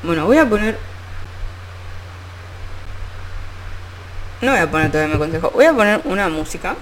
Bueno, 0.02 0.26
voy 0.26 0.38
a 0.38 0.48
poner. 0.48 0.89
No 4.42 4.52
voy 4.52 4.60
a 4.60 4.70
poner 4.70 4.90
todavía 4.90 5.14
mi 5.14 5.18
consejo. 5.18 5.50
Voy 5.50 5.64
a 5.66 5.72
poner 5.72 6.00
una 6.04 6.28
música. 6.28 6.76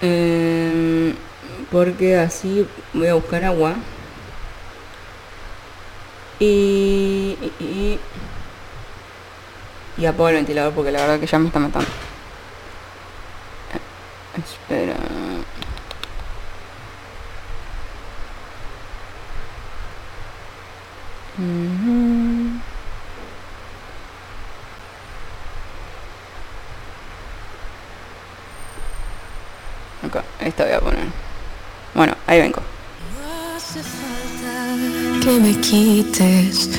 Em, 0.00 1.14
porque 1.70 2.16
así 2.18 2.66
voy 2.92 3.08
a 3.08 3.14
buscar 3.14 3.44
agua. 3.44 3.74
Y, 6.38 7.36
y, 7.40 7.64
y, 7.64 7.98
y 9.96 10.06
apago 10.06 10.28
el 10.28 10.36
ventilador 10.36 10.74
porque 10.74 10.90
la 10.92 11.00
verdad 11.00 11.20
que 11.20 11.26
ya 11.26 11.38
me 11.38 11.46
está 11.46 11.58
matando. 11.58 11.88
Espera. 14.36 14.96
sisters 36.16 36.75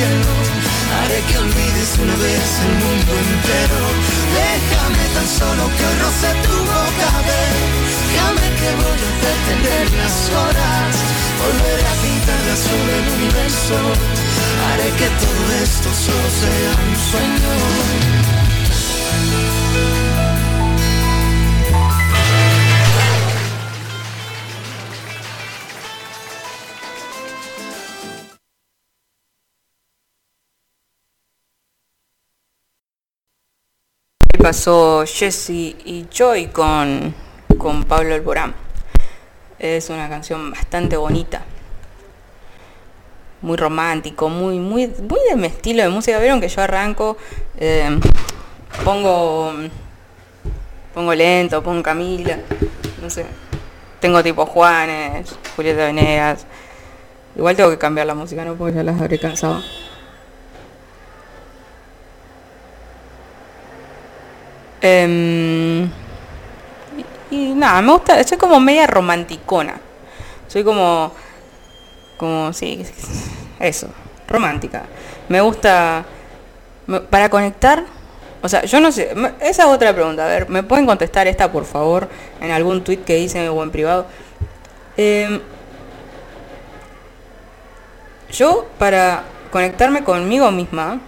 Haré 0.00 1.20
que 1.28 1.36
olvides 1.38 1.98
una 1.98 2.16
vez 2.16 2.48
el 2.64 2.74
mundo 2.84 3.12
entero. 3.12 3.80
Déjame 4.40 5.04
tan 5.12 5.28
solo 5.28 5.64
que 5.76 5.86
roce 6.00 6.30
tu 6.44 6.56
boca. 6.56 7.10
Déjame 7.28 8.46
que 8.60 8.70
voy 8.80 9.00
a 9.08 9.12
detener 9.28 9.86
las 10.00 10.16
horas. 10.30 10.96
Volveré 11.40 11.84
a 11.84 11.96
pintar 12.00 12.40
de 12.46 12.52
azul 12.52 12.86
el 12.98 13.06
universo. 13.18 13.76
Haré 14.72 14.88
que 15.00 15.08
todo 15.20 15.42
esto 15.62 15.88
solo 15.92 16.28
sea 16.40 16.72
un 16.88 16.96
sueño. 17.10 18.39
Pasó 34.40 35.04
Jesse 35.06 35.50
y 35.50 36.06
Joy 36.10 36.46
con, 36.48 37.14
con 37.58 37.84
Pablo 37.84 38.14
Alborán. 38.14 38.54
Es 39.58 39.90
una 39.90 40.08
canción 40.08 40.50
bastante 40.50 40.96
bonita. 40.96 41.42
Muy 43.42 43.56
romántico, 43.56 44.28
muy, 44.28 44.58
muy, 44.58 44.86
muy 44.86 45.20
de 45.28 45.36
mi 45.36 45.46
estilo 45.46 45.82
de 45.82 45.88
música. 45.88 46.18
Vieron 46.18 46.40
que 46.40 46.48
yo 46.48 46.62
arranco, 46.62 47.16
eh, 47.58 47.98
pongo, 48.84 49.52
pongo 50.94 51.14
lento, 51.14 51.62
pongo 51.62 51.82
Camila, 51.82 52.38
no 53.02 53.10
sé. 53.10 53.26
Tengo 54.00 54.22
tipo 54.22 54.46
Juanes, 54.46 55.36
Julieta 55.56 55.86
Venegas. 55.86 56.46
Igual 57.36 57.56
tengo 57.56 57.70
que 57.70 57.78
cambiar 57.78 58.06
la 58.06 58.14
música, 58.14 58.44
¿no? 58.44 58.54
Porque 58.54 58.74
ya 58.74 58.82
las 58.82 59.00
habré 59.00 59.18
cansado. 59.18 59.62
Em, 64.80 65.90
y, 67.30 67.54
nada, 67.54 67.80
me 67.82 67.92
gusta, 67.92 68.22
soy 68.24 68.38
como 68.38 68.58
media 68.60 68.86
romanticona. 68.86 69.80
Soy 70.48 70.64
como, 70.64 71.12
como, 72.16 72.52
sí, 72.52 72.84
eso, 73.60 73.88
romántica. 74.26 74.84
Me 75.28 75.40
gusta, 75.40 76.04
para 77.10 77.28
conectar, 77.28 77.84
o 78.42 78.48
sea, 78.48 78.64
yo 78.64 78.80
no 78.80 78.90
sé, 78.90 79.14
esa 79.40 79.62
es 79.62 79.68
otra 79.68 79.94
pregunta. 79.94 80.24
A 80.24 80.28
ver, 80.28 80.48
¿me 80.48 80.62
pueden 80.62 80.86
contestar 80.86 81.26
esta, 81.28 81.52
por 81.52 81.64
favor, 81.64 82.08
en 82.40 82.50
algún 82.50 82.82
tweet 82.82 82.98
que 82.98 83.18
hice 83.18 83.48
o 83.48 83.62
en 83.62 83.70
privado? 83.70 84.06
Em, 84.96 85.40
yo, 88.32 88.66
para 88.78 89.24
conectarme 89.50 90.02
conmigo 90.04 90.50
misma, 90.50 91.00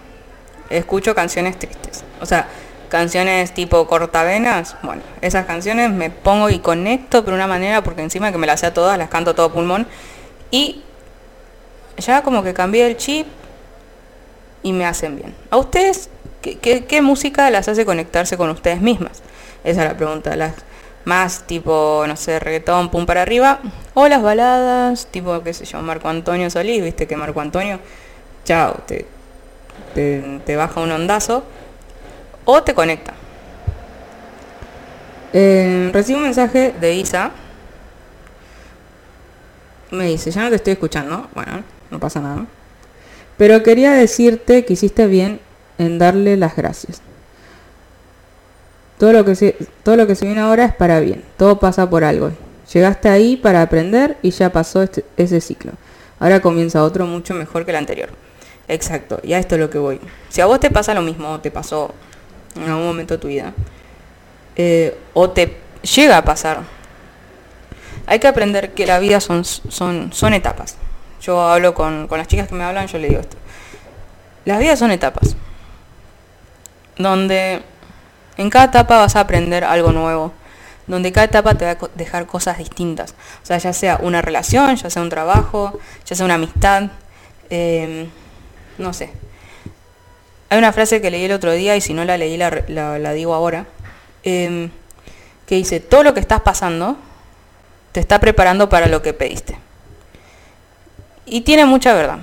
escucho 0.70 1.14
canciones 1.14 1.58
tristes. 1.58 2.04
O 2.20 2.26
sea, 2.26 2.48
canciones 2.92 3.52
tipo 3.54 3.86
cortavenas. 3.88 4.76
Bueno, 4.82 5.02
esas 5.22 5.46
canciones 5.46 5.90
me 5.90 6.10
pongo 6.10 6.50
y 6.50 6.58
conecto 6.60 7.22
de 7.22 7.32
una 7.32 7.46
manera 7.46 7.82
porque 7.82 8.02
encima 8.02 8.30
que 8.30 8.38
me 8.38 8.46
las 8.46 8.60
sé 8.60 8.66
a 8.66 8.74
todas, 8.74 8.98
las 8.98 9.08
canto 9.08 9.34
todo 9.34 9.50
pulmón. 9.50 9.86
Y 10.50 10.82
ya 11.96 12.22
como 12.22 12.42
que 12.44 12.52
cambié 12.54 12.86
el 12.86 12.96
chip 12.98 13.26
y 14.62 14.72
me 14.72 14.84
hacen 14.86 15.16
bien. 15.16 15.34
¿A 15.50 15.56
ustedes 15.56 16.10
qué, 16.42 16.58
qué- 16.58 16.84
qué 16.84 17.00
música 17.02 17.50
las 17.50 17.66
hace 17.68 17.84
conectarse 17.84 18.36
con 18.36 18.50
ustedes 18.50 18.80
mismas? 18.80 19.22
Esa 19.64 19.82
es 19.84 19.88
la 19.90 19.96
pregunta. 19.96 20.36
Las 20.36 20.52
más 21.04 21.44
tipo, 21.46 22.04
no 22.06 22.16
sé, 22.16 22.38
reggaetón, 22.38 22.90
pum 22.90 23.06
para 23.06 23.22
arriba. 23.22 23.60
O 23.94 24.06
las 24.06 24.22
baladas, 24.22 25.06
tipo, 25.06 25.42
qué 25.42 25.54
sé 25.54 25.64
yo, 25.64 25.80
Marco 25.80 26.08
Antonio 26.08 26.50
Solís, 26.50 26.82
viste 26.84 27.06
que 27.08 27.16
Marco 27.16 27.40
Antonio, 27.40 27.80
chao, 28.44 28.74
te, 28.86 29.06
te, 29.94 30.40
te 30.44 30.56
baja 30.56 30.80
un 30.80 30.92
ondazo. 30.92 31.42
O 32.44 32.62
te 32.62 32.74
conecta. 32.74 33.14
Eh, 35.32 35.90
recibo 35.92 36.18
un 36.18 36.24
mensaje 36.24 36.74
de 36.80 36.94
Isa. 36.94 37.30
Me 39.90 40.06
dice, 40.06 40.30
ya 40.30 40.42
no 40.42 40.50
te 40.50 40.56
estoy 40.56 40.72
escuchando. 40.74 41.28
Bueno, 41.34 41.62
no 41.90 41.98
pasa 42.00 42.20
nada. 42.20 42.46
Pero 43.36 43.62
quería 43.62 43.92
decirte 43.92 44.64
que 44.64 44.74
hiciste 44.74 45.06
bien 45.06 45.40
en 45.78 45.98
darle 45.98 46.36
las 46.36 46.56
gracias. 46.56 47.00
Todo 48.98 49.12
lo 49.12 49.24
que 49.24 49.34
se, 49.34 49.56
todo 49.82 49.96
lo 49.96 50.06
que 50.06 50.14
se 50.14 50.26
viene 50.26 50.40
ahora 50.40 50.64
es 50.64 50.74
para 50.74 51.00
bien. 51.00 51.24
Todo 51.36 51.58
pasa 51.58 51.88
por 51.88 52.04
algo. 52.04 52.30
Llegaste 52.72 53.08
ahí 53.08 53.36
para 53.36 53.62
aprender 53.62 54.16
y 54.22 54.30
ya 54.30 54.50
pasó 54.52 54.82
este- 54.82 55.04
ese 55.16 55.40
ciclo. 55.40 55.72
Ahora 56.20 56.40
comienza 56.40 56.84
otro 56.84 57.06
mucho 57.06 57.34
mejor 57.34 57.64
que 57.64 57.72
el 57.72 57.76
anterior. 57.78 58.10
Exacto, 58.68 59.20
y 59.24 59.32
a 59.32 59.38
esto 59.38 59.56
es 59.56 59.60
lo 59.60 59.68
que 59.70 59.78
voy. 59.78 60.00
Si 60.28 60.40
a 60.40 60.46
vos 60.46 60.60
te 60.60 60.70
pasa 60.70 60.94
lo 60.94 61.02
mismo, 61.02 61.40
te 61.40 61.50
pasó 61.50 61.92
en 62.56 62.68
algún 62.68 62.86
momento 62.86 63.14
de 63.14 63.18
tu 63.18 63.28
vida, 63.28 63.52
eh, 64.56 64.96
o 65.14 65.30
te 65.30 65.58
llega 65.82 66.18
a 66.18 66.24
pasar, 66.24 66.60
hay 68.06 68.18
que 68.18 68.28
aprender 68.28 68.72
que 68.72 68.86
la 68.86 68.98
vida 68.98 69.20
son, 69.20 69.44
son, 69.44 70.12
son 70.12 70.34
etapas. 70.34 70.76
Yo 71.20 71.40
hablo 71.40 71.74
con, 71.74 72.08
con 72.08 72.18
las 72.18 72.26
chicas 72.26 72.48
que 72.48 72.54
me 72.54 72.64
hablan, 72.64 72.86
yo 72.88 72.98
le 72.98 73.08
digo 73.08 73.20
esto. 73.20 73.36
Las 74.44 74.58
vidas 74.58 74.78
son 74.78 74.90
etapas. 74.90 75.36
Donde 76.98 77.62
en 78.36 78.50
cada 78.50 78.66
etapa 78.66 78.98
vas 78.98 79.14
a 79.16 79.20
aprender 79.20 79.64
algo 79.64 79.92
nuevo. 79.92 80.32
Donde 80.88 81.12
cada 81.12 81.26
etapa 81.26 81.54
te 81.54 81.64
va 81.64 81.70
a 81.72 81.78
dejar 81.94 82.26
cosas 82.26 82.58
distintas. 82.58 83.14
O 83.42 83.46
sea, 83.46 83.58
ya 83.58 83.72
sea 83.72 83.98
una 84.02 84.20
relación, 84.20 84.74
ya 84.74 84.90
sea 84.90 85.00
un 85.00 85.10
trabajo, 85.10 85.78
ya 86.04 86.16
sea 86.16 86.24
una 86.24 86.34
amistad. 86.34 86.90
eh, 87.50 88.08
no 88.78 88.92
sé. 88.92 89.12
Hay 90.52 90.58
una 90.58 90.74
frase 90.74 91.00
que 91.00 91.10
leí 91.10 91.24
el 91.24 91.32
otro 91.32 91.50
día 91.52 91.76
y 91.76 91.80
si 91.80 91.94
no 91.94 92.04
la 92.04 92.18
leí 92.18 92.36
la, 92.36 93.12
digo 93.14 93.32
ahora. 93.32 93.64
em, 94.22 94.68
que 95.46 95.54
dice, 95.54 95.80
todo 95.80 96.02
lo 96.02 96.12
que 96.12 96.20
estás 96.20 96.42
pasando 96.42 96.98
te 97.92 98.00
está 98.00 98.20
preparando 98.20 98.68
para 98.68 98.86
lo 98.86 99.00
que 99.00 99.14
pediste. 99.14 99.56
Y 101.24 101.40
tiene 101.40 101.64
mucha 101.64 101.94
verdad. 101.94 102.18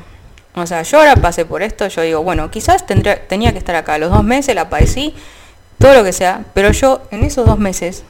O 0.53 0.67
sea, 0.67 0.83
yo 0.83 0.99
ahora 0.99 1.15
pasé 1.15 1.43
por 1.43 1.63
esto, 1.63 1.87
yo 1.87 2.03
digo, 2.03 2.21
bueno, 2.21 2.51
quizás 2.51 2.85
tendría, 2.85 3.27
tenía 3.27 3.51
que 3.51 3.57
estar 3.57 3.75
acá 3.75 3.97
los 3.97 4.11
dos 4.11 4.23
meses, 4.23 4.53
la 4.53 4.69
padecí, 4.69 5.15
todo 5.79 5.95
lo 5.95 6.03
que 6.03 6.13
sea, 6.13 6.45
pero 6.53 6.71
yo 6.71 7.01
en 7.09 7.23
esos 7.23 7.47
dos 7.47 7.57
meses, 7.57 8.03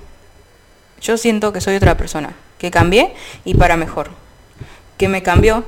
yo 0.99 1.15
siento 1.15 1.53
que 1.53 1.61
soy 1.61 1.77
otra 1.77 1.95
persona, 1.95 2.33
que 2.57 2.71
cambié 2.71 3.13
y 3.45 3.53
para 3.53 3.77
mejor, 3.77 4.09
que 4.97 5.07
me 5.07 5.23
cambió 5.23 5.63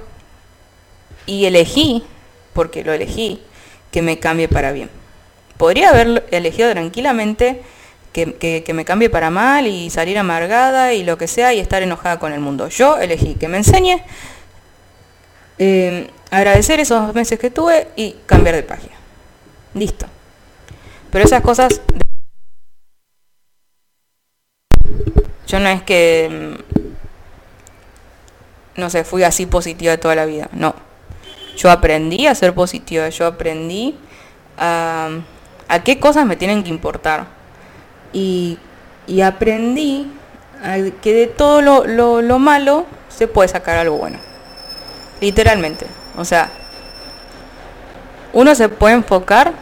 y 1.26 1.46
elegí, 1.46 2.04
porque 2.52 2.84
lo 2.84 2.92
elegí, 2.92 3.42
que 3.92 4.02
me 4.02 4.20
cambie 4.20 4.48
para 4.48 4.72
bien. 4.72 4.90
Podría 5.58 5.90
haber 5.90 6.26
elegido 6.32 6.72
tranquilamente 6.72 7.62
que, 8.14 8.36
que- 8.36 8.74
me 8.74 8.86
cambie 8.86 9.10
para 9.10 9.30
mal 9.30 9.68
y 9.68 9.90
salir 9.90 10.18
amargada 10.18 10.94
y 10.94 11.04
lo 11.04 11.18
que 11.18 11.28
sea 11.28 11.54
y 11.54 11.60
estar 11.60 11.84
enojada 11.84 12.20
con 12.20 12.34
el 12.34 12.40
mundo. 12.40 12.68
Yo 12.70 12.98
elegí 12.98 13.36
que 13.36 13.48
me 13.48 13.58
enseñe, 13.58 14.02
eh, 15.58 16.10
agradecer 16.30 16.80
esos 16.80 17.14
meses 17.14 17.40
que 17.40 17.50
tuve 17.52 17.88
y 17.96 18.16
cambiar 18.26 18.56
de 18.56 18.64
página. 18.64 18.96
Listo. 19.74 20.06
Pero 21.12 21.26
esas 21.26 21.42
cosas... 21.42 21.82
Yo 25.48 25.60
no 25.60 25.68
es 25.70 25.84
que... 25.84 26.56
mm, 28.78 28.80
No 28.80 28.90
sé, 28.90 29.04
fui 29.04 29.24
así 29.24 29.46
positiva 29.46 29.98
toda 29.98 30.16
la 30.16 30.26
vida. 30.26 30.50
No. 30.54 30.74
Yo 31.58 31.70
aprendí 31.72 32.28
a 32.28 32.36
ser 32.36 32.54
positiva. 32.54 33.10
Yo 33.10 33.26
aprendí 33.28 33.96
a, 34.58 35.10
a 35.68 35.84
qué 35.84 36.00
cosas 36.00 36.26
me 36.26 36.36
tienen 36.36 36.64
que 36.64 36.70
importar. 36.70 37.26
Y, 38.14 38.58
aprendí 39.24 40.12
a 40.64 40.76
que 41.02 41.14
de 41.14 41.28
todo 41.28 41.62
lo, 41.62 41.86
lo- 41.86 42.22
lo 42.22 42.40
malo 42.40 42.86
se 43.10 43.28
puede 43.28 43.50
sacar 43.50 43.78
algo 43.78 43.98
bueno. 43.98 44.18
Literalmente. 45.20 45.86
O 46.18 46.26
sea, 46.26 46.50
uno 48.34 48.56
se 48.56 48.70
puede 48.70 48.96
enfocar. 48.96 49.54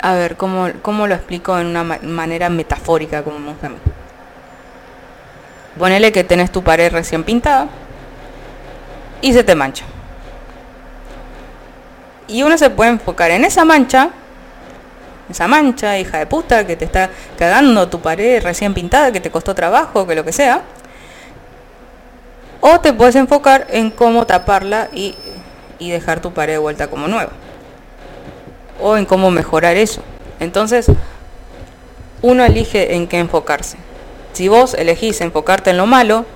A 0.00 0.14
ver, 0.14 0.36
¿cómo, 0.36 0.68
cómo 0.82 1.06
lo 1.06 1.14
explico 1.14 1.58
en 1.58 1.66
una 1.66 1.82
ma- 1.82 1.98
manera 2.02 2.48
metafórica 2.48 3.22
como 3.22 3.38
me 3.38 3.50
gusta? 3.50 3.70
Ponele 5.78 6.12
que 6.12 6.24
tenés 6.24 6.50
tu 6.52 6.62
pared 6.62 6.90
recién 6.92 7.24
pintada 7.24 7.68
y 9.26 9.32
se 9.32 9.42
te 9.42 9.56
mancha. 9.56 9.84
Y 12.28 12.44
uno 12.44 12.56
se 12.56 12.70
puede 12.70 12.90
enfocar 12.90 13.32
en 13.32 13.44
esa 13.44 13.64
mancha, 13.64 14.10
esa 15.28 15.48
mancha, 15.48 15.98
hija 15.98 16.18
de 16.18 16.26
puta, 16.26 16.64
que 16.64 16.76
te 16.76 16.84
está 16.84 17.10
cagando 17.36 17.88
tu 17.88 18.00
pared 18.00 18.40
recién 18.40 18.72
pintada, 18.72 19.10
que 19.10 19.20
te 19.20 19.32
costó 19.32 19.52
trabajo, 19.52 20.06
que 20.06 20.14
lo 20.14 20.24
que 20.24 20.32
sea. 20.32 20.62
O 22.60 22.78
te 22.78 22.92
puedes 22.92 23.16
enfocar 23.16 23.66
en 23.70 23.90
cómo 23.90 24.26
taparla 24.26 24.90
y, 24.92 25.16
y 25.80 25.90
dejar 25.90 26.20
tu 26.20 26.32
pared 26.32 26.52
de 26.52 26.58
vuelta 26.58 26.86
como 26.86 27.08
nueva. 27.08 27.32
O 28.80 28.96
en 28.96 29.06
cómo 29.06 29.32
mejorar 29.32 29.76
eso. 29.76 30.02
Entonces, 30.38 30.86
uno 32.22 32.44
elige 32.44 32.94
en 32.94 33.08
qué 33.08 33.18
enfocarse. 33.18 33.76
Si 34.34 34.46
vos 34.46 34.74
elegís 34.74 35.20
enfocarte 35.20 35.70
en 35.70 35.78
lo 35.78 35.86
malo, 35.86 36.26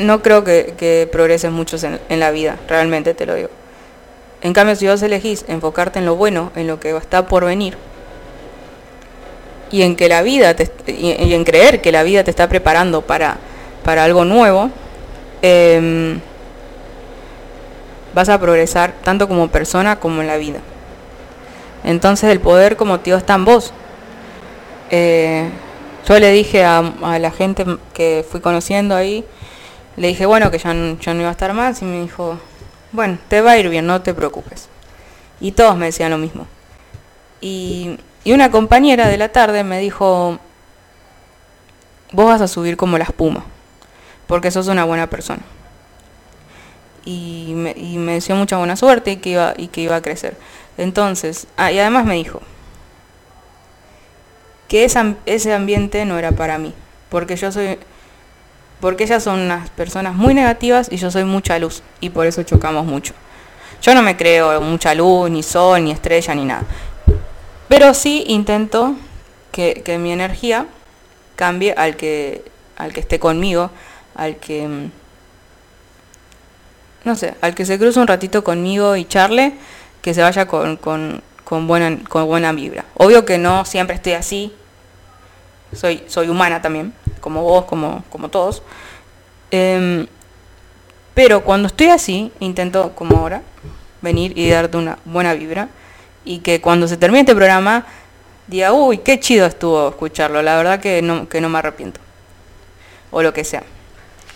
no 0.00 0.22
creo 0.22 0.44
que, 0.44 0.74
que 0.78 1.08
progreses 1.10 1.50
mucho 1.50 1.76
en, 2.08 2.20
la 2.20 2.30
vida, 2.30 2.58
realmente 2.66 3.14
te 3.14 3.26
lo 3.26 3.34
digo. 3.34 3.50
En 4.42 4.52
cambio, 4.54 4.74
si 4.74 4.88
vos 4.88 5.02
elegís 5.02 5.44
enfocarte 5.48 5.98
en 5.98 6.06
lo 6.06 6.16
bueno, 6.16 6.50
en 6.56 6.66
lo 6.66 6.80
que 6.80 6.96
está 6.96 7.26
por 7.26 7.44
venir, 7.44 7.76
y 9.70 9.82
en 9.82 9.94
que 9.96 10.08
la 10.08 10.22
vida 10.22 10.54
te, 10.54 10.70
y, 10.90 11.12
y 11.12 11.34
en 11.34 11.44
creer 11.44 11.80
que 11.80 11.92
la 11.92 12.02
vida 12.02 12.24
te 12.24 12.30
está 12.30 12.48
preparando 12.48 13.02
para, 13.02 13.36
para 13.84 14.04
algo 14.04 14.24
nuevo, 14.24 14.70
em, 15.42 16.18
vas 18.14 18.28
a 18.30 18.40
progresar 18.40 18.94
tanto 19.04 19.28
como 19.28 19.48
persona 19.48 20.00
como 20.00 20.22
en 20.22 20.26
la 20.26 20.38
vida. 20.38 20.60
Entonces 21.84 22.30
el 22.30 22.40
poder 22.40 22.76
como 22.76 23.00
tío 23.00 23.16
está 23.16 23.34
en 23.34 23.44
vos. 23.44 23.72
Eh, 24.90 25.48
yo 26.08 26.18
le 26.18 26.32
dije 26.32 26.64
a, 26.64 26.78
a 27.02 27.18
la 27.18 27.30
gente 27.30 27.64
que 27.92 28.24
fui 28.28 28.40
conociendo 28.40 28.96
ahí, 28.96 29.24
le 29.96 30.08
dije, 30.08 30.26
bueno, 30.26 30.50
que 30.50 30.58
ya, 30.58 30.72
ya 30.72 31.14
no 31.14 31.20
iba 31.20 31.28
a 31.28 31.32
estar 31.32 31.52
más 31.52 31.82
y 31.82 31.84
me 31.84 32.00
dijo, 32.02 32.38
bueno, 32.92 33.18
te 33.28 33.40
va 33.40 33.52
a 33.52 33.58
ir 33.58 33.68
bien, 33.68 33.86
no 33.86 34.02
te 34.02 34.14
preocupes. 34.14 34.68
Y 35.40 35.52
todos 35.52 35.76
me 35.76 35.86
decían 35.86 36.10
lo 36.10 36.18
mismo. 36.18 36.46
Y, 37.40 37.98
y 38.24 38.32
una 38.32 38.50
compañera 38.50 39.08
de 39.08 39.16
la 39.16 39.30
tarde 39.30 39.64
me 39.64 39.78
dijo, 39.78 40.38
vos 42.12 42.26
vas 42.26 42.40
a 42.40 42.48
subir 42.48 42.76
como 42.76 42.98
la 42.98 43.04
espuma, 43.04 43.44
porque 44.26 44.50
sos 44.50 44.68
una 44.68 44.84
buena 44.84 45.08
persona. 45.08 45.42
Y 47.04 47.52
me, 47.54 47.72
y 47.76 47.96
me 47.96 48.14
deseó 48.14 48.36
mucha 48.36 48.58
buena 48.58 48.76
suerte 48.76 49.12
y 49.12 49.16
que 49.16 49.30
iba, 49.30 49.54
y 49.56 49.68
que 49.68 49.80
iba 49.80 49.96
a 49.96 50.02
crecer. 50.02 50.36
Entonces, 50.76 51.46
ah, 51.56 51.72
y 51.72 51.78
además 51.78 52.04
me 52.04 52.14
dijo 52.14 52.40
que 54.68 54.84
ese 54.84 55.52
ambiente 55.52 56.04
no 56.04 56.18
era 56.18 56.32
para 56.32 56.58
mí, 56.58 56.74
porque 57.08 57.36
yo 57.36 57.50
soy 57.50 57.78
porque 58.80 59.04
ellas 59.04 59.22
son 59.22 59.40
unas 59.40 59.70
personas 59.70 60.14
muy 60.14 60.34
negativas 60.34 60.88
y 60.90 60.96
yo 60.96 61.10
soy 61.10 61.24
mucha 61.24 61.58
luz 61.58 61.82
y 62.00 62.10
por 62.10 62.26
eso 62.26 62.42
chocamos 62.42 62.86
mucho. 62.86 63.14
Yo 63.82 63.94
no 63.94 64.02
me 64.02 64.16
creo 64.16 64.60
mucha 64.60 64.94
luz, 64.94 65.30
ni 65.30 65.42
sol, 65.42 65.84
ni 65.84 65.90
estrella, 65.90 66.34
ni 66.34 66.44
nada. 66.44 66.64
Pero 67.68 67.94
sí 67.94 68.24
intento 68.26 68.94
que, 69.52 69.82
que 69.84 69.98
mi 69.98 70.12
energía 70.12 70.66
cambie 71.36 71.72
al 71.76 71.96
que, 71.96 72.44
al 72.76 72.92
que 72.92 73.00
esté 73.00 73.18
conmigo, 73.18 73.70
al 74.14 74.36
que, 74.36 74.66
mm, 74.68 74.90
no 77.04 77.16
sé, 77.16 77.34
al 77.40 77.54
que 77.54 77.64
se 77.64 77.78
cruce 77.78 77.98
un 78.00 78.06
ratito 78.06 78.44
conmigo 78.44 78.96
y 78.96 79.06
charle, 79.06 79.54
que 80.02 80.12
se 80.12 80.22
vaya 80.22 80.46
con, 80.46 80.76
con, 80.76 81.22
con 81.44 81.66
buena, 81.66 81.98
con 82.08 82.26
buena 82.26 82.52
vibra. 82.52 82.84
Obvio 82.94 83.24
que 83.24 83.38
no 83.38 83.64
siempre 83.64 83.96
estoy 83.96 84.12
así, 84.12 84.52
soy, 85.74 86.02
soy 86.08 86.28
humana 86.28 86.60
también, 86.60 86.92
como 87.20 87.42
vos, 87.42 87.64
como, 87.64 88.04
como 88.10 88.28
todos. 88.28 88.62
Em, 89.50 90.06
pero 91.14 91.42
cuando 91.42 91.68
estoy 91.68 91.88
así, 91.88 92.32
intento, 92.40 92.92
como 92.94 93.18
ahora, 93.18 93.42
venir 94.00 94.36
y 94.36 94.48
darte 94.48 94.76
una 94.76 94.98
buena 95.04 95.34
vibra. 95.34 95.68
Y 96.24 96.38
que 96.38 96.60
cuando 96.60 96.86
se 96.88 96.96
termine 96.96 97.20
este 97.20 97.34
programa, 97.34 97.86
diga, 98.46 98.72
uy, 98.72 98.98
qué 98.98 99.18
chido 99.20 99.46
estuvo 99.46 99.88
escucharlo. 99.88 100.42
La 100.42 100.56
verdad 100.56 100.80
que 100.80 101.02
no, 101.02 101.28
que 101.28 101.40
no 101.40 101.48
me 101.48 101.58
arrepiento. 101.58 102.00
O 103.10 103.22
lo 103.22 103.32
que 103.32 103.44
sea. 103.44 103.62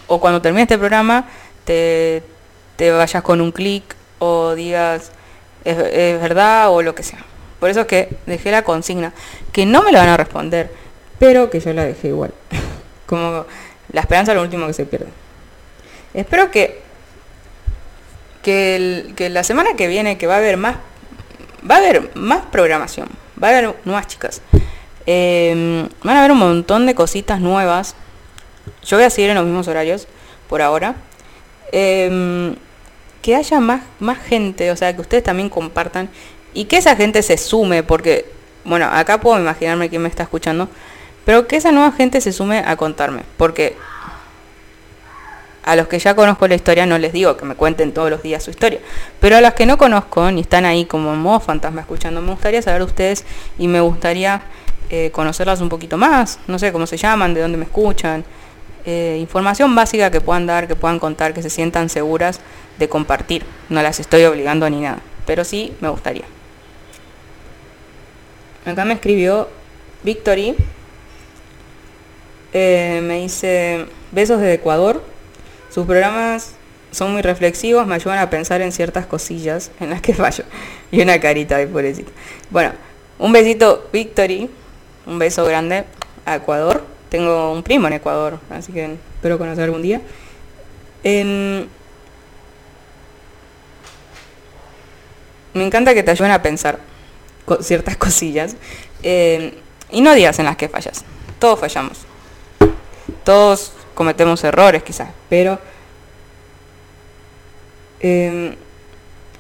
O 0.06 0.20
cuando 0.20 0.43
termine 0.43 0.62
este 0.62 0.78
programa, 0.78 1.27
te, 1.65 2.23
te 2.77 2.90
vayas 2.90 3.23
con 3.23 3.40
un 3.40 3.52
clic 3.52 3.97
o 4.19 4.55
digas, 4.55 5.12
es, 5.65 5.77
verdad 5.77 6.70
o 6.70 6.82
lo 6.82 6.94
que 6.94 7.02
sea. 7.02 7.19
Por 7.61 7.70
eso 7.70 7.81
es 7.81 7.86
que 7.86 8.16
dejé 8.27 8.51
la 8.51 8.62
consigna. 8.62 9.12
Que 9.52 9.66
no 9.66 9.82
me 9.82 9.93
la 9.93 10.01
van 10.01 10.11
a 10.11 10.16
responder, 10.16 10.70
pero 11.19 11.51
que 11.51 11.61
yo 11.61 11.73
la 11.73 11.85
dejé 11.85 12.09
igual. 12.09 12.32
Como 13.07 13.47
la 13.93 14.01
esperanza 14.01 14.32
es 14.32 14.36
lo 14.36 14.43
último 14.43 14.66
que 14.66 14.73
se 14.73 14.86
pierde. 14.86 15.09
Espero 16.15 16.51
que 16.51 16.82
que, 18.45 19.28
la 19.31 19.43
semana 19.43 19.70
que 19.74 19.89
viene 19.89 20.19
que 20.19 20.27
va 20.27 20.35
a 20.35 20.39
haber 20.39 20.57
más 20.57 20.77
va 21.69 21.77
a 21.77 21.78
haber 21.78 22.11
más 22.15 22.45
programación, 22.53 23.09
va 23.43 23.49
a 23.49 23.51
haber 23.51 23.74
nuevas 23.85 24.07
chicas. 24.07 24.43
Eh, 25.07 25.89
van 26.03 26.16
a 26.16 26.19
haber 26.20 26.32
un 26.32 26.39
montón 26.39 26.86
de 26.86 26.95
cositas 26.95 27.41
nuevas. 27.41 27.95
Yo 28.85 28.99
voy 28.99 29.07
a 29.07 29.11
seguir 29.11 29.31
en 29.31 29.36
los 29.36 29.45
mismos 29.47 29.66
horarios 29.66 30.07
por 30.49 30.61
ahora. 30.61 30.95
Eh, 31.73 32.55
que 33.23 33.35
haya 33.35 33.59
más, 33.59 33.81
más 34.01 34.19
gente, 34.19 34.70
o 34.70 34.77
sea, 34.77 34.95
que 34.95 35.01
ustedes 35.01 35.24
también 35.24 35.49
compartan 35.49 36.11
y 36.53 36.66
que 36.66 36.77
esa 36.77 36.95
gente 36.95 37.23
se 37.23 37.39
sume, 37.39 37.82
porque, 37.82 38.27
bueno, 38.66 38.86
acá 38.93 39.19
puedo 39.19 39.41
imaginarme 39.41 39.89
quién 39.89 40.03
me 40.03 40.11
está 40.11 40.24
escuchando, 40.24 40.69
pero 41.25 41.47
que 41.47 41.57
esa 41.57 41.73
nueva 41.73 41.93
gente 41.93 42.21
se 42.21 42.33
sume 42.33 42.63
a 42.65 42.77
contarme, 42.77 43.23
porque 43.37 43.77
a 45.63 45.77
los 45.77 45.89
que 45.89 45.99
ya 45.99 46.15
conozco 46.15 46.47
la 46.47 46.55
historia 46.55 46.85
no 46.85 46.99
les 46.99 47.13
digo 47.13 47.37
que 47.37 47.47
me 47.47 47.55
cuenten 47.55 47.93
todos 47.93 48.11
los 48.11 48.23
días 48.23 48.43
su 48.43 48.51
historia, 48.51 48.81
pero 49.21 49.37
a 49.37 49.41
las 49.41 49.55
que 49.55 49.67
no 49.67 49.79
conozco 49.79 50.31
ni 50.31 50.43
están 50.43 50.65
ahí 50.67 50.85
como 50.85 51.13
en 51.13 51.21
modo 51.21 51.41
fantasma 51.41 51.81
escuchando, 51.81 52.21
me 52.21 52.31
gustaría 52.33 52.61
saber 52.61 52.81
de 52.81 52.87
ustedes 52.87 53.25
y 53.59 53.69
me 53.69 53.81
gustaría 53.81 54.43
eh, 54.91 55.11
conocerlas 55.13 55.61
un 55.61 55.71
poquito 55.71 55.97
más, 55.97 56.39
no 56.47 56.59
sé 56.59 56.73
cómo 56.73 56.87
se 56.87 56.97
llaman, 56.99 57.33
de 57.33 57.41
dónde 57.41 57.57
me 57.57 57.65
escuchan, 57.65 58.25
eh, 58.87 59.17
información 59.19 59.75
básica 59.75 60.11
que 60.11 60.21
puedan 60.21 60.47
dar, 60.47 60.69
que 60.69 60.77
puedan 60.77 60.99
contar, 60.99 61.33
que 61.33 61.43
se 61.43 61.49
sientan 61.49 61.89
seguras 61.89 62.41
de 62.79 62.89
compartir. 62.89 63.45
No 63.71 63.83
las 63.83 63.99
estoy 63.99 64.25
obligando 64.25 64.69
ni 64.69 64.81
nada, 64.81 64.99
pero 65.27 65.45
sí 65.45 65.75
me 65.81 65.89
gustaría. 65.89 66.25
Acá 68.67 68.85
me 68.85 68.95
escribió 68.95 69.49
Victory, 70.03 70.55
eh, 72.55 73.01
me 73.03 73.21
dice 73.21 73.87
besos 74.13 74.41
de 74.41 74.55
Ecuador. 74.55 75.03
Sus 75.71 75.85
programas 75.87 76.53
son 76.93 77.13
muy 77.13 77.21
reflexivos, 77.21 77.87
me 77.87 77.97
ayudan 77.97 78.21
a 78.21 78.31
pensar 78.31 78.63
en 78.63 78.71
ciertas 78.71 79.07
cosillas 79.07 79.73
en 79.81 79.91
las 79.91 80.01
que 80.01 80.15
fallo. 80.15 80.45
Y 80.91 81.03
una 81.03 81.21
carita 81.21 81.59
de 81.59 81.67
pobrecito. 81.67 82.13
Bueno, 82.51 82.73
un 83.19 83.33
besito 83.33 83.89
Victory, 83.93 84.49
un 85.05 85.19
beso 85.19 85.45
grande 85.45 85.85
a 86.25 86.37
Ecuador. 86.37 86.85
Tengo 87.09 87.53
un 87.53 87.63
primo 87.63 87.89
en 87.89 87.95
Ecuador, 87.95 88.39
así 88.51 88.73
que 88.73 88.97
espero 89.17 89.37
conocer 89.37 89.65
algún 89.65 89.83
día. 89.83 90.01
Me 91.03 91.67
encanta 95.55 95.95
que 95.95 96.03
te 96.03 96.11
ayuden 96.11 96.33
a 96.33 96.43
pensar 96.43 96.79
ciertas 97.61 97.97
cosillas. 97.99 98.57
Em, 99.03 99.53
y 99.91 100.01
no 100.01 100.15
digas 100.15 100.39
en 100.39 100.47
las 100.47 100.57
que 100.57 100.69
fallas. 100.69 101.05
Todos 101.39 101.61
fallamos. 101.61 102.14
Todos 103.25 103.73
cometemos 103.95 104.45
errores 104.45 104.83
quizás, 104.83 105.09
pero 105.29 105.59
em, 108.01 108.55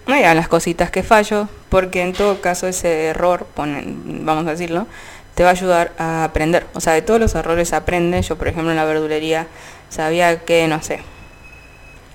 no 0.06 0.14
las 0.34 0.48
cositas 0.48 0.90
que 0.90 1.02
fallo, 1.02 1.48
porque 1.68 2.02
en 2.02 2.12
todo 2.12 2.40
caso 2.40 2.66
ese 2.66 3.06
error, 3.06 3.46
vamos 3.56 4.46
a 4.46 4.50
decirlo, 4.50 4.86
te 5.34 5.42
va 5.42 5.50
a 5.50 5.52
ayudar 5.52 5.92
a 5.98 6.24
aprender. 6.24 6.66
O 6.74 6.80
sea, 6.80 6.92
de 6.92 7.02
todos 7.02 7.20
los 7.20 7.34
errores 7.34 7.72
aprende. 7.72 8.20
Yo, 8.22 8.36
por 8.36 8.48
ejemplo, 8.48 8.70
en 8.70 8.76
la 8.76 8.84
verdulería 8.84 9.46
sabía 9.88 10.40
que, 10.44 10.68
no 10.68 10.82
sé, 10.82 11.00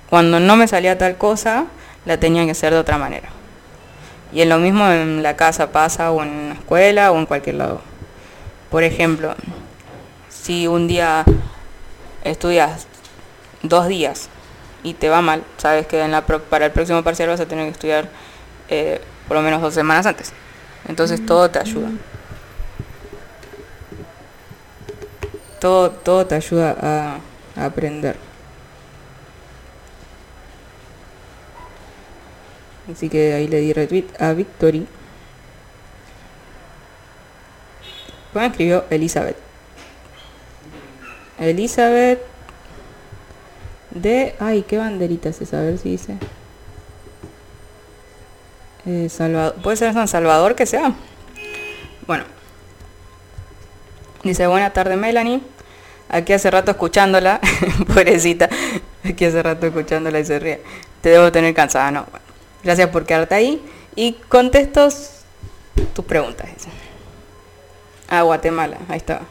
cuando 0.09 0.39
no 0.39 0.55
me 0.55 0.67
salía 0.67 0.97
tal 0.97 1.17
cosa, 1.17 1.65
la 2.05 2.17
tenía 2.17 2.45
que 2.45 2.51
hacer 2.51 2.73
de 2.73 2.79
otra 2.79 2.97
manera. 2.97 3.29
Y 4.31 4.41
en 4.41 4.49
lo 4.49 4.59
mismo 4.59 4.87
en 4.87 5.23
la 5.23 5.35
casa 5.35 5.71
pasa, 5.71 6.11
o 6.11 6.23
en 6.23 6.49
la 6.49 6.55
escuela, 6.55 7.11
o 7.11 7.17
en 7.17 7.25
cualquier 7.25 7.55
lado. 7.55 7.81
Por 8.69 8.83
ejemplo, 8.83 9.35
si 10.29 10.67
un 10.67 10.87
día 10.87 11.25
estudias 12.23 12.87
dos 13.63 13.87
días 13.87 14.29
y 14.83 14.93
te 14.93 15.09
va 15.09 15.21
mal, 15.21 15.43
sabes 15.57 15.87
que 15.87 16.01
en 16.01 16.11
la 16.11 16.25
pro- 16.25 16.41
para 16.43 16.65
el 16.67 16.71
próximo 16.71 17.03
parcial 17.03 17.29
vas 17.29 17.39
a 17.39 17.45
tener 17.45 17.65
que 17.65 17.71
estudiar 17.71 18.07
eh, 18.69 19.01
por 19.27 19.37
lo 19.37 19.43
menos 19.43 19.61
dos 19.61 19.73
semanas 19.73 20.05
antes. 20.05 20.31
Entonces 20.87 21.25
todo 21.25 21.49
te 21.49 21.59
ayuda. 21.59 21.89
todo, 25.59 25.91
todo 25.91 26.25
te 26.25 26.35
ayuda 26.35 26.75
a, 26.81 27.19
a 27.61 27.65
aprender. 27.65 28.15
Así 32.91 33.09
que 33.09 33.33
ahí 33.33 33.47
le 33.47 33.59
di 33.59 33.73
retweet 33.73 34.07
a 34.19 34.33
Victory. 34.33 34.87
Me 38.33 38.45
escribió 38.47 38.85
Elizabeth. 38.89 39.35
Elizabeth 41.39 42.19
de... 43.91 44.35
Ay, 44.39 44.63
¿qué 44.67 44.77
banderita 44.77 45.29
es 45.29 45.41
esa? 45.41 45.59
A 45.59 45.63
ver 45.63 45.77
si 45.77 45.91
dice. 45.91 46.17
Eh, 48.85 49.09
Salvador. 49.09 49.55
¿Puede 49.61 49.77
ser 49.77 49.93
San 49.93 50.07
Salvador 50.07 50.55
que 50.55 50.65
sea? 50.65 50.93
Bueno. 52.07 52.23
Dice, 54.23 54.47
buena 54.47 54.71
tarde 54.71 54.95
Melanie. 54.95 55.41
Aquí 56.09 56.33
hace 56.33 56.49
rato 56.51 56.71
escuchándola. 56.71 57.39
Pobrecita. 57.87 58.49
Aquí 59.03 59.25
hace 59.25 59.41
rato 59.43 59.67
escuchándola 59.67 60.19
y 60.19 60.25
se 60.25 60.39
ríe. 60.39 60.61
Te 61.01 61.09
debo 61.09 61.31
tener 61.31 61.53
cansada, 61.53 61.91
no. 61.91 62.05
Bueno, 62.09 62.25
gracias 62.63 62.89
por 62.89 63.05
quedarte 63.05 63.35
ahí. 63.35 63.61
Y 63.95 64.13
contesto 64.27 64.87
s- 64.87 65.11
tus 65.93 66.05
preguntas. 66.05 66.49
Ah, 68.09 68.23
Guatemala. 68.23 68.77
Ahí 68.89 68.97
está. 68.97 69.21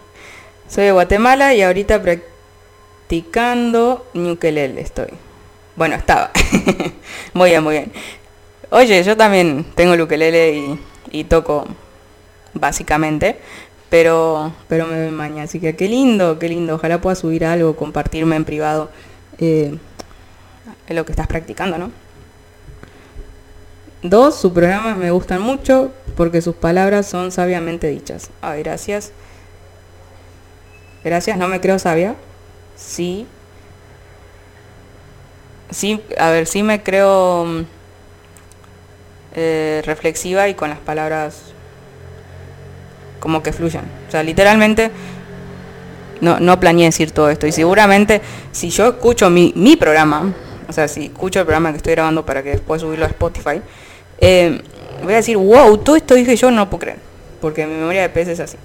Soy 0.68 0.84
de 0.84 0.92
Guatemala 0.92 1.54
y 1.54 1.62
ahorita 1.62 2.02
practicando 2.02 4.06
ukelele 4.14 4.80
estoy. 4.80 5.08
Bueno, 5.76 5.96
estaba. 5.96 6.30
muy 7.32 7.50
bien, 7.50 7.62
muy 7.62 7.74
bien. 7.74 7.92
Oye, 8.70 9.02
yo 9.02 9.16
también 9.16 9.64
tengo 9.74 9.94
el 9.94 10.02
ukelele 10.02 10.52
y, 10.52 10.80
y 11.10 11.24
toco 11.24 11.66
básicamente, 12.52 13.38
pero 13.88 14.52
pero 14.68 14.86
me 14.86 15.00
doy 15.00 15.10
maña, 15.10 15.44
así 15.44 15.58
que 15.58 15.74
qué 15.74 15.88
lindo, 15.88 16.38
qué 16.38 16.48
lindo. 16.48 16.74
Ojalá 16.74 17.00
pueda 17.00 17.16
subir 17.16 17.46
algo, 17.46 17.74
compartirme 17.74 18.36
en 18.36 18.44
privado 18.44 18.90
eh, 19.38 19.78
lo 20.88 21.06
que 21.06 21.12
estás 21.12 21.26
practicando, 21.26 21.78
¿no? 21.78 21.90
Dos, 24.02 24.38
sus 24.38 24.52
programas 24.52 24.96
me 24.96 25.10
gustan 25.10 25.40
mucho 25.40 25.92
porque 26.16 26.42
sus 26.42 26.54
palabras 26.54 27.06
son 27.06 27.32
sabiamente 27.32 27.88
dichas. 27.88 28.30
Ay, 28.42 28.62
gracias. 28.62 29.12
Gracias, 31.08 31.38
no 31.38 31.48
me 31.48 31.58
creo 31.58 31.78
sabia. 31.78 32.16
Sí. 32.76 33.26
Sí, 35.70 36.02
a 36.18 36.28
ver, 36.28 36.46
sí 36.46 36.62
me 36.62 36.82
creo 36.82 37.46
mm, 37.46 37.60
eh, 39.34 39.82
reflexiva 39.86 40.50
y 40.50 40.54
con 40.54 40.68
las 40.68 40.78
palabras 40.78 41.44
como 43.20 43.42
que 43.42 43.54
fluyan. 43.54 43.86
O 44.06 44.10
sea, 44.10 44.22
literalmente 44.22 44.90
no, 46.20 46.40
no 46.40 46.60
planeé 46.60 46.84
decir 46.84 47.10
todo 47.10 47.30
esto. 47.30 47.46
Y 47.46 47.52
seguramente 47.52 48.20
si 48.52 48.68
yo 48.68 48.88
escucho 48.88 49.30
mi, 49.30 49.54
mi 49.56 49.76
programa, 49.76 50.34
o 50.68 50.72
sea, 50.74 50.88
si 50.88 51.06
escucho 51.06 51.40
el 51.40 51.46
programa 51.46 51.70
que 51.70 51.78
estoy 51.78 51.94
grabando 51.94 52.26
para 52.26 52.42
que 52.42 52.50
después 52.50 52.82
subirlo 52.82 53.06
a 53.06 53.08
Spotify, 53.08 53.62
eh, 54.18 54.60
voy 55.02 55.14
a 55.14 55.16
decir, 55.16 55.38
wow, 55.38 55.78
todo 55.78 55.96
esto 55.96 56.14
dije 56.14 56.36
yo, 56.36 56.50
no 56.50 56.68
puedo 56.68 56.80
creer. 56.80 56.98
Porque 57.40 57.66
mi 57.66 57.76
memoria 57.76 58.02
de 58.02 58.10
pez 58.10 58.28
es 58.28 58.40
así. 58.40 58.58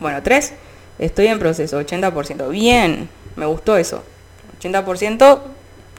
Bueno, 0.00 0.20
tres, 0.24 0.54
estoy 0.98 1.26
en 1.26 1.38
proceso, 1.38 1.80
80%. 1.80 2.48
Bien, 2.50 3.08
me 3.36 3.46
gustó 3.46 3.76
eso. 3.76 4.02
80% 4.60 5.40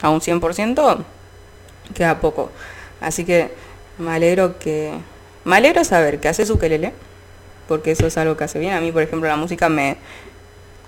a 0.02 0.08
un 0.10 0.20
100% 0.20 1.04
queda 1.94 2.20
poco. 2.20 2.50
Así 3.00 3.24
que 3.24 3.50
me 3.98 4.12
alegro 4.12 4.58
que... 4.58 4.92
Me 5.44 5.56
alegro 5.56 5.84
saber 5.84 6.20
que 6.20 6.28
hace 6.28 6.46
su 6.46 6.58
quelele, 6.58 6.92
porque 7.68 7.90
eso 7.90 8.06
es 8.06 8.16
algo 8.16 8.36
que 8.36 8.44
hace 8.44 8.58
bien. 8.58 8.72
A 8.72 8.80
mí, 8.80 8.92
por 8.92 9.02
ejemplo, 9.02 9.28
la 9.28 9.36
música 9.36 9.68
me... 9.68 9.96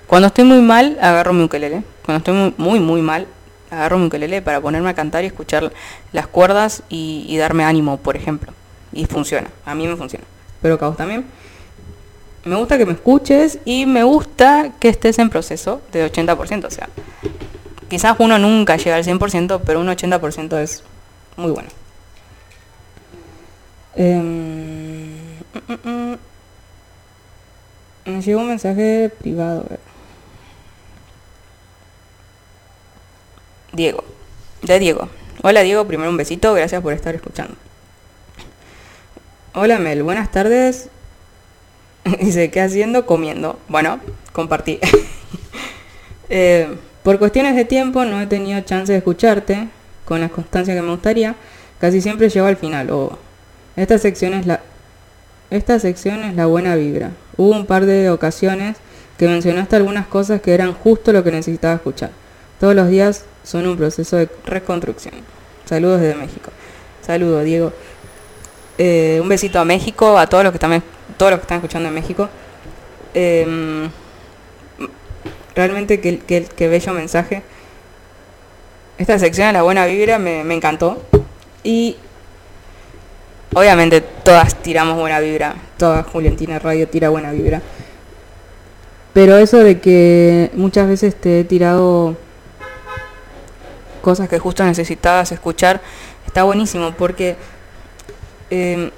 Cuando 0.06 0.28
estoy 0.28 0.44
muy 0.44 0.60
mal, 0.60 0.96
agarro 1.00 1.32
mi 1.32 1.44
ukelele. 1.44 1.82
Cuando 2.04 2.18
estoy 2.18 2.34
muy, 2.34 2.54
muy, 2.56 2.80
muy 2.80 3.02
mal, 3.02 3.26
agarro 3.70 3.98
mi 3.98 4.06
ukelele 4.06 4.40
para 4.40 4.60
ponerme 4.60 4.88
a 4.88 4.94
cantar 4.94 5.24
y 5.24 5.26
escuchar 5.26 5.72
las 6.12 6.26
cuerdas 6.26 6.84
y, 6.88 7.26
y 7.28 7.36
darme 7.36 7.64
ánimo, 7.64 7.98
por 7.98 8.16
ejemplo. 8.16 8.52
Y 8.92 9.04
funciona, 9.06 9.48
a 9.66 9.74
mí 9.74 9.86
me 9.86 9.96
funciona. 9.96 10.24
Pero 10.62 10.78
que 10.78 10.84
a 10.84 10.88
vos 10.88 10.96
también. 10.96 11.26
Me 12.46 12.54
gusta 12.54 12.78
que 12.78 12.86
me 12.86 12.92
escuches 12.92 13.58
y 13.64 13.86
me 13.86 14.04
gusta 14.04 14.70
que 14.78 14.88
estés 14.88 15.18
en 15.18 15.30
proceso 15.30 15.82
de 15.90 16.08
80%. 16.08 16.64
O 16.64 16.70
sea, 16.70 16.88
quizás 17.88 18.14
uno 18.20 18.38
nunca 18.38 18.76
llega 18.76 18.94
al 18.94 19.04
100%, 19.04 19.62
pero 19.66 19.80
un 19.80 19.88
80% 19.88 20.56
es 20.58 20.84
muy 21.36 21.50
bueno. 21.50 21.68
Em, 23.96 25.16
mm, 25.16 25.72
mm, 25.72 25.90
mm. 25.90 26.18
Me 28.04 28.22
llegó 28.22 28.40
un 28.40 28.48
mensaje 28.48 29.10
privado. 29.18 29.66
Diego. 33.72 34.04
De 34.62 34.78
Diego. 34.78 35.08
Hola 35.42 35.62
Diego, 35.62 35.84
primero 35.84 36.10
un 36.10 36.16
besito, 36.16 36.54
gracias 36.54 36.80
por 36.80 36.92
estar 36.92 37.12
escuchando. 37.12 37.56
Hola 39.52 39.80
Mel, 39.80 40.04
buenas 40.04 40.30
tardes. 40.30 40.90
Dice, 42.20 42.50
¿qué 42.50 42.60
haciendo? 42.60 43.06
Comiendo. 43.06 43.58
Bueno, 43.68 44.00
compartí. 44.32 44.78
Eh, 46.28 46.66
por 47.04 47.20
cuestiones 47.20 47.54
de 47.54 47.64
tiempo 47.64 48.04
no 48.04 48.20
he 48.20 48.26
tenido 48.26 48.60
chance 48.62 48.90
de 48.90 48.98
escucharte 48.98 49.68
con 50.04 50.20
la 50.20 50.28
constancia 50.28 50.74
que 50.74 50.82
me 50.82 50.90
gustaría. 50.90 51.36
Casi 51.78 52.00
siempre 52.00 52.28
llego 52.28 52.46
al 52.46 52.56
final. 52.56 52.90
O 52.90 53.16
esta 53.76 53.96
sección 53.98 54.34
es 54.34 54.44
la 54.44 54.60
esta 55.50 55.78
sección 55.78 56.24
es 56.24 56.34
la 56.34 56.46
buena 56.46 56.74
vibra. 56.74 57.12
Hubo 57.36 57.52
un 57.52 57.64
par 57.64 57.86
de 57.86 58.10
ocasiones 58.10 58.78
que 59.18 59.28
mencionaste 59.28 59.76
algunas 59.76 60.08
cosas 60.08 60.40
que 60.40 60.52
eran 60.52 60.74
justo 60.74 61.12
lo 61.12 61.22
que 61.22 61.30
necesitaba 61.30 61.74
escuchar. 61.74 62.10
Todos 62.58 62.74
los 62.74 62.88
días 62.88 63.24
son 63.44 63.68
un 63.68 63.76
proceso 63.76 64.16
de 64.16 64.28
reconstrucción. 64.44 65.14
Saludos 65.64 66.00
desde 66.00 66.16
México. 66.16 66.50
Saludos, 67.02 67.44
Diego. 67.44 67.72
Eh, 68.78 69.18
un 69.22 69.28
besito 69.28 69.58
a 69.58 69.64
México, 69.64 70.18
a 70.18 70.26
todos 70.26 70.44
los 70.44 70.52
que 70.52 70.56
están, 70.58 70.82
todos 71.16 71.30
los 71.32 71.40
que 71.40 71.44
están 71.44 71.58
escuchando 71.58 71.88
en 71.88 71.94
México. 71.94 72.28
Eh, 73.14 73.88
realmente 75.54 76.00
qué- 76.00 76.18
qué 76.44 76.68
bello 76.68 76.92
mensaje. 76.92 77.42
Esta 78.98 79.18
sección 79.18 79.46
de 79.48 79.52
la 79.54 79.62
buena 79.62 79.86
vibra 79.86 80.18
me, 80.18 80.44
me 80.44 80.54
encantó. 80.54 81.02
Y 81.62 81.96
obviamente 83.54 84.00
todas 84.00 84.54
tiramos 84.62 84.96
buena 84.98 85.20
vibra. 85.20 85.54
Toda 85.78 86.02
Juliantina 86.02 86.58
Radio 86.58 86.88
tira 86.88 87.08
buena 87.08 87.32
vibra. 87.32 87.62
Pero 89.14 89.38
eso 89.38 89.58
de 89.58 89.80
que 89.80 90.50
muchas 90.54 90.86
veces 90.88 91.14
te 91.18 91.40
he 91.40 91.44
tirado 91.44 92.16
cosas 94.02 94.28
que 94.28 94.38
justo 94.38 94.62
necesitabas 94.64 95.32
escuchar, 95.32 95.80
está 96.26 96.42
buenísimo 96.44 96.92
porque 96.92 97.36
eh, 98.50 98.90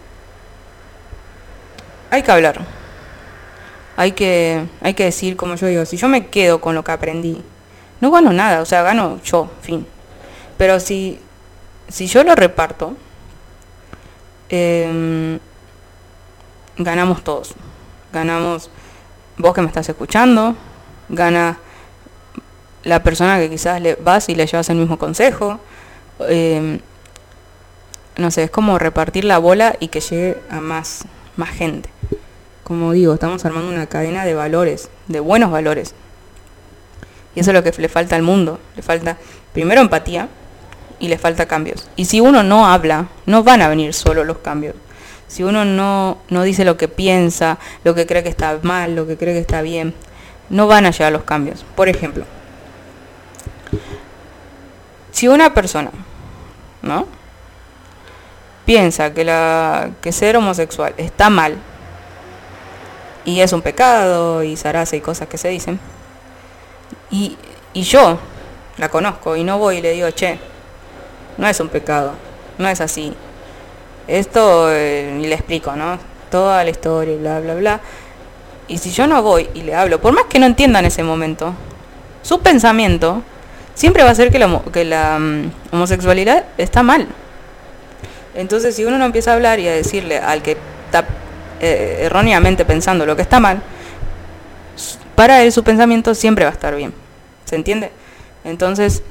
hay 2.11 2.23
que 2.23 2.33
hablar. 2.33 2.61
Hay 3.97 4.13
que, 4.13 4.65
hay 4.81 4.95
que 4.95 5.05
decir, 5.05 5.37
como 5.37 5.57
yo 5.57 5.67
digo, 5.67 5.85
si 5.85 5.97
yo 5.97 6.09
me 6.09 6.29
quedo 6.29 6.61
con 6.61 6.75
lo 6.75 6.85
que 6.85 6.93
aprendí, 6.93 7.43
no 8.01 8.11
gano 8.11 8.33
nada, 8.33 8.61
o 8.61 8.65
sea, 8.65 8.83
gano 8.83 9.21
yo, 9.25 9.51
fin. 9.61 9.87
Pero 10.57 10.79
si, 10.79 11.19
si 11.89 12.07
yo 12.07 12.23
lo 12.23 12.35
reparto, 12.35 12.97
em, 14.49 15.39
ganamos 16.77 17.25
todos. 17.25 17.55
Ganamos 18.13 18.71
vos 19.37 19.53
que 19.53 19.63
me 19.63 19.67
estás 19.67 19.89
escuchando, 19.89 20.55
gana 21.09 21.59
la 22.85 23.03
persona 23.03 23.39
que 23.39 23.51
quizás 23.51 23.81
le 23.81 23.97
vas 23.97 24.29
y 24.29 24.35
le 24.35 24.47
llevas 24.47 24.69
el 24.71 24.77
mismo 24.77 24.99
consejo. 24.99 25.59
em, 26.29 26.81
no 28.19 28.31
sé, 28.31 28.43
es 28.43 28.51
como 28.51 28.79
repartir 28.79 29.25
la 29.25 29.39
bola 29.39 29.77
y 29.81 29.89
que 29.89 30.01
llegue 30.01 30.37
a 30.51 30.61
más, 30.61 31.05
más 31.37 31.51
gente. 31.51 31.89
Como 32.65 32.93
digo, 32.93 33.15
estamos 33.15 33.45
armando 33.45 33.73
una 33.73 33.87
cadena 33.87 34.25
de 34.25 34.35
valores, 34.35 34.91
de 35.07 35.21
buenos 35.21 35.51
valores. 35.51 35.95
Y 37.35 37.41
eso 37.41 37.53
es 37.53 37.55
lo 37.55 37.63
que 37.63 37.73
le 37.81 37.89
falta 37.89 38.17
al 38.17 38.23
mundo. 38.23 38.59
Le 38.77 38.83
falta 38.83 39.17
primero 39.53 39.81
empatía 39.81 40.29
y 40.99 41.09
le 41.09 41.17
falta 41.17 41.47
cambios. 41.47 41.89
Y 41.95 42.07
si 42.07 42.21
uno 42.21 42.43
no 42.43 42.67
habla, 42.67 43.07
no 43.25 43.45
van 43.45 43.63
a 43.63 43.69
venir 43.69 43.95
solo 43.95 44.25
los 44.25 44.39
cambios. 44.39 44.75
Si 45.29 45.45
uno 45.45 45.65
no, 45.65 46.19
no 46.29 46.43
dice 46.43 46.65
lo 46.65 46.77
que 46.77 46.89
piensa, 46.89 47.59
lo 47.85 47.95
que 47.95 48.07
cree 48.07 48.25
que 48.25 48.29
está 48.29 48.59
mal, 48.63 48.97
lo 48.97 49.07
que 49.07 49.17
cree 49.17 49.35
que 49.35 49.41
está 49.41 49.63
bien, 49.63 49.95
no 50.51 50.67
van 50.67 50.87
a 50.87 50.91
llegar 50.91 51.13
los 51.13 51.23
cambios. 51.23 51.65
Por 51.77 51.89
ejemplo, 51.89 52.25
si 55.13 55.29
una 55.29 55.55
persona, 55.55 55.93
¿no? 56.83 57.18
Piensa 58.69 59.15
que, 59.15 59.25
la, 59.25 59.93
que 60.03 60.13
ser 60.13 60.37
homosexual 60.37 60.93
está 60.99 61.31
mal 61.31 61.57
y 63.25 63.41
es 63.41 63.55
un 63.55 63.63
pecado 63.63 64.43
y 64.43 64.59
zaraza 64.59 64.95
y 64.95 65.01
cosas 65.01 65.27
que 65.27 65.39
se 65.39 65.49
dicen, 65.49 65.81
y, 67.11 67.39
y 67.73 67.81
yo 67.85 68.19
la 68.77 68.91
conozco 68.91 69.37
y 69.37 69.43
no 69.43 69.57
voy 69.57 69.79
y 69.79 69.81
le 69.81 69.93
digo, 69.93 70.11
che, 70.11 70.39
no 71.39 71.49
es 71.49 71.59
un 71.61 71.71
pecado, 71.71 72.13
no 72.59 72.69
es 72.69 72.83
así. 72.83 73.15
Esto, 74.07 74.71
eh, 74.71 75.17
le 75.19 75.35
explico, 75.35 75.75
¿no? 75.75 75.99
Toda 76.31 76.63
la 76.63 76.69
historia 76.69 77.15
y 77.15 77.17
bla, 77.17 77.41
bla, 77.41 77.55
bla. 77.55 77.81
Y 78.69 78.77
si 78.77 78.91
yo 78.91 79.07
no 79.07 79.23
voy 79.23 79.49
y 79.55 79.63
le 79.63 79.75
hablo, 79.75 79.99
por 79.99 80.13
más 80.13 80.27
que 80.27 80.39
no 80.39 80.45
entienda 80.45 80.81
en 80.81 80.85
ese 80.85 81.03
momento, 81.03 81.55
su 82.21 82.41
pensamiento 82.41 83.23
siempre 83.73 84.03
va 84.03 84.11
a 84.11 84.15
ser 84.15 84.31
que 84.31 84.39
la, 84.39 84.61
que 84.71 84.85
la 84.85 85.19
mm, 85.19 85.53
homosexualidad 85.73 86.45
está 86.59 86.83
mal. 86.83 87.09
Entonces, 88.39 88.77
si 88.77 88.85
uno 88.85 88.99
no 88.99 89.05
empieza 89.05 89.33
a 89.33 89.35
hablar 89.35 89.59
y 89.59 89.67
a 89.67 89.73
decirle 89.73 90.19
al 90.19 90.43
que 90.43 90.57
está 90.87 91.05
eh, 91.61 92.03
erróneamente 92.03 92.65
pensando 92.65 93.05
lo 93.05 93.17
que 93.17 93.23
está 93.23 93.41
mal, 93.41 93.61
para 95.17 95.43
él 95.43 95.51
su 95.51 95.65
pensamiento 95.65 96.15
siempre 96.15 96.45
va 96.45 96.53
a 96.53 96.55
estar 96.55 96.77
bien. 96.77 96.95
¿Se 97.47 97.57
entiende? 97.57 97.91
Entonces, 98.45 99.03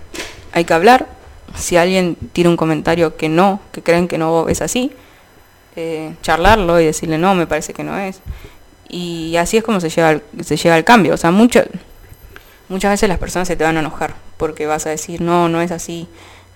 hay 0.53 0.63
que 0.63 0.73
hablar. 0.73 1.07
Si 1.57 1.75
alguien 1.75 2.15
tira 2.31 2.49
un 2.49 2.55
comentario 2.55 3.17
que 3.17 3.27
no, 3.27 3.59
que 3.73 3.83
creen 3.83 4.07
que 4.07 4.17
no 4.17 4.47
es 4.47 4.61
así, 4.61 4.93
eh, 5.75 6.15
charlarlo 6.21 6.79
y 6.79 6.85
decirle 6.85 7.17
no, 7.17 7.35
me 7.35 7.47
parece 7.47 7.73
que 7.73 7.83
no 7.83 7.97
es. 7.97 8.21
Y 8.87 9.35
así 9.35 9.57
es 9.57 9.63
como 9.63 9.81
se 9.81 9.89
llega 9.89 10.07
al, 10.07 10.23
se 10.41 10.55
llega 10.55 10.75
al 10.75 10.85
cambio. 10.85 11.13
O 11.13 11.17
sea, 11.17 11.31
mucho, 11.31 11.61
muchas 12.69 12.91
veces 12.91 13.09
las 13.09 13.17
personas 13.17 13.49
se 13.49 13.57
te 13.57 13.65
van 13.65 13.75
a 13.75 13.81
enojar 13.81 14.15
porque 14.37 14.67
vas 14.67 14.85
a 14.85 14.89
decir 14.89 15.19
no, 15.19 15.49
no 15.49 15.59
es 15.59 15.71
así, 15.71 16.07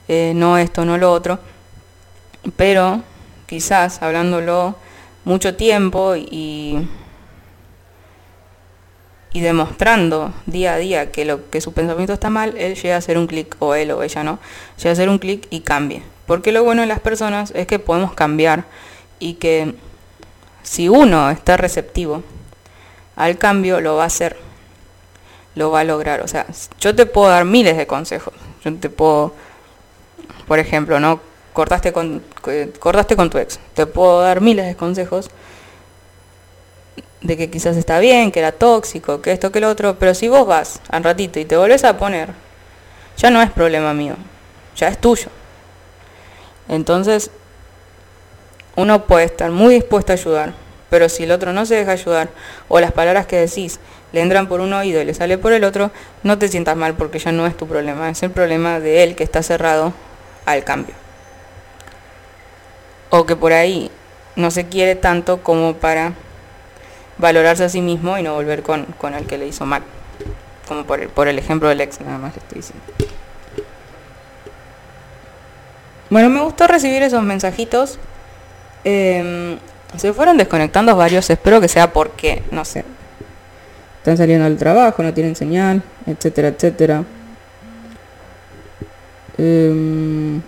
eh, 0.07 0.31
no 0.33 0.57
esto, 0.57 0.85
no 0.85 0.97
lo 0.97 1.11
otro. 1.11 1.39
Pero 2.55 3.01
quizás 3.45 4.01
hablándolo 4.01 4.75
mucho 5.25 5.55
tiempo 5.55 6.15
y, 6.15 6.87
y 9.33 9.41
demostrando 9.41 10.33
día 10.45 10.73
a 10.73 10.77
día 10.77 11.11
que 11.11 11.25
lo 11.25 11.49
que 11.49 11.61
su 11.61 11.73
pensamiento 11.73 12.13
está 12.13 12.29
mal, 12.29 12.55
él 12.57 12.75
llega 12.75 12.95
a 12.95 12.97
hacer 12.97 13.17
un 13.17 13.27
clic, 13.27 13.55
o 13.59 13.75
él 13.75 13.91
o 13.91 14.03
ella 14.03 14.23
no, 14.23 14.39
llega 14.77 14.89
a 14.89 14.93
hacer 14.93 15.09
un 15.09 15.19
clic 15.19 15.47
y 15.49 15.61
cambie. 15.61 16.03
Porque 16.25 16.51
lo 16.51 16.63
bueno 16.63 16.81
de 16.81 16.87
las 16.87 16.99
personas 16.99 17.51
es 17.55 17.67
que 17.67 17.79
podemos 17.79 18.13
cambiar 18.13 18.63
y 19.19 19.35
que 19.35 19.75
si 20.63 20.89
uno 20.89 21.29
está 21.29 21.57
receptivo 21.57 22.23
al 23.15 23.37
cambio, 23.37 23.81
lo 23.81 23.97
va 23.97 24.03
a 24.03 24.07
hacer, 24.07 24.37
lo 25.55 25.71
va 25.71 25.81
a 25.81 25.83
lograr. 25.83 26.21
O 26.21 26.27
sea, 26.27 26.45
yo 26.79 26.95
te 26.95 27.05
puedo 27.05 27.29
dar 27.29 27.45
miles 27.45 27.77
de 27.77 27.87
consejos. 27.87 28.33
Yo 28.63 28.73
te 28.75 28.89
puedo, 28.89 29.33
por 30.47 30.59
ejemplo, 30.59 30.99
¿no? 30.99 31.19
Cortaste 31.53 31.91
con, 31.91 32.23
que- 32.43 32.71
cortaste 32.79 33.15
con 33.15 33.29
tu 33.29 33.37
ex. 33.37 33.59
Te 33.73 33.85
puedo 33.85 34.21
dar 34.21 34.41
miles 34.41 34.65
de 34.65 34.75
consejos 34.75 35.29
de 37.21 37.37
que 37.37 37.49
quizás 37.51 37.77
está 37.77 37.99
bien, 37.99 38.31
que 38.31 38.39
era 38.39 38.51
tóxico, 38.51 39.21
que 39.21 39.31
esto, 39.31 39.51
que 39.51 39.59
lo 39.59 39.69
otro, 39.69 39.95
pero 39.99 40.13
si 40.15 40.27
vos 40.27 40.47
vas 40.47 40.81
al 40.89 41.03
ratito 41.03 41.39
y 41.39 41.45
te 41.45 41.55
volvés 41.55 41.83
a 41.83 41.97
poner, 41.97 42.29
ya 43.17 43.29
no 43.29 43.41
es 43.41 43.51
problema 43.51 43.93
mío, 43.93 44.15
ya 44.75 44.87
es 44.87 44.97
tuyo. 44.99 45.27
Entonces, 46.67 47.29
uno 48.75 49.05
puede 49.05 49.25
estar 49.25 49.51
muy 49.51 49.75
dispuesto 49.75 50.13
a 50.13 50.15
ayudar, 50.15 50.53
pero 50.89 51.09
si 51.09 51.23
el 51.23 51.31
otro 51.31 51.53
no 51.53 51.65
se 51.65 51.75
deja 51.75 51.91
ayudar, 51.91 52.29
o 52.69 52.79
las 52.79 52.91
palabras 52.91 53.27
que 53.27 53.35
decís 53.37 53.79
le 54.13 54.21
entran 54.21 54.47
por 54.47 54.59
un 54.59 54.73
oído 54.73 55.01
y 55.01 55.05
le 55.05 55.13
sale 55.13 55.37
por 55.37 55.53
el 55.53 55.63
otro, 55.63 55.91
no 56.23 56.37
te 56.39 56.47
sientas 56.47 56.75
mal 56.75 56.95
porque 56.95 57.19
ya 57.19 57.31
no 57.31 57.45
es 57.45 57.55
tu 57.55 57.67
problema, 57.67 58.09
es 58.09 58.23
el 58.23 58.31
problema 58.31 58.79
de 58.79 59.03
él 59.03 59.15
que 59.15 59.23
está 59.23 59.43
cerrado 59.43 59.93
al 60.45 60.63
cambio. 60.63 60.95
O 63.11 63.25
que 63.27 63.35
por 63.35 63.53
ahí 63.53 63.91
no 64.35 64.49
se 64.49 64.65
quiere 64.65 64.95
tanto 64.95 65.43
como 65.43 65.75
para 65.75 66.13
valorarse 67.17 67.63
a 67.63 67.69
sí 67.69 67.81
mismo 67.81 68.17
y 68.17 68.23
no 68.23 68.33
volver 68.33 68.63
con, 68.63 68.85
con 68.97 69.13
el 69.13 69.27
que 69.27 69.37
le 69.37 69.47
hizo 69.47 69.65
mal. 69.65 69.83
Como 70.67 70.85
por 70.85 71.01
el, 71.01 71.09
por 71.09 71.27
el 71.27 71.37
ejemplo 71.37 71.69
del 71.69 71.81
ex, 71.81 72.01
nada 72.01 72.17
más 72.17 72.33
le 72.35 72.41
estoy 72.41 72.57
diciendo. 72.57 72.83
Bueno, 76.09 76.29
me 76.29 76.41
gustó 76.41 76.67
recibir 76.67 77.03
esos 77.03 77.23
mensajitos. 77.23 77.97
Em, 78.83 79.57
se 79.97 80.11
fueron 80.11 80.37
desconectando 80.37 80.95
varios, 80.95 81.29
espero 81.29 81.61
que 81.61 81.67
sea 81.67 81.93
porque, 81.93 82.43
no 82.51 82.65
sé. 82.65 82.83
Están 83.99 84.17
saliendo 84.17 84.45
del 84.45 84.57
trabajo, 84.57 85.03
no 85.03 85.13
tienen 85.13 85.35
señal, 85.35 85.83
etcétera, 86.05 86.49
etcétera. 86.49 87.03
Em, 89.37 90.41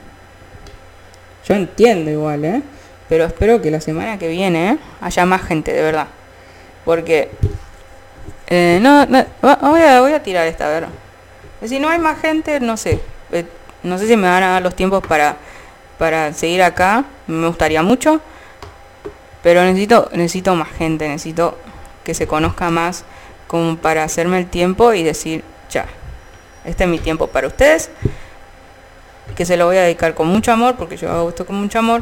yo 1.47 1.55
entiendo 1.55 2.09
igual, 2.11 2.45
¿eh? 2.45 2.61
Pero 3.09 3.25
espero 3.25 3.61
que 3.61 3.69
la 3.69 3.81
semana 3.81 4.17
que 4.17 4.27
viene 4.27 4.71
¿eh? 4.71 4.77
haya 5.01 5.25
más 5.25 5.43
gente, 5.43 5.73
de 5.73 5.81
verdad. 5.81 6.07
Porque... 6.85 7.29
eh, 8.47 8.79
no, 8.81 9.05
no, 9.05 9.25
voy, 9.41 9.81
a, 9.81 10.23
tirar 10.23 10.47
esta, 10.47 10.67
a 10.67 10.69
ver. 10.69 10.87
Si 11.65 11.79
no 11.79 11.89
hay 11.89 11.99
más 11.99 12.19
gente, 12.19 12.59
no 12.59 12.77
sé. 12.77 12.99
Eh, 13.31 13.45
no 13.83 13.97
sé 13.97 14.07
si 14.07 14.15
me 14.17 14.27
van 14.27 14.43
a 14.43 14.51
dar 14.51 14.61
los 14.61 14.75
tiempos 14.75 15.05
para, 15.05 15.37
para 15.97 16.33
seguir 16.33 16.63
acá. 16.63 17.05
Me 17.27 17.47
gustaría 17.47 17.83
mucho. 17.83 18.21
Pero 19.43 19.63
necesito, 19.63 20.09
necesito 20.13 20.55
más 20.55 20.69
gente, 20.69 21.07
necesito 21.07 21.57
que 22.03 22.13
se 22.13 22.27
conozca 22.27 22.69
más 22.69 23.03
como 23.47 23.77
para 23.77 24.03
hacerme 24.03 24.39
el 24.39 24.47
tiempo 24.47 24.93
y 24.93 25.03
decir, 25.03 25.43
ya, 25.69 25.85
este 26.63 26.85
es 26.85 26.89
mi 26.89 26.97
tiempo 26.97 27.27
para 27.27 27.47
ustedes, 27.47 27.91
que 29.35 29.45
se 29.45 29.57
lo 29.57 29.65
voy 29.65 29.77
a 29.77 29.83
dedicar 29.83 30.13
con 30.13 30.27
mucho 30.27 30.51
amor, 30.51 30.75
porque 30.75 30.97
yo 30.97 31.11
hago 31.11 31.29
esto 31.29 31.45
con 31.45 31.55
mucho 31.55 31.79
amor, 31.79 32.01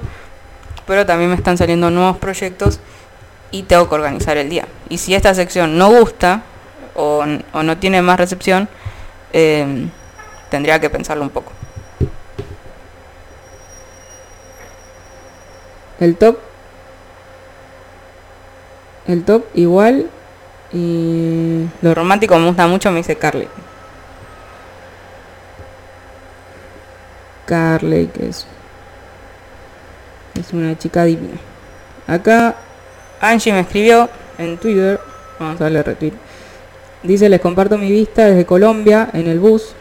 pero 0.86 1.06
también 1.06 1.30
me 1.30 1.36
están 1.36 1.58
saliendo 1.58 1.90
nuevos 1.90 2.18
proyectos 2.18 2.80
y 3.52 3.64
tengo 3.64 3.88
que 3.88 3.96
organizar 3.96 4.38
el 4.38 4.50
día. 4.50 4.68
Y 4.90 4.98
si 4.98 5.16
esta 5.16 5.34
sección 5.34 5.78
no 5.78 5.90
gusta 5.90 6.44
o, 6.96 7.24
o 7.54 7.64
no 7.64 7.78
tiene 7.78 8.02
más 8.02 8.20
recepción, 8.20 8.68
eh, 9.34 9.88
tendría 10.50 10.80
que 10.80 10.90
pensarlo 10.90 11.24
un 11.24 11.30
poco. 11.30 11.54
El 16.00 16.16
top 16.18 16.38
el 19.08 19.24
top 19.24 19.44
igual 19.56 20.10
y 20.72 21.66
lo 21.82 21.94
romántico 21.94 22.38
me 22.38 22.48
gusta 22.48 22.68
mucho, 22.68 22.92
me 22.92 22.98
dice 22.98 23.16
Carly. 23.18 23.48
Carly, 27.52 28.08
que 28.08 28.30
es, 28.30 28.48
es 30.40 30.54
una 30.54 30.78
chica 30.78 31.04
divina. 31.04 31.36
Acá 32.08 32.56
Angie 33.20 33.52
me 33.52 33.60
escribió 33.60 34.10
en 34.38 34.58
Twitter, 34.58 35.02
vamos 35.38 35.60
a 35.60 35.66
darle 35.66 35.84
retweet. 35.84 36.14
Dice, 37.04 37.28
les 37.28 37.42
comparto 37.42 37.78
mi 37.78 37.92
vista 37.92 38.26
desde 38.26 38.46
Colombia 38.46 39.10
en 39.12 39.28
el 39.28 39.40
bus, 39.40 39.74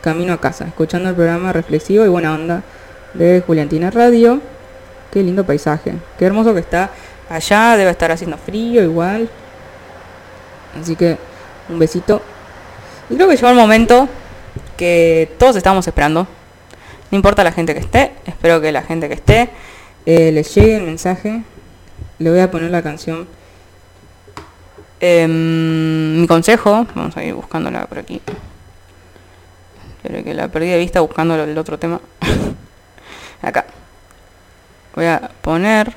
camino 0.00 0.32
a 0.32 0.40
casa, 0.40 0.64
escuchando 0.66 1.10
el 1.10 1.14
programa 1.14 1.52
reflexivo 1.52 2.06
y 2.06 2.08
buena 2.08 2.32
onda 2.32 2.62
de 3.12 3.42
Juliantina 3.46 3.90
Radio. 3.90 4.40
Qué 5.12 5.22
lindo 5.22 5.44
paisaje, 5.44 5.92
qué 6.18 6.24
hermoso 6.24 6.54
que 6.54 6.60
está 6.60 6.88
allá, 7.28 7.76
debe 7.76 7.90
estar 7.90 8.10
haciendo 8.10 8.38
frío 8.38 8.82
igual. 8.82 9.28
Así 10.80 10.96
que 10.96 11.18
un 11.68 11.78
besito. 11.78 12.22
Y 13.10 13.16
creo 13.16 13.28
que 13.28 13.36
llegó 13.36 13.50
el 13.50 13.56
momento 13.56 14.08
que 14.78 15.30
todos 15.38 15.56
estamos 15.56 15.86
esperando. 15.86 16.26
No 17.10 17.16
importa 17.16 17.42
la 17.42 17.52
gente 17.52 17.74
que 17.74 17.80
esté, 17.80 18.12
espero 18.24 18.60
que 18.60 18.70
la 18.70 18.82
gente 18.82 19.08
que 19.08 19.14
esté 19.14 19.50
eh, 20.06 20.30
les 20.32 20.54
llegue 20.54 20.76
el 20.76 20.84
mensaje. 20.84 21.42
Le 22.18 22.30
voy 22.30 22.40
a 22.40 22.50
poner 22.50 22.70
la 22.70 22.82
canción. 22.82 23.26
Em, 25.00 26.20
mi 26.20 26.26
consejo, 26.26 26.86
vamos 26.94 27.16
a 27.16 27.24
ir 27.24 27.34
buscándola 27.34 27.86
por 27.86 27.98
aquí. 27.98 28.20
Pero 30.02 30.22
que 30.22 30.34
la 30.34 30.48
perdí 30.48 30.68
de 30.68 30.78
vista 30.78 31.00
buscando 31.00 31.34
el 31.42 31.56
otro 31.58 31.78
tema. 31.78 32.00
Acá. 33.42 33.66
Voy 34.94 35.06
a 35.06 35.30
poner 35.40 35.92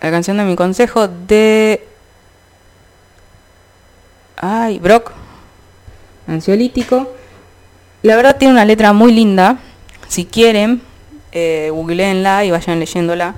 la 0.00 0.10
canción 0.10 0.36
de 0.36 0.44
mi 0.44 0.56
consejo 0.56 1.08
de... 1.08 1.86
Ay, 4.36 4.78
Brock. 4.78 5.12
Ansiolítico. 6.26 7.17
La 8.02 8.16
verdad 8.16 8.36
tiene 8.36 8.54
una 8.54 8.64
letra 8.64 8.92
muy 8.92 9.12
linda. 9.12 9.58
Si 10.08 10.24
quieren, 10.24 10.82
eh, 11.32 11.70
googleenla 11.72 12.44
y 12.44 12.50
vayan 12.50 12.78
leyéndola. 12.78 13.34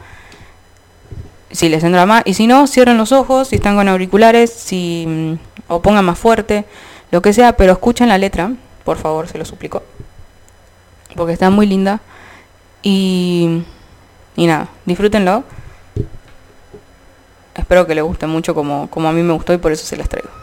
Si 1.51 1.69
les 1.69 1.83
entra 1.83 2.07
más. 2.07 2.23
Y 2.27 2.35
si 2.35 2.47
no, 2.47 2.67
cierren 2.67 2.99
los 2.99 3.13
ojos, 3.13 3.49
si 3.49 3.57
están 3.57 3.77
con 3.77 3.89
auriculares, 3.89 4.53
si 4.53 5.05
mm, 5.07 5.35
o 5.69 5.81
pongan 5.81 6.05
más 6.05 6.19
fuerte, 6.19 6.65
lo 7.11 7.23
que 7.23 7.33
sea, 7.33 7.57
pero 7.57 7.73
escuchen 7.73 8.09
la 8.09 8.19
letra, 8.19 8.53
por 8.85 8.99
favor, 8.99 9.29
se 9.29 9.39
lo 9.39 9.45
suplico. 9.45 9.83
Porque 11.17 11.33
está 11.33 11.51
muy 11.51 11.67
linda. 11.67 12.01
Y, 12.83 13.63
y 14.37 14.47
nada, 14.47 14.69
disfrútenlo. 14.85 15.45
Espero 17.55 17.87
que 17.87 17.95
les 17.95 18.05
guste 18.05 18.27
mucho 18.27 18.55
como, 18.55 18.89
como 18.91 19.09
a 19.09 19.13
mí 19.13 19.23
me 19.23 19.33
gustó 19.33 19.53
y 19.53 19.59
por 19.59 19.73
eso 19.73 19.85
se 19.85 19.97
las 19.97 20.09
traigo. 20.09 20.40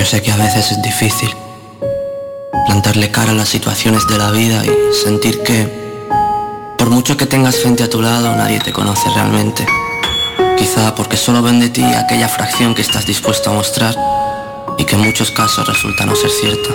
Yo 0.00 0.06
sé 0.06 0.22
que 0.22 0.32
a 0.32 0.36
veces 0.36 0.72
es 0.72 0.80
difícil 0.80 1.28
plantarle 2.64 3.10
cara 3.10 3.32
a 3.32 3.34
las 3.34 3.50
situaciones 3.50 4.08
de 4.08 4.16
la 4.16 4.30
vida 4.30 4.62
y 4.64 4.94
sentir 4.94 5.42
que 5.42 5.68
por 6.78 6.88
mucho 6.88 7.18
que 7.18 7.26
tengas 7.26 7.58
gente 7.58 7.82
a 7.82 7.90
tu 7.90 8.00
lado 8.00 8.34
nadie 8.34 8.60
te 8.60 8.72
conoce 8.72 9.10
realmente. 9.14 9.66
Quizá 10.56 10.94
porque 10.94 11.18
solo 11.18 11.42
ven 11.42 11.60
de 11.60 11.68
ti 11.68 11.84
aquella 11.84 12.28
fracción 12.28 12.74
que 12.74 12.80
estás 12.80 13.04
dispuesto 13.04 13.50
a 13.50 13.52
mostrar 13.52 13.94
y 14.78 14.84
que 14.86 14.94
en 14.94 15.02
muchos 15.02 15.30
casos 15.32 15.68
resulta 15.68 16.06
no 16.06 16.16
ser 16.16 16.30
cierta 16.30 16.70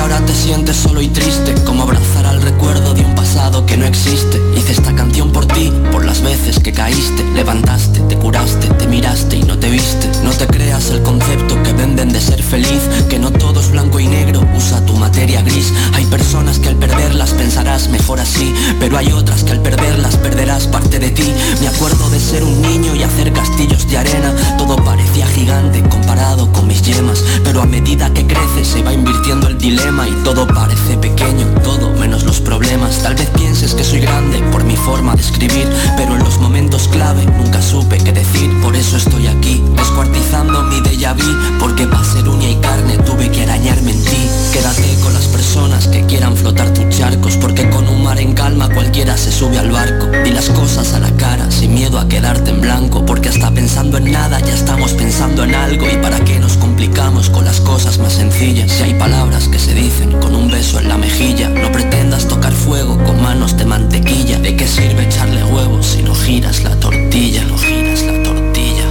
ahora 0.00 0.20
te 0.24 0.34
sientes 0.34 0.76
solo 0.76 1.00
y 1.00 1.08
triste 1.08 1.54
Como 1.64 1.82
abrazar 1.82 2.26
al 2.26 2.42
recuerdo 2.42 2.94
de 2.94 3.04
un 3.04 3.14
pasado 3.14 3.64
que 3.66 3.76
no 3.76 3.86
existe. 3.86 4.40
Hice 4.56 4.72
esta 4.72 4.94
canción 4.94 5.32
por 5.32 5.46
ti, 5.46 5.72
por 5.92 6.04
las 6.04 6.22
veces 6.22 6.58
que 6.58 6.72
caíste. 6.72 7.24
Levantaste, 7.34 8.00
te 8.00 8.16
curaste, 8.16 8.68
te 8.74 8.86
miraste 8.86 9.36
y 9.36 9.42
no 9.42 9.58
te 9.58 9.70
viste. 9.70 10.08
No 10.24 10.30
te 10.30 10.46
creas 10.46 10.90
el 10.90 11.02
concepto 11.02 11.62
que 11.62 11.72
venden 11.72 12.12
de 12.12 12.20
ser 12.20 12.42
feliz 12.42 12.82
Que 13.08 13.18
no 13.18 13.30
todo 13.30 13.60
es 13.60 13.70
blanco 13.70 14.00
y 14.00 14.06
negro, 14.06 14.46
usa 14.54 14.84
tu 14.84 14.96
materia 14.96 15.42
gris. 15.42 15.72
Hay 15.94 16.04
personas 16.06 16.58
que 16.58 16.68
al 16.68 16.76
perderlas 16.76 17.30
pensarás 17.30 17.88
mejor 17.88 18.20
así 18.20 18.54
Pero 18.78 18.98
hay 18.98 19.12
otras 19.12 19.44
que 19.44 19.52
al 19.52 19.60
perderlas 19.60 20.16
perderás 20.16 20.66
parte 20.66 20.98
de 20.98 21.10
ti. 21.10 21.32
Me 21.60 21.68
acuerdo 21.68 22.08
de 22.10 22.20
ser 22.20 22.42
un 22.44 22.60
niño 22.62 22.94
y 22.94 23.02
hacer 23.02 23.32
castillos 23.32 23.88
de 23.88 23.98
arena. 23.98 24.34
Todo 24.58 24.76
parecía 24.76 25.26
gigante 25.26 25.82
comparado 25.88 26.52
con 26.52 26.66
mis 26.66 26.82
yemas 26.82 27.22
Pero 27.44 27.62
a 27.62 27.66
medida 27.66 28.12
que 28.12 28.26
creces 28.26 28.68
se 28.68 28.82
va 28.82 28.92
invirtiendo 28.92 29.48
el 29.48 29.58
dilema. 29.58 29.99
Y 30.06 30.12
todo 30.24 30.46
parece 30.46 30.96
pequeño, 30.96 31.46
todo 31.62 31.90
menos 31.90 32.24
los 32.24 32.40
problemas. 32.40 33.02
Tal 33.02 33.14
vez 33.14 33.28
pienses 33.30 33.74
que 33.74 33.84
soy 33.84 34.00
grande 34.00 34.38
por 34.50 34.64
mi 34.64 34.76
forma 34.76 35.14
de 35.14 35.22
escribir 35.22 35.68
Pero 35.96 36.16
en 36.16 36.24
los 36.24 36.38
momentos 36.38 36.88
clave 36.88 37.26
nunca 37.26 37.60
supe 37.60 37.98
qué 37.98 38.12
decir. 38.12 38.50
Por 38.62 38.74
eso 38.74 38.96
estoy 38.96 39.26
aquí, 39.26 39.62
descuartizando 39.76 40.62
mi 40.64 40.80
déjà 40.80 41.12
vu 41.14 41.58
Porque 41.58 41.86
para 41.86 42.04
ser 42.04 42.28
uña 42.28 42.48
y 42.48 42.56
carne 42.56 42.96
tuve 42.98 43.30
que 43.30 43.42
arañarme 43.42 43.92
en 43.92 44.04
ti. 44.04 44.28
Quédate 44.52 44.96
con 45.02 45.12
las 45.12 45.26
personas 45.26 45.86
que 45.88 46.04
quieran 46.06 46.36
flotar 46.36 46.72
tus 46.72 46.88
charcos 46.88 47.36
Porque 47.36 47.68
con 47.68 47.86
un 47.88 48.02
mar 48.02 48.18
en 48.18 48.32
calma 48.32 48.68
cualquiera 48.68 49.16
se 49.16 49.30
sube 49.30 49.58
al 49.58 49.70
barco. 49.70 50.06
Di 50.24 50.30
las 50.30 50.48
cosas 50.50 50.94
a 50.94 51.00
la 51.00 51.10
cara 51.16 51.50
sin 51.50 51.74
miedo 51.74 51.98
a 51.98 52.08
quedarte 52.08 52.50
en 52.50 52.60
blanco 52.60 53.04
Porque 53.04 53.28
hasta 53.28 53.50
pensando 53.50 53.98
en 53.98 54.10
nada 54.10 54.40
ya 54.40 54.54
estamos 54.54 54.92
pensando 54.92 55.44
en 55.44 55.54
algo 55.54 55.86
Y 55.90 55.96
para 55.96 56.20
qué 56.20 56.38
nos 56.38 56.56
complicamos 56.56 57.28
con 57.28 57.44
las 57.44 57.60
cosas 57.60 57.98
más 57.98 58.14
sencillas. 58.14 58.70
Si 58.70 58.82
hay 58.82 58.94
palabras 58.94 59.48
que 59.48 59.58
se 59.58 59.74
dicen 59.80 60.12
con 60.20 60.34
un 60.34 60.50
beso 60.50 60.78
en 60.78 60.88
la 60.88 60.98
mejilla 60.98 61.48
No 61.48 61.72
pretendas 61.72 62.28
tocar 62.28 62.52
fuego 62.52 63.02
con 63.02 63.20
manos 63.22 63.56
de 63.56 63.64
mantequilla 63.64 64.38
¿De 64.38 64.54
qué 64.56 64.66
sirve 64.66 65.04
echarle 65.04 65.42
huevos 65.44 65.86
si 65.86 66.02
no 66.02 66.14
giras 66.14 66.62
la 66.62 66.76
tortilla? 66.76 67.44
No 67.44 67.56
giras 67.56 68.02
la 68.02 68.22
tortilla 68.22 68.86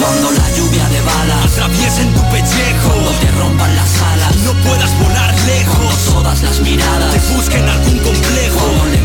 Cuando 0.00 0.30
la 0.40 0.48
lluvia 0.56 0.88
de 0.88 1.00
balas 1.02 1.44
atraviesen 1.52 2.08
tu 2.14 2.22
pellejo 2.30 2.88
Cuando 2.92 3.10
te 3.20 3.30
rompan 3.32 3.76
las 3.76 4.02
alas 4.12 4.36
No 4.44 4.52
puedas 4.64 4.90
volar 5.02 5.34
lejos 5.46 5.94
todas 6.12 6.42
las 6.42 6.60
miradas 6.60 7.12
Te 7.12 7.34
busquen 7.34 7.68
algún 7.68 7.98
complejo 7.98 8.97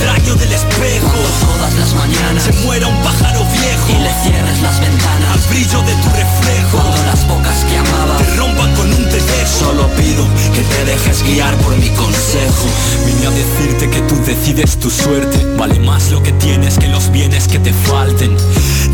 Al 0.00 0.16
extraño 0.16 0.34
del 0.36 0.52
espejo. 0.52 1.18
Todas 1.44 1.74
las 1.74 1.94
mañanas. 1.94 2.44
Se 2.44 2.52
muera 2.64 2.86
un 2.86 3.02
pájaro 3.02 3.40
viejo. 3.52 3.88
Y 3.90 4.02
le 4.02 4.10
cierres 4.22 4.62
las 4.62 4.78
Al 4.78 4.88
ventanas 4.88 5.48
brillo 5.50 5.82
de 5.82 5.94
tu 5.94 6.08
reflejo. 6.08 6.78
Cuando 6.78 7.02
las 7.04 7.28
bocas 7.28 7.64
que 7.64 7.76
amaba 7.76 8.16
Te 8.16 8.36
rompan 8.36 8.74
con 8.76 8.86
un 8.88 9.04
te 9.04 9.20
dejo 9.20 9.58
Solo 9.58 9.88
pido 9.96 10.24
que 10.54 10.62
te 10.62 10.84
dejes 10.84 11.22
guiar 11.24 11.54
por 11.56 11.76
mi 11.76 11.90
consejo. 11.90 12.66
Vine 13.04 13.26
a 13.26 13.30
decirte 13.30 13.90
que 13.90 14.00
tú 14.02 14.16
decides 14.24 14.78
tu 14.78 14.90
suerte. 14.90 15.44
Vale 15.56 15.78
más 15.80 16.10
lo 16.10 16.22
que 16.22 16.32
tienes 16.32 16.78
que 16.78 16.88
los 16.88 17.10
bienes 17.12 17.46
que 17.46 17.58
te 17.58 17.72
falten 17.72 18.36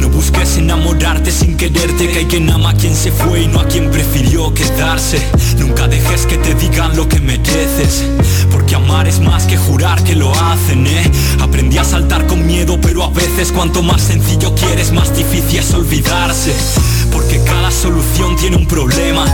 No 0.06 0.12
busques 0.12 0.56
enamorarte 0.56 1.32
sin 1.32 1.56
quererte 1.56 2.08
Que 2.08 2.18
hay 2.20 2.24
quien 2.26 2.48
ama 2.48 2.70
a 2.70 2.74
quien 2.74 2.94
se 2.94 3.10
fue 3.10 3.42
y 3.42 3.48
no 3.48 3.58
a 3.58 3.66
quien 3.66 3.90
prefirió 3.90 4.54
quedarse. 4.54 5.20
Nunca 5.58 5.88
dejes 5.88 6.26
que 6.26 6.36
te 6.38 6.54
digan 6.54 6.96
lo 6.96 7.08
que 7.08 7.18
mereces 7.18 8.04
Porque 8.52 8.76
amar 8.76 9.08
es 9.08 9.18
más 9.18 9.46
que 9.46 9.56
jurar 9.56 10.04
que 10.04 10.14
lo 10.14 10.32
hacen, 10.32 10.86
eh 10.86 11.10
Aprendí 11.40 11.78
a 11.78 11.84
saltar 11.84 12.24
con 12.28 12.46
miedo 12.46 12.78
pero 12.80 13.02
a 13.02 13.10
veces 13.10 13.50
cuanto 13.50 13.82
más 13.82 14.00
sencillo 14.00 14.54
quieres 14.54 14.92
más 14.92 15.16
difícil 15.16 15.58
es 15.58 15.74
olvidarse 15.74 16.54
porque 17.12 17.40
cada 17.44 17.70
solución 17.70 18.36
tiene 18.36 18.56
un 18.56 18.66
problema 18.66 19.24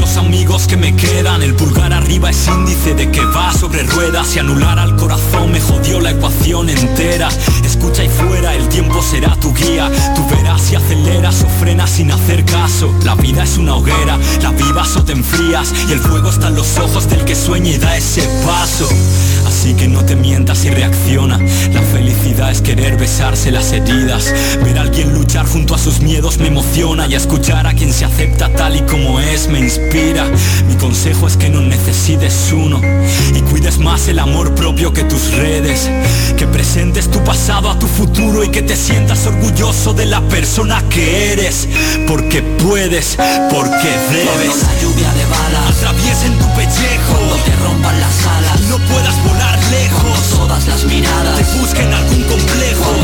Los 0.00 0.16
amigos 0.16 0.66
que 0.66 0.76
me 0.76 0.96
quedan. 0.96 1.42
El 1.42 1.54
pulgar 1.54 1.92
arriba 1.92 2.30
es 2.30 2.48
índice 2.48 2.94
de 2.94 3.10
que 3.10 3.24
va 3.24 3.52
sobre 3.52 3.82
ruedas 3.82 4.34
Y 4.34 4.38
anular 4.38 4.78
al 4.78 4.96
corazón 4.96 5.52
me 5.52 5.60
jodió 5.60 6.00
la 6.00 6.10
ecuación 6.10 6.70
entera. 6.70 7.28
Escucha 7.62 8.02
ahí 8.02 8.08
fuera, 8.08 8.54
el 8.54 8.66
tiempo 8.68 9.02
será 9.02 9.36
tu 9.36 9.52
guía. 9.52 9.90
Tú 10.16 10.26
verás 10.34 10.62
si 10.62 10.74
aceleras 10.74 11.42
o 11.42 11.48
frenas 11.60 11.90
sin 11.90 12.10
hacer 12.10 12.44
caso. 12.44 12.92
La 13.04 13.14
vida 13.14 13.44
es 13.44 13.58
una 13.58 13.76
hoguera, 13.76 14.18
la 14.42 14.50
vivas 14.52 14.96
o 14.96 15.04
te 15.04 15.12
enfrías. 15.12 15.72
Y 15.88 15.92
el 15.92 16.00
fuego 16.00 16.30
está 16.30 16.48
en 16.48 16.56
los 16.56 16.78
ojos 16.78 17.08
del 17.08 17.24
que 17.24 17.34
sueña 17.34 17.70
y 17.70 17.78
da 17.78 17.96
ese 17.96 18.22
paso 18.46 18.88
Así 19.64 19.72
que 19.72 19.88
no 19.88 20.04
te 20.04 20.14
mientas 20.14 20.62
y 20.66 20.68
reacciona. 20.68 21.38
La 21.72 21.80
felicidad 21.80 22.50
es 22.50 22.60
querer 22.60 22.98
besarse 22.98 23.50
las 23.50 23.72
heridas. 23.72 24.30
Ver 24.62 24.78
a 24.78 24.82
alguien 24.82 25.14
luchar 25.14 25.46
junto 25.46 25.74
a 25.74 25.78
sus 25.78 26.00
miedos 26.00 26.36
me 26.36 26.48
emociona. 26.48 27.06
Y 27.06 27.14
escuchar 27.14 27.66
a 27.66 27.72
quien 27.72 27.90
se 27.90 28.04
acepta 28.04 28.50
tal 28.50 28.76
y 28.76 28.82
como 28.82 29.20
es 29.20 29.48
me 29.48 29.60
inspira. 29.60 30.26
Mi 30.68 30.74
consejo 30.74 31.26
es 31.26 31.38
que 31.38 31.48
no 31.48 31.62
necesites 31.62 32.52
uno. 32.52 32.78
Y 33.34 33.40
cuides 33.40 33.78
más 33.78 34.06
el 34.08 34.18
amor 34.18 34.54
propio 34.54 34.92
que 34.92 35.04
tus 35.04 35.32
redes. 35.32 35.88
Que 36.36 36.46
presentes 36.46 37.10
tu 37.10 37.24
pasado 37.24 37.70
a 37.70 37.78
tu 37.78 37.86
futuro 37.86 38.44
Y 38.44 38.50
que 38.50 38.60
te 38.60 38.76
sientas 38.76 39.26
orgulloso 39.26 39.94
de 39.94 40.04
la 40.04 40.20
persona 40.28 40.84
que 40.90 41.32
eres. 41.32 41.66
Porque 42.06 42.42
puedes, 42.42 43.16
porque 43.48 43.88
Cuando 44.10 44.38
debes 44.40 44.62
la 44.62 44.82
lluvia 44.82 45.10
de 45.14 45.24
balas 45.24 45.76
Atraviesen 45.78 46.38
tu 46.38 46.46
pellejo. 46.54 47.14
Cuando 47.16 47.36
te 47.36 47.56
rompan 47.64 47.98
las 47.98 48.26
alas 48.26 48.60
no 48.68 48.76
puedas 48.76 49.24
volar 49.24 49.34
Cuando 49.34 49.53
lejos. 49.70 50.30
Todas 50.30 50.66
las 50.66 50.84
miradas 50.84 51.36
Te 51.36 51.58
busquen 51.58 51.92
algún 51.92 52.22
complejo 52.24 52.94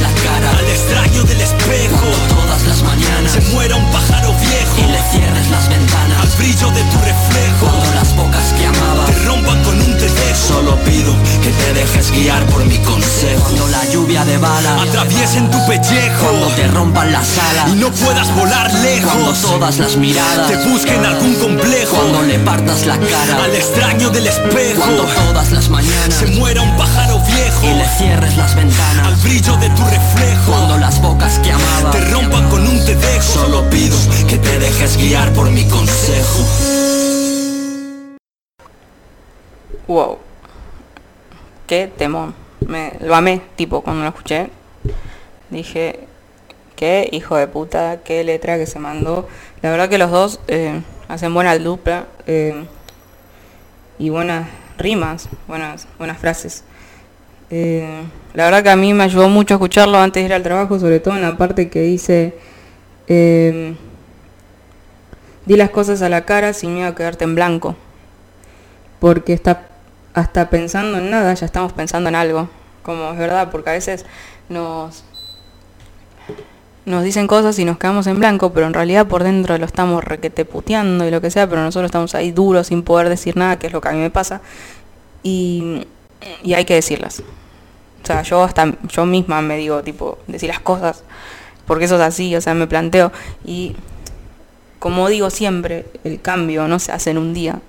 partas 0.00 0.14
la 0.14 0.22
cara 0.22 0.58
Al 0.58 0.68
extraño 0.68 1.24
del 1.24 1.40
espejo. 1.40 1.96
Cuando 1.98 2.42
todas 2.42 2.62
las 2.66 2.82
mañanas 2.82 3.32
Se 3.32 3.40
muera 3.52 3.76
un 3.76 3.90
pájaro 3.90 4.34
Y 4.40 4.46
viejo 4.46 4.90
le 4.90 5.02
cierres 5.10 5.50
las 5.50 5.64
Al 5.64 5.78
ventanas 5.78 6.38
brillo 6.38 6.70
de 6.70 6.82
tu 6.82 6.98
reflejo. 6.98 7.66
Cuando 7.66 7.94
las 7.94 8.16
bocas 8.16 8.52
que 8.58 8.66
amaba 8.66 9.06
Te 9.06 9.24
rompan 9.26 9.62
con 9.62 9.80
un 9.80 9.98
te 9.98 10.08
dejo 10.08 10.48
Solo 10.48 10.76
pido 10.84 11.14
que 11.42 11.50
te 11.50 11.74
dejes 11.74 12.10
guiar 12.12 12.44
por 12.46 12.64
mi 12.64 12.78
consejo. 12.78 13.42
Cuando 13.42 13.68
la 13.68 13.84
lluvia 13.90 14.24
de 14.24 14.38
balas 14.38 14.88
Atraviesen 14.88 15.50
tu 15.50 15.58
pellejo. 15.66 16.26
Cuando 16.26 16.46
te 16.48 16.66
rompan 16.68 17.12
las 17.12 17.38
alas 17.38 17.68
Y 17.68 17.76
no 17.76 17.90
puedas 17.90 18.34
volar 18.34 18.70
Cuando 18.70 18.82
lejos 18.82 19.42
todas 19.42 19.78
las 19.78 19.96
miradas 19.96 20.48
Te 20.48 20.56
busquen 20.68 21.04
algún 21.04 21.34
complejo. 21.34 21.96
Cuando 21.96 22.22
le 22.22 22.38
partas 22.38 22.86
la 22.86 22.98
cara 22.98 23.44
Al 23.44 23.54
extraño 23.54 24.10
del 24.10 24.26
espejo. 24.26 24.80
Cuando 24.80 25.04
todas 25.04 25.50
las 25.52 25.68
mañanas 25.68 26.14
Se 26.14 26.26
muera 26.38 26.62
un 26.62 26.76
pájaro 26.76 27.20
viejo. 27.20 27.66
Y 27.66 27.74
le 27.74 27.88
cierres 27.98 28.36
las 28.36 28.52
Al 28.52 28.64
ventanas 28.64 29.22
brillo 29.22 29.56
de 29.56 29.68
tu 29.70 29.89
reflejo 29.90 30.52
Cuando 30.52 30.78
las 30.78 31.00
bocas 31.02 31.38
que 31.40 31.52
amaba 31.52 31.90
Te 31.90 32.04
rompan 32.06 32.48
con 32.48 32.66
un 32.66 32.84
te 32.84 32.94
dejo 32.94 33.22
Solo 33.22 33.68
pido 33.70 33.96
que 34.28 34.38
te 34.38 34.58
dejes 34.58 34.96
guiar 34.96 35.32
por 35.32 35.50
mi 35.50 35.66
consejo 35.68 36.44
Wow. 39.90 40.18
Qué 41.66 41.88
temón. 41.88 42.32
Me, 42.64 42.92
lo 43.00 43.16
amé, 43.16 43.42
tipo, 43.56 43.80
cuando 43.80 44.04
lo 44.04 44.10
escuché. 44.10 44.50
Dije, 45.50 46.06
qué 46.76 47.08
hijo 47.10 47.34
de 47.34 47.48
puta, 47.48 47.98
qué 48.04 48.22
letra 48.22 48.56
que 48.56 48.66
se 48.66 48.78
mandó. 48.78 49.28
La 49.62 49.70
verdad 49.72 49.88
que 49.88 49.98
los 49.98 50.12
dos 50.12 50.38
eh, 50.46 50.80
hacen 51.08 51.34
buena 51.34 51.58
dupla 51.58 52.06
eh, 52.28 52.66
y 53.98 54.10
buenas 54.10 54.48
rimas, 54.78 55.28
buenas, 55.48 55.88
buenas 55.98 56.18
frases. 56.18 56.62
Eh, 57.50 58.04
la 58.34 58.44
verdad 58.44 58.62
que 58.62 58.70
a 58.70 58.76
mí 58.76 58.94
me 58.94 59.04
ayudó 59.04 59.28
mucho 59.28 59.54
escucharlo 59.54 59.98
antes 59.98 60.22
de 60.22 60.26
ir 60.26 60.32
al 60.32 60.42
trabajo, 60.42 60.78
sobre 60.78 61.00
todo 61.00 61.14
en 61.16 61.22
la 61.22 61.36
parte 61.36 61.68
que 61.68 61.82
dice, 61.82 62.34
eh, 63.08 63.74
di 65.46 65.56
las 65.56 65.70
cosas 65.70 66.02
a 66.02 66.08
la 66.08 66.24
cara 66.24 66.52
sin 66.52 66.74
miedo 66.74 66.88
a 66.88 66.94
quedarte 66.94 67.24
en 67.24 67.34
blanco 67.34 67.76
porque 69.00 69.32
está 69.32 69.66
hasta 70.14 70.50
pensando 70.50 70.98
en 70.98 71.10
nada, 71.10 71.34
ya 71.34 71.46
estamos 71.46 71.72
pensando 71.72 72.08
en 72.08 72.14
algo, 72.14 72.48
como 72.82 73.10
es 73.10 73.18
verdad, 73.18 73.50
porque 73.50 73.70
a 73.70 73.72
veces 73.72 74.04
nos 74.48 75.04
nos 76.86 77.04
dicen 77.04 77.26
cosas 77.26 77.58
y 77.58 77.64
nos 77.64 77.78
quedamos 77.78 78.06
en 78.06 78.18
blanco, 78.18 78.52
pero 78.52 78.66
en 78.66 78.74
realidad 78.74 79.06
por 79.06 79.22
dentro 79.22 79.56
lo 79.58 79.66
estamos 79.66 80.02
requeteputeando 80.02 81.06
y 81.06 81.10
lo 81.10 81.20
que 81.20 81.30
sea, 81.30 81.48
pero 81.48 81.62
nosotros 81.62 81.88
estamos 81.88 82.14
ahí 82.14 82.32
duros 82.32 82.68
sin 82.68 82.82
poder 82.82 83.08
decir 83.08 83.36
nada, 83.36 83.58
que 83.58 83.66
es 83.66 83.72
lo 83.72 83.80
que 83.80 83.88
a 83.88 83.92
mí 83.92 83.98
me 83.98 84.10
pasa, 84.10 84.40
y, 85.22 85.86
y 86.42 86.54
hay 86.54 86.64
que 86.64 86.74
decirlas. 86.74 87.22
O 88.02 88.06
sea, 88.06 88.22
yo 88.22 88.42
hasta 88.42 88.72
yo 88.88 89.06
misma 89.06 89.42
me 89.42 89.56
digo, 89.56 89.82
tipo, 89.82 90.18
decir 90.26 90.48
las 90.48 90.60
cosas, 90.60 91.04
porque 91.66 91.84
eso 91.84 91.96
es 91.96 92.00
así, 92.00 92.34
o 92.34 92.40
sea, 92.40 92.54
me 92.54 92.66
planteo, 92.66 93.12
y 93.44 93.76
como 94.78 95.08
digo 95.08 95.30
siempre, 95.30 95.86
el 96.04 96.20
cambio 96.20 96.66
no 96.66 96.78
se 96.78 96.92
hace 96.92 97.10
en 97.10 97.18
un 97.18 97.34
día, 97.34 97.60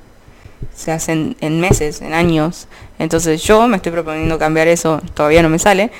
se 0.73 0.91
hacen 0.91 1.35
en 1.41 1.59
meses, 1.59 2.01
en 2.01 2.13
años. 2.13 2.67
Entonces 2.99 3.43
yo 3.43 3.67
me 3.67 3.77
estoy 3.77 3.91
proponiendo 3.91 4.39
cambiar 4.39 4.67
eso, 4.67 5.01
todavía 5.13 5.41
no 5.43 5.49
me 5.49 5.59
sale, 5.59 5.91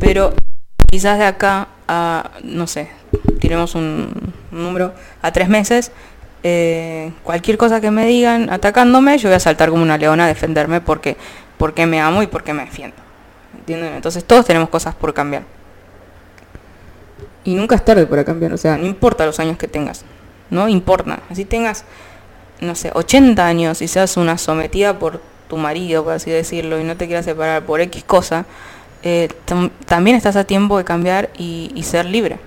pero 0.00 0.32
quizás 0.90 1.18
de 1.18 1.26
acá 1.26 1.68
a, 1.86 2.30
no 2.42 2.66
sé, 2.66 2.88
tiremos 3.40 3.74
un, 3.74 4.32
un 4.50 4.62
número, 4.62 4.94
a 5.20 5.32
tres 5.32 5.48
meses, 5.48 5.92
eh, 6.44 7.12
cualquier 7.22 7.56
cosa 7.56 7.80
que 7.80 7.92
me 7.92 8.04
digan 8.04 8.50
atacándome, 8.50 9.16
yo 9.18 9.28
voy 9.28 9.36
a 9.36 9.40
saltar 9.40 9.70
como 9.70 9.82
una 9.82 9.98
leona 9.98 10.24
a 10.24 10.28
defenderme 10.28 10.80
porque, 10.80 11.16
porque 11.62 11.86
me 11.86 12.00
amo 12.00 12.24
y 12.24 12.26
porque 12.26 12.52
me 12.52 12.64
defiendo. 12.64 12.96
¿Entienden? 13.56 13.94
Entonces 13.94 14.24
todos 14.24 14.44
tenemos 14.44 14.68
cosas 14.68 14.96
por 14.96 15.14
cambiar. 15.14 15.44
Y 17.44 17.54
nunca 17.54 17.76
es 17.76 17.84
tarde 17.84 18.04
para 18.04 18.24
cambiar, 18.24 18.52
o 18.52 18.56
sea, 18.56 18.76
no 18.76 18.84
importa 18.84 19.24
los 19.24 19.38
años 19.38 19.56
que 19.58 19.68
tengas, 19.68 20.04
no 20.50 20.68
importa. 20.68 21.20
Así 21.30 21.44
tengas 21.44 21.84
no 22.60 22.74
sé, 22.74 22.90
80 22.92 23.46
años 23.46 23.80
y 23.80 23.86
seas 23.86 24.16
una 24.16 24.38
sometida 24.38 24.98
por 24.98 25.20
tu 25.48 25.56
marido, 25.56 26.02
por 26.02 26.14
así 26.14 26.32
decirlo, 26.32 26.80
y 26.80 26.82
no 26.84 26.96
te 26.96 27.06
quieras 27.06 27.26
separar 27.26 27.62
por 27.62 27.80
X 27.80 28.02
cosa, 28.02 28.44
eh, 29.04 29.28
tam- 29.46 29.70
también 29.86 30.16
estás 30.16 30.34
a 30.34 30.42
tiempo 30.42 30.76
de 30.78 30.82
cambiar 30.84 31.30
y, 31.38 31.80
ser 31.84 32.06
libre. 32.06 32.40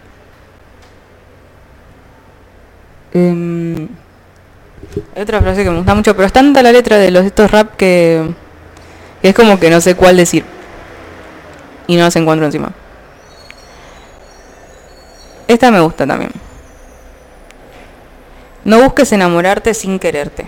Em, 3.13 3.87
Hay 5.15 5.21
otra 5.23 5.41
frase 5.41 5.63
que 5.63 5.69
me 5.69 5.77
gusta 5.77 5.95
mucho, 5.95 6.13
pero 6.17 6.27
es 6.27 6.33
tanta 6.33 6.61
la 6.61 6.73
letra 6.73 6.97
de 6.97 7.11
los 7.11 7.23
estos 7.25 7.49
rap 7.49 7.77
que 7.77 8.29
es 9.27 9.35
como 9.35 9.59
que 9.59 9.69
no 9.69 9.81
sé 9.81 9.95
cuál 9.95 10.17
decir. 10.17 10.45
Y 11.87 11.95
no 11.95 12.03
las 12.03 12.15
encuentro 12.15 12.45
encima. 12.45 12.71
Esta 15.47 15.71
me 15.71 15.79
gusta 15.79 16.07
también. 16.07 16.31
No 18.63 18.81
busques 18.81 19.11
enamorarte 19.11 19.73
sin 19.73 19.99
quererte. 19.99 20.45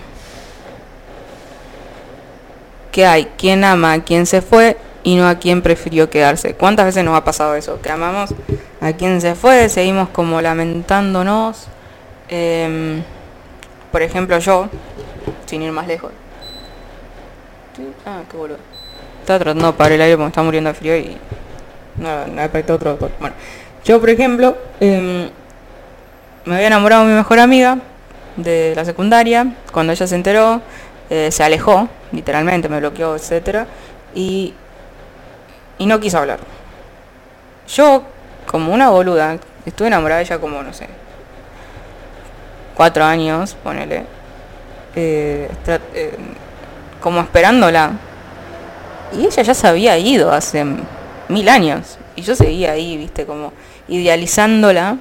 Que 2.91 3.05
hay 3.05 3.25
quien 3.37 3.63
ama 3.63 3.93
a 3.93 4.03
quien 4.03 4.25
se 4.25 4.41
fue 4.41 4.77
y 5.03 5.15
no 5.15 5.27
a 5.27 5.35
quien 5.35 5.61
prefirió 5.61 6.09
quedarse. 6.09 6.55
¿Cuántas 6.55 6.87
veces 6.87 7.03
nos 7.03 7.15
ha 7.15 7.23
pasado 7.23 7.55
eso? 7.55 7.79
Que 7.81 7.91
amamos 7.91 8.33
a 8.81 8.93
quien 8.93 9.21
se 9.21 9.35
fue, 9.35 9.69
seguimos 9.69 10.09
como 10.09 10.41
lamentándonos. 10.41 11.67
Em, 12.27 13.03
por 13.91 14.01
ejemplo, 14.01 14.39
yo, 14.39 14.67
sin 15.45 15.61
ir 15.61 15.71
más 15.71 15.87
lejos. 15.87 16.11
Sí, 17.77 17.93
Ah, 18.07 18.23
qué 18.29 18.35
boludo. 18.35 18.57
Estaba 19.21 19.39
tratando 19.39 19.67
de 19.67 19.73
parar 19.73 19.91
el 19.91 20.01
aire 20.01 20.15
porque 20.15 20.23
me 20.23 20.29
está 20.29 20.41
muriendo 20.41 20.69
de 20.69 20.73
frío 20.73 20.97
y 20.97 21.15
no, 21.97 22.25
no 22.27 22.41
apretó 22.41 22.73
otro 22.73 22.93
botón. 22.93 23.11
Bueno, 23.19 23.35
yo 23.85 23.99
por 23.99 24.09
ejemplo, 24.09 24.57
em, 24.79 25.29
me 26.45 26.55
había 26.55 26.67
enamorado 26.67 27.03
de 27.03 27.11
mi 27.11 27.15
mejor 27.17 27.37
amiga 27.39 27.77
de 28.35 28.73
la 28.75 28.83
secundaria. 28.83 29.53
Cuando 29.71 29.93
ella 29.93 30.07
se 30.07 30.15
enteró, 30.15 30.61
eh, 31.11 31.31
se 31.31 31.43
alejó, 31.43 31.87
literalmente, 32.11 32.67
me 32.67 32.79
bloqueó, 32.79 33.15
etcétera, 33.15 33.67
y, 34.15 34.55
y 35.77 35.85
no 35.85 35.99
quiso 35.99 36.17
hablar. 36.17 36.39
Yo, 37.67 38.03
como 38.49 38.73
una 38.73 38.89
boluda, 38.89 39.37
estuve 39.65 39.87
enamorada 39.87 40.19
de 40.19 40.25
ella 40.25 40.39
como, 40.39 40.63
no 40.63 40.73
sé, 40.73 40.87
cuatro 42.75 43.03
años, 43.03 43.55
ponele, 43.63 44.03
eh, 44.95 45.49
eh, 45.93 46.17
como 47.01 47.21
esperándola. 47.21 47.91
Y 49.17 49.25
ella 49.25 49.41
ya 49.43 49.53
se 49.53 49.67
había 49.67 49.97
ido 49.97 50.31
hace 50.31 50.65
mil 51.29 51.49
años. 51.49 51.97
Y 52.15 52.21
yo 52.23 52.35
seguía 52.35 52.71
ahí, 52.73 52.97
viste, 52.97 53.25
como 53.25 53.53
idealizándola 53.87 54.97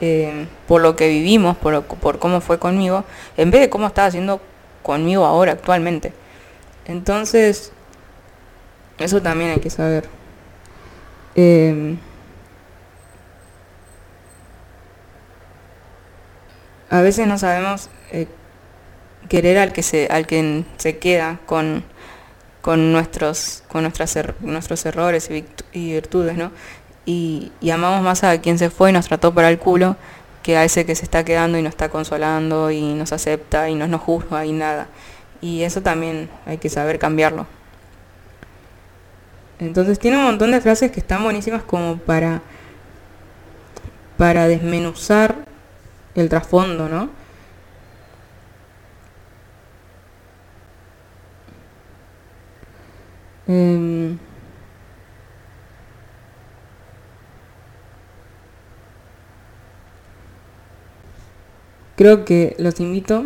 eh, 0.00 0.46
por 0.66 0.80
lo 0.82 0.94
que 0.96 1.08
vivimos, 1.08 1.56
por, 1.56 1.72
lo- 1.72 1.82
por 1.82 2.18
cómo 2.18 2.40
fue 2.40 2.58
conmigo, 2.58 3.04
en 3.36 3.50
vez 3.50 3.60
de 3.62 3.70
cómo 3.70 3.86
estaba 3.86 4.08
haciendo 4.08 4.40
conmigo 4.82 5.24
ahora, 5.24 5.52
actualmente. 5.52 6.12
Entonces, 6.86 7.72
eso 8.98 9.20
también 9.22 9.50
hay 9.50 9.60
que 9.60 9.70
saber. 9.70 10.08
Eh, 11.34 11.96
a 16.90 17.00
veces 17.00 17.26
no 17.26 17.38
sabemos 17.38 17.90
eh, 18.12 18.26
querer 19.28 19.58
al 19.58 19.72
que 19.72 19.82
se 19.82 20.08
al 20.10 20.26
que 20.26 20.64
se 20.78 20.98
queda 20.98 21.40
con 21.46 21.84
con 22.62 22.92
nuestros 22.92 23.62
con 23.68 23.82
nuestras 23.82 24.16
er- 24.16 24.34
nuestros 24.40 24.84
errores 24.86 25.30
y, 25.30 25.44
virtudes 25.92 26.36
no 26.36 26.52
y, 27.06 27.52
y 27.60 27.70
amamos 27.70 28.02
más 28.02 28.24
a 28.24 28.40
quien 28.40 28.58
se 28.58 28.70
fue 28.70 28.90
y 28.90 28.92
nos 28.92 29.08
trató 29.08 29.32
para 29.34 29.48
el 29.50 29.58
culo 29.58 29.96
que 30.42 30.56
a 30.56 30.64
ese 30.64 30.86
que 30.86 30.94
se 30.94 31.04
está 31.04 31.24
quedando 31.24 31.58
y 31.58 31.62
nos 31.62 31.70
está 31.70 31.88
consolando 31.88 32.70
y 32.70 32.94
nos 32.94 33.12
acepta 33.12 33.68
y 33.70 33.74
no 33.74 33.86
nos 33.88 34.00
juzga 34.02 34.46
y 34.46 34.52
nada. 34.52 34.88
Y 35.40 35.62
eso 35.62 35.82
también 35.82 36.30
hay 36.46 36.58
que 36.58 36.68
saber 36.70 36.98
cambiarlo. 36.98 37.46
Entonces 39.58 39.98
tiene 39.98 40.16
un 40.18 40.24
montón 40.24 40.52
de 40.52 40.60
frases 40.60 40.90
que 40.92 41.00
están 41.00 41.22
buenísimas 41.24 41.62
como 41.62 41.96
para 41.98 42.42
para 44.16 44.48
desmenuzar 44.48 45.36
el 46.14 46.28
trasfondo, 46.28 46.88
¿no? 46.88 47.10
Em, 53.48 54.18
creo 61.96 62.24
que 62.24 62.54
los 62.58 62.78
invito. 62.80 63.24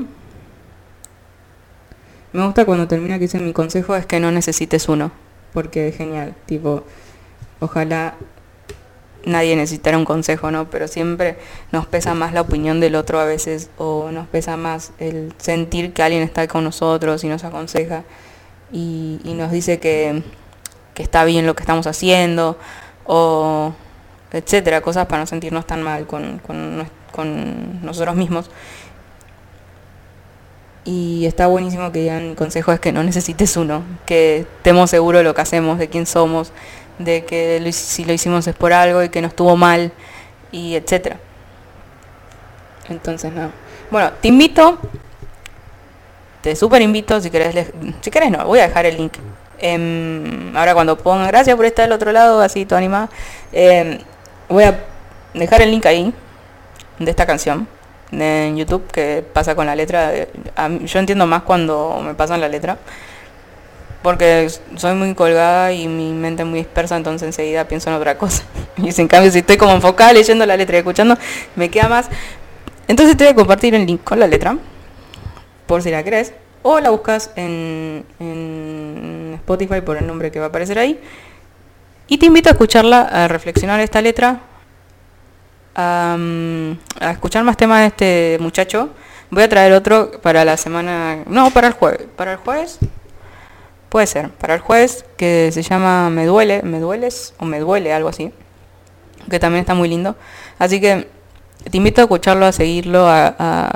Me 2.32 2.44
gusta 2.47 2.65
cuando 2.65 2.89
termina 2.89 3.16
que 3.16 3.23
dice 3.24 3.39
mi 3.40 3.53
consejo 3.53 3.94
es 3.97 4.07
que 4.07 4.20
no 4.20 4.31
necesites 4.31 4.89
uno, 4.89 5.12
porque 5.53 5.89
es 5.89 5.97
genial, 5.97 6.35
tipo, 6.47 6.85
ojalá 7.61 8.15
nadie 9.27 9.57
necesitara 9.57 9.99
un 9.99 10.05
consejo, 10.05 10.51
¿no? 10.51 10.70
Pero 10.70 10.89
siempre 10.89 11.36
nos 11.73 11.86
pesa 11.86 12.15
más 12.15 12.32
la 12.32 12.40
opinión 12.40 12.81
del 12.81 12.94
otro 12.94 13.20
a 13.20 13.24
veces, 13.24 13.70
o 13.77 14.11
nos 14.12 14.28
pesa 14.28 14.57
más 14.57 14.93
el 14.99 15.35
sentir 15.39 15.93
que 15.93 16.03
alguien 16.03 16.23
está 16.23 16.49
con 16.49 16.65
nosotros 16.65 17.23
y 17.24 17.28
nos 17.28 17.44
aconseja 17.44 18.05
y, 18.73 19.20
nos 19.24 19.51
dice 19.51 19.78
que, 19.78 20.23
que 20.94 21.03
está 21.03 21.24
bien 21.24 21.47
lo 21.47 21.55
que 21.55 21.62
estamos 21.62 21.86
haciendo, 21.86 22.59
o 23.05 23.73
etcétera, 24.32 24.81
cosas 24.81 25.07
para 25.07 25.20
no 25.20 25.27
sentirnos 25.27 25.66
tan 25.66 25.82
mal 25.82 26.07
con, 26.07 26.40
con, 26.40 27.85
nosotros 27.85 28.16
mismos. 28.16 28.51
Y 30.85 31.27
está 31.27 31.47
buenísimo 31.47 31.93
que 31.93 32.01
digan 32.01 32.35
consejos 32.35 32.81
que 32.81 32.90
no 32.90 33.05
necesites 33.05 33.57
uno, 33.57 33.85
que 34.07 34.39
estemos 34.39 34.90
seguros 34.90 35.20
de 35.20 35.24
lo 35.24 35.35
que 35.35 35.43
hacemos, 35.43 35.78
de 35.78 35.89
quién 35.89 36.07
somos, 36.07 36.53
de 36.99 37.24
que 37.24 37.70
si 37.73 38.05
lo 38.05 38.12
hicimos 38.12 38.47
es 38.47 38.55
por 38.55 38.73
algo 38.73 39.03
y 39.03 39.11
que 39.11 39.20
no 39.20 39.28
estuvo 39.28 39.57
mal, 39.57 39.93
y 40.51 40.74
etcétera. 40.74 41.19
Entonces, 42.89 43.32
nada. 43.32 43.51
Bueno, 43.90 44.12
te 44.20 44.28
invito, 44.28 44.78
te 46.43 46.55
super 46.56 46.82
invito, 46.82 47.20
si 47.20 47.31
querés, 47.31 47.55
le- 47.55 47.73
si 48.01 48.10
querés 48.10 48.31
no, 48.31 48.44
voy 48.47 48.59
a 48.60 48.69
dejar 48.69 48.86
el 48.86 48.97
link. 48.97 49.14
Em, 49.59 50.56
ahora 50.56 50.74
cuando 50.74 50.98
ponga, 50.98 51.27
gracias 51.28 51.56
por 51.56 51.64
estar 51.64 51.85
del 51.85 51.93
otro 51.93 52.12
lado, 52.12 52.40
así 52.40 52.66
todo 52.66 52.78
animado, 52.78 53.09
em, 53.52 53.98
voy 54.48 54.64
a 54.64 54.78
dejar 55.35 55.62
el 55.62 55.70
link 55.70 55.86
ahí, 55.86 56.12
de 56.98 57.10
esta 57.10 57.27
canción, 57.27 57.66
en 58.12 58.56
YouTube, 58.56 58.86
que 58.93 59.24
pasa 59.32 59.55
con 59.55 59.66
la 59.66 59.74
letra. 59.77 60.12
yo 60.85 60.98
entiendo 60.98 61.27
más 61.27 61.43
cuando 61.43 62.01
me 62.05 62.14
pasan 62.14 62.40
la 62.40 62.48
letra 62.48 62.77
porque 64.02 64.48
soy 64.77 64.94
muy 64.94 65.14
colgada 65.14 65.73
y 65.73 65.86
mi 65.86 66.10
mente 66.12 66.43
es 66.43 66.48
muy 66.48 66.59
dispersa, 66.59 66.97
entonces 66.97 67.24
enseguida 67.27 67.64
pienso 67.69 67.89
en 67.90 67.97
otra 67.97 68.19
cosa. 68.19 68.43
Y 68.78 68.89
en 69.01 69.06
cambio 69.06 69.31
si 69.31 69.39
estoy 69.39 69.56
como 69.56 69.73
enfocada 69.73 70.12
leyendo 70.12 70.44
la 70.44 70.56
letra 70.56 70.77
y 70.77 70.78
escuchando, 70.81 71.16
me 71.55 71.69
queda 71.70 71.89
más. 71.89 72.06
Entonces 72.89 73.16
te 73.16 73.24
voy 73.24 73.32
a 73.32 73.36
compartir 73.36 73.74
el 73.74 73.86
link 73.86 74.02
con 74.02 74.19
la 74.19 74.27
letra, 74.27 74.56
por 75.73 75.82
si 75.82 75.90
la 75.90 76.05
crees, 76.05 76.35
o 76.62 76.81
la 76.81 76.90
buscas 76.90 77.31
en, 77.35 78.05
en 78.20 79.32
Spotify 79.36 79.81
por 79.81 79.97
el 79.97 80.07
nombre 80.07 80.31
que 80.31 80.39
va 80.39 80.44
a 80.44 80.49
aparecer 80.51 80.78
ahí. 80.78 81.01
Y 82.09 82.19
te 82.19 82.27
invito 82.27 82.51
a 82.51 82.53
escucharla, 82.53 83.01
a 83.01 83.27
reflexionar 83.27 83.81
esta 83.81 84.03
letra, 84.03 84.40
a, 85.74 86.19
escuchar 87.11 87.43
más 87.44 87.57
temas 87.57 87.81
de 87.81 87.86
este 87.86 88.36
muchacho. 88.39 88.90
Voy 89.31 89.44
a 89.44 89.49
traer 89.49 89.73
otro 89.73 90.20
para 90.20 90.44
la 90.44 90.59
semana, 90.59 91.20
no, 91.27 91.51
para 91.53 91.69
el 91.69 91.73
jueves, 91.73 92.07
para 92.16 92.32
el 92.32 92.36
jueves 92.36 92.78
Puede 93.89 94.07
ser, 94.07 94.28
para 94.28 94.53
el 94.53 94.61
jueves, 94.61 95.07
que 95.16 95.49
se 95.53 95.62
llama 95.62 96.11
Me 96.11 96.27
Duele, 96.27 96.61
Me 96.65 96.81
Dueles 96.81 97.32
o 97.39 97.47
Me 97.47 97.61
Duele, 97.61 97.94
algo 97.94 98.11
así, 98.11 98.31
que 99.31 99.39
también 99.39 99.62
está 99.62 99.73
muy 99.73 99.89
lindo. 99.89 100.16
Así 100.59 100.82
que 100.82 101.09
te 101.70 101.78
invito 101.78 102.03
a 102.03 102.05
escucharlo, 102.05 102.44
a 102.44 102.53
seguirlo, 102.53 103.07
a- 103.09 103.70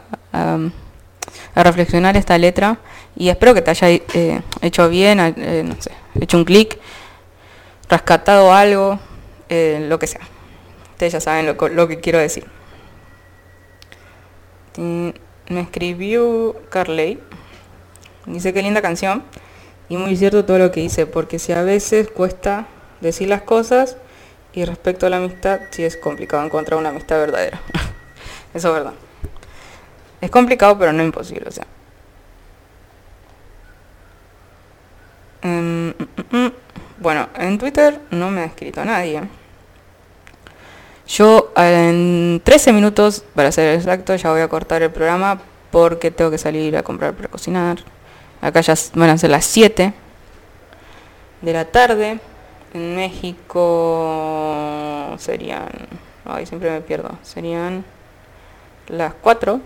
a 1.57 1.62
reflexionar 1.62 2.16
esta 2.16 2.37
letra 2.37 2.78
y 3.16 3.31
espero 3.31 3.55
que 3.55 3.62
te 3.62 3.70
haya 3.70 3.89
eh, 3.89 4.43
hecho 4.61 4.89
bien, 4.91 5.19
eh, 5.20 5.65
no 5.65 5.74
sé, 5.81 5.91
hecho 6.20 6.37
un 6.37 6.45
clic, 6.45 6.78
rescatado 7.89 8.53
algo, 8.53 9.01
eh, 9.49 9.87
lo 9.89 9.99
que 9.99 10.07
sea. 10.07 10.20
Ustedes 10.93 11.15
ya 11.15 11.20
saben 11.20 11.47
lo, 11.47 11.69
lo 11.69 11.89
que 11.89 11.99
quiero 11.99 12.19
decir. 12.19 12.47
Me 14.77 15.61
escribió 15.61 16.57
Carley. 16.69 17.19
Dice 18.27 18.53
qué 18.53 18.61
linda 18.62 18.83
canción. 18.83 19.23
Y 19.89 19.97
muy 19.97 20.15
cierto 20.16 20.45
todo 20.45 20.59
lo 20.59 20.70
que 20.73 20.81
dice, 20.81 21.07
porque 21.07 21.39
si 21.39 21.53
a 21.53 21.62
veces 21.62 22.11
cuesta 22.11 22.66
decir 23.01 23.28
las 23.28 23.43
cosas 23.43 23.97
y 24.53 24.65
respecto 24.66 25.07
a 25.07 25.11
la 25.11 25.19
amistad, 25.19 25.61
sí 25.70 25.85
es 25.85 25.97
complicado 25.97 26.45
encontrar 26.45 26.78
una 26.78 26.91
amistad 26.91 27.19
verdadera. 27.19 27.62
Eso 28.55 28.69
es 28.69 28.74
verdad. 28.74 29.06
Es 30.20 30.30
complicado, 30.30 30.78
pero 30.78 30.93
no 30.93 31.02
imposible, 31.02 31.48
o 31.48 31.52
sea. 31.52 31.66
Em, 35.43 35.88
mm, 35.88 35.93
mm, 35.93 36.36
mm. 36.36 36.52
Bueno, 36.98 37.28
en 37.36 37.59
Twitter 37.59 38.01
no 38.10 38.30
me 38.30 38.40
ha 38.40 38.44
escrito 38.47 38.84
nadie. 38.84 39.22
Yo 41.06 41.52
en 41.56 42.40
13 42.43 42.72
minutos, 42.72 43.22
para 43.34 43.52
ser 43.52 43.74
exacto, 43.76 44.16
ya 44.16 44.30
voy 44.30 44.40
a 44.40 44.48
cortar 44.48 44.82
el 44.82 44.90
programa 44.90 45.40
porque 45.70 46.10
tengo 46.10 46.30
que 46.30 46.38
salir 46.38 46.76
a 46.76 46.82
comprar 46.82 47.14
para 47.14 47.28
cocinar. 47.28 47.78
Acá 48.40 48.60
ya 48.60 48.74
van 48.94 49.10
a 49.10 49.18
ser 49.18 49.30
las 49.30 49.44
7 49.44 49.93
de 51.43 51.52
la 51.52 51.66
tarde. 51.66 52.18
En 52.74 52.97
México 52.97 53.55
serían... 55.18 55.68
Ay, 56.24 56.47
siempre 56.47 56.70
me 56.70 56.80
pierdo. 56.80 57.10
Serían 57.22 57.84
las 58.88 59.14
4. 59.14 59.60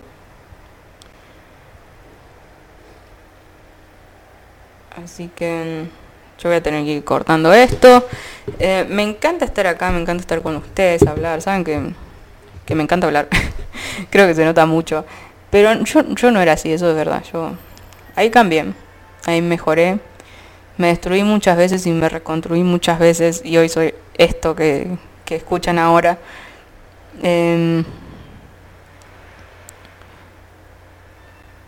Así 4.95 5.29
que 5.35 5.87
mm, 5.87 6.41
yo 6.41 6.49
voy 6.49 6.57
a 6.57 6.63
tener 6.63 6.83
que 6.83 6.91
ir 6.91 7.03
cortando 7.03 7.53
esto. 7.53 8.05
Eh, 8.59 8.85
me 8.89 9.03
encanta 9.03 9.45
estar 9.45 9.67
acá, 9.67 9.91
me 9.91 10.01
encanta 10.01 10.21
estar 10.21 10.41
con 10.41 10.55
ustedes, 10.55 11.03
hablar. 11.03 11.41
Saben 11.41 11.63
que, 11.63 11.93
que 12.65 12.75
me 12.75 12.83
encanta 12.83 13.07
hablar. 13.07 13.27
Creo 14.09 14.27
que 14.27 14.35
se 14.35 14.43
nota 14.43 14.65
mucho. 14.65 15.05
Pero 15.49 15.73
yo, 15.83 16.03
yo 16.15 16.31
no 16.31 16.41
era 16.41 16.53
así, 16.53 16.71
eso 16.71 16.89
es 16.89 16.95
verdad. 16.95 17.23
Yo 17.31 17.51
ahí 18.15 18.29
cambié, 18.29 18.73
ahí 19.25 19.41
mejoré. 19.41 19.99
Me 20.77 20.87
destruí 20.87 21.23
muchas 21.23 21.57
veces 21.57 21.85
y 21.85 21.91
me 21.91 22.09
reconstruí 22.09 22.63
muchas 22.63 22.97
veces 22.97 23.41
y 23.45 23.57
hoy 23.57 23.69
soy 23.69 23.93
esto 24.17 24.55
que, 24.55 24.97
que 25.25 25.35
escuchan 25.35 25.77
ahora. 25.77 26.17
Em, 27.21 27.83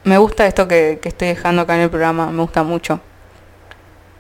me 0.04 0.18
gusta 0.18 0.48
esto 0.48 0.68
que, 0.68 1.00
que 1.02 1.10
estoy 1.10 1.28
dejando 1.30 1.62
acá 1.62 1.76
en 1.76 1.82
el 1.82 1.90
programa, 1.90 2.32
me 2.32 2.42
gusta 2.42 2.64
mucho. 2.64 3.00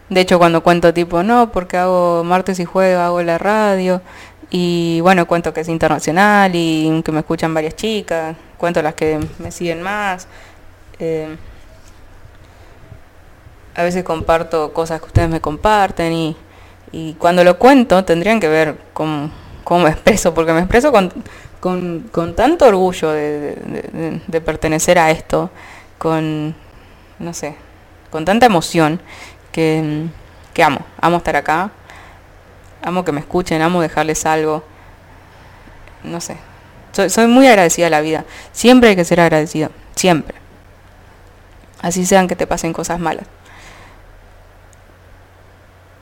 De 0.09 0.21
hecho, 0.21 0.37
cuando 0.37 0.63
cuento 0.63 0.93
tipo, 0.93 1.23
no, 1.23 1.51
porque 1.51 1.77
hago 1.77 2.23
martes 2.23 2.59
y 2.59 2.65
jueves, 2.65 2.97
hago 2.97 3.21
la 3.23 3.37
radio, 3.37 4.01
y 4.49 4.99
bueno, 5.01 5.25
cuento 5.27 5.53
que 5.53 5.61
es 5.61 5.69
internacional 5.69 6.51
y 6.55 7.01
que 7.03 7.11
me 7.11 7.19
escuchan 7.19 7.53
varias 7.53 7.75
chicas, 7.75 8.35
cuento 8.57 8.81
las 8.81 8.93
que 8.95 9.19
me 9.39 9.51
siguen 9.51 9.81
más. 9.81 10.27
eh, 10.99 11.35
a 13.75 13.83
veces 13.83 14.03
comparto 14.03 14.73
cosas 14.73 14.99
que 14.99 15.07
ustedes 15.07 15.29
me 15.29 15.41
comparten 15.41 16.13
y, 16.13 16.35
y 16.91 17.13
cuando 17.15 17.43
lo 17.43 17.57
cuento 17.57 18.05
tendrían 18.05 18.39
que 18.39 18.47
ver 18.47 18.77
cómo, 18.93 19.31
cómo 19.63 19.85
me 19.85 19.89
expreso, 19.91 20.33
porque 20.33 20.53
me 20.53 20.59
expreso 20.59 20.91
con, 20.91 21.11
con, 21.59 22.01
con 22.11 22.35
tanto 22.35 22.65
orgullo 22.67 23.09
de, 23.11 23.55
de- 24.27 24.41
pertenecer 24.41 24.99
a 24.99 25.09
esto, 25.11 25.49
con, 25.97 26.53
no 27.19 27.33
sé, 27.33 27.55
con 28.11 28.25
tanta 28.25 28.45
emoción 28.45 29.01
que, 29.53 30.09
amo, 30.61 30.79
amo 30.99 31.17
estar 31.17 31.37
acá, 31.37 31.71
amo 32.81 33.05
que 33.05 33.13
me 33.13 33.21
escuchen, 33.21 33.61
amo 33.61 33.81
dejarles 33.81 34.25
algo, 34.25 34.65
no 36.03 36.19
sé, 36.19 36.35
soy, 36.91 37.09
soy 37.09 37.27
muy 37.27 37.47
agradecida 37.47 37.87
a 37.87 37.89
la 37.89 38.01
vida, 38.01 38.25
siempre 38.51 38.89
hay 38.89 38.95
que 38.97 39.05
ser 39.05 39.21
agradecida, 39.21 39.71
siempre, 39.95 40.35
así 41.81 42.05
sean 42.05 42.27
que 42.27 42.35
te 42.35 42.47
pasen 42.47 42.73
cosas 42.73 42.99
malas. 42.99 43.27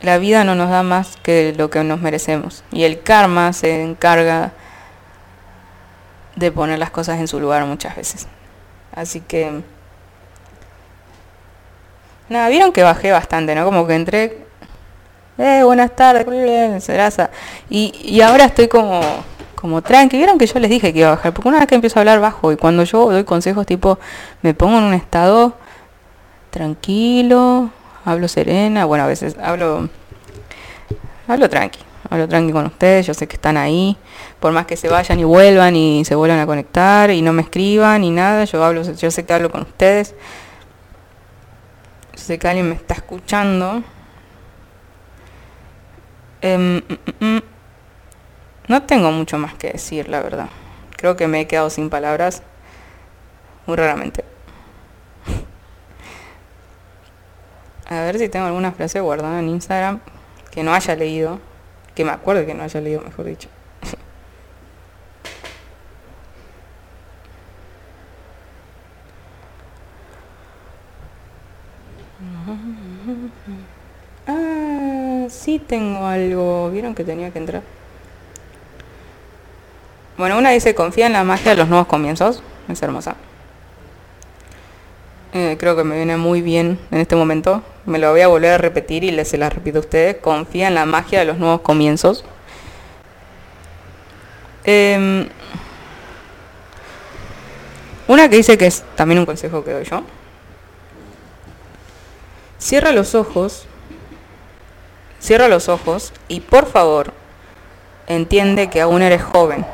La 0.01 0.17
vida 0.17 0.43
no 0.43 0.55
nos 0.55 0.71
da 0.71 0.81
más 0.81 1.17
que 1.17 1.53
lo 1.55 1.69
que 1.69 1.83
nos 1.83 2.01
merecemos. 2.01 2.63
Y 2.71 2.85
el 2.85 3.03
karma 3.03 3.53
se 3.53 3.83
encarga 3.83 4.51
de 6.35 6.51
poner 6.51 6.79
las 6.79 6.89
cosas 6.89 7.19
en 7.19 7.27
su 7.27 7.39
lugar 7.39 7.65
muchas 7.65 7.95
veces. 7.95 8.27
Así 8.95 9.21
que... 9.21 9.61
Nada, 12.31 12.47
vieron 12.47 12.71
que 12.71 12.81
bajé 12.81 13.11
bastante, 13.11 13.53
¿no? 13.55 13.65
Como 13.65 13.85
que 13.85 13.93
entré... 13.93 14.37
Eh, 15.37 15.63
buenas 15.65 15.93
tardes. 15.93 16.25
Y, 17.69 17.93
y 18.05 18.21
ahora 18.21 18.45
estoy 18.45 18.69
como... 18.69 19.01
Como 19.55 19.81
tranqui, 19.81 20.15
vieron 20.15 20.37
que 20.37 20.47
yo 20.47 20.57
les 20.59 20.69
dije 20.69 20.93
que 20.93 20.99
iba 20.99 21.09
a 21.09 21.15
bajar, 21.17 21.33
porque 21.33 21.49
una 21.49 21.59
vez 21.59 21.67
que 21.67 21.75
empiezo 21.75 21.99
a 21.99 22.01
hablar 22.01 22.21
bajo 22.21 22.53
y 22.53 22.55
cuando 22.55 22.83
yo 22.83 23.11
doy 23.11 23.25
consejos 23.25 23.65
tipo, 23.65 23.99
me 24.41 24.53
pongo 24.53 24.77
en 24.77 24.85
un 24.85 24.93
estado 24.93 25.55
tranquilo, 26.49 27.69
hablo 28.05 28.27
serena, 28.27 28.85
bueno, 28.85 29.03
a 29.03 29.07
veces 29.07 29.35
hablo 29.39 29.87
hablo 31.27 31.47
tranqui, 31.47 31.77
hablo 32.09 32.27
tranqui 32.27 32.53
con 32.53 32.65
ustedes, 32.65 33.05
yo 33.05 33.13
sé 33.13 33.27
que 33.27 33.35
están 33.35 33.55
ahí, 33.55 33.97
por 34.39 34.51
más 34.51 34.65
que 34.65 34.77
se 34.77 34.87
vayan 34.87 35.19
y 35.19 35.25
vuelvan 35.25 35.75
y 35.75 36.05
se 36.05 36.15
vuelvan 36.15 36.39
a 36.39 36.47
conectar 36.47 37.11
y 37.11 37.21
no 37.21 37.31
me 37.31 37.43
escriban 37.43 38.01
ni 38.01 38.09
nada, 38.09 38.45
yo 38.45 38.63
hablo, 38.63 38.81
yo 38.81 39.11
sé 39.11 39.25
que 39.25 39.33
hablo 39.33 39.51
con 39.51 39.61
ustedes. 39.61 40.15
Sé 42.21 42.37
que 42.37 42.47
alguien 42.47 42.69
me 42.69 42.75
está 42.75 42.93
escuchando. 42.93 43.83
Em, 46.39 46.77
mm, 46.77 46.81
mm, 47.19 47.25
mm. 47.25 47.41
no 48.67 48.83
tengo 48.83 49.11
mucho 49.11 49.39
más 49.39 49.55
que 49.55 49.71
decir, 49.71 50.07
la 50.07 50.21
verdad. 50.21 50.47
Creo 50.97 51.15
que 51.15 51.27
me 51.27 51.41
he 51.41 51.47
quedado 51.47 51.71
sin 51.71 51.89
palabras 51.89 52.43
muy 53.65 53.75
raramente. 53.75 54.23
A 57.89 58.01
ver 58.01 58.19
si 58.19 58.29
tengo 58.29 58.45
alguna 58.45 58.71
frase 58.71 58.99
guardada 58.99 59.39
en 59.39 59.49
Instagram 59.49 59.99
que 60.51 60.61
no 60.61 60.75
haya 60.75 60.95
leído. 60.95 61.39
Que 61.95 62.05
me 62.05 62.11
acuerde 62.11 62.45
que 62.45 62.53
no 62.53 62.61
haya 62.63 62.79
leído, 62.81 63.01
mejor 63.01 63.25
dicho. 63.25 63.49
Sí 75.41 75.59
tengo 75.59 76.05
algo. 76.05 76.69
¿Vieron 76.69 76.95
que 76.95 77.03
tenía 77.03 77.31
que 77.31 77.39
entrar? 77.39 77.63
Bueno, 80.17 80.37
una 80.37 80.51
dice, 80.51 80.75
confía 80.75 81.07
en 81.07 81.13
la 81.13 81.23
magia 81.23 81.51
de 81.51 81.57
los 81.57 81.67
nuevos 81.67 81.87
comienzos. 81.87 82.43
Es 82.69 82.81
hermosa. 82.81 83.15
Eh, 85.33 85.55
creo 85.59 85.75
que 85.75 85.83
me 85.83 85.95
viene 85.95 86.17
muy 86.17 86.41
bien 86.41 86.77
en 86.91 86.99
este 86.99 87.15
momento. 87.15 87.63
Me 87.85 87.97
lo 87.97 88.11
voy 88.11 88.21
a 88.21 88.27
volver 88.27 88.51
a 88.51 88.57
repetir 88.57 89.03
y 89.03 89.11
les 89.11 89.29
se 89.29 89.37
la 89.37 89.49
repito 89.49 89.79
a 89.79 89.81
ustedes. 89.81 90.17
Confía 90.17 90.67
en 90.67 90.75
la 90.75 90.85
magia 90.85 91.19
de 91.19 91.25
los 91.25 91.37
nuevos 91.37 91.61
comienzos. 91.61 92.23
Em, 94.63 95.27
una 98.07 98.29
que 98.29 98.35
dice 98.35 98.57
que 98.57 98.67
es 98.67 98.83
también 98.95 99.19
un 99.19 99.25
consejo 99.25 99.63
que 99.63 99.71
doy 99.71 99.85
yo. 99.85 100.03
Cierra 102.59 102.91
los 102.91 103.15
ojos. 103.15 103.67
Cierra 105.21 105.47
los 105.47 105.69
ojos 105.69 106.11
y 106.27 106.39
por 106.41 106.65
favor 106.65 107.13
entiende 108.07 108.69
que 108.69 108.81
aún 108.81 109.01
eres 109.01 109.23
joven, 109.23 109.65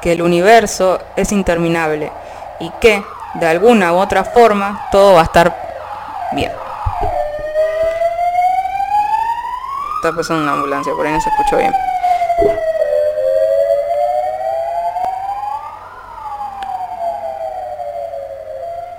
que 0.00 0.12
el 0.12 0.22
universo 0.22 1.00
es 1.16 1.32
interminable 1.32 2.12
y 2.60 2.70
que 2.80 3.04
de 3.34 3.46
alguna 3.46 3.92
u 3.92 3.96
otra 3.98 4.24
forma 4.24 4.88
todo 4.92 5.14
va 5.14 5.20
a 5.22 5.24
estar 5.24 5.54
bien. 6.32 6.52
Está 9.96 10.16
pasando 10.16 10.44
una 10.44 10.52
ambulancia, 10.52 10.92
por 10.94 11.04
ahí 11.06 11.12
no 11.12 11.20
se 11.20 11.28
escuchó 11.28 11.56
bien. 11.56 11.74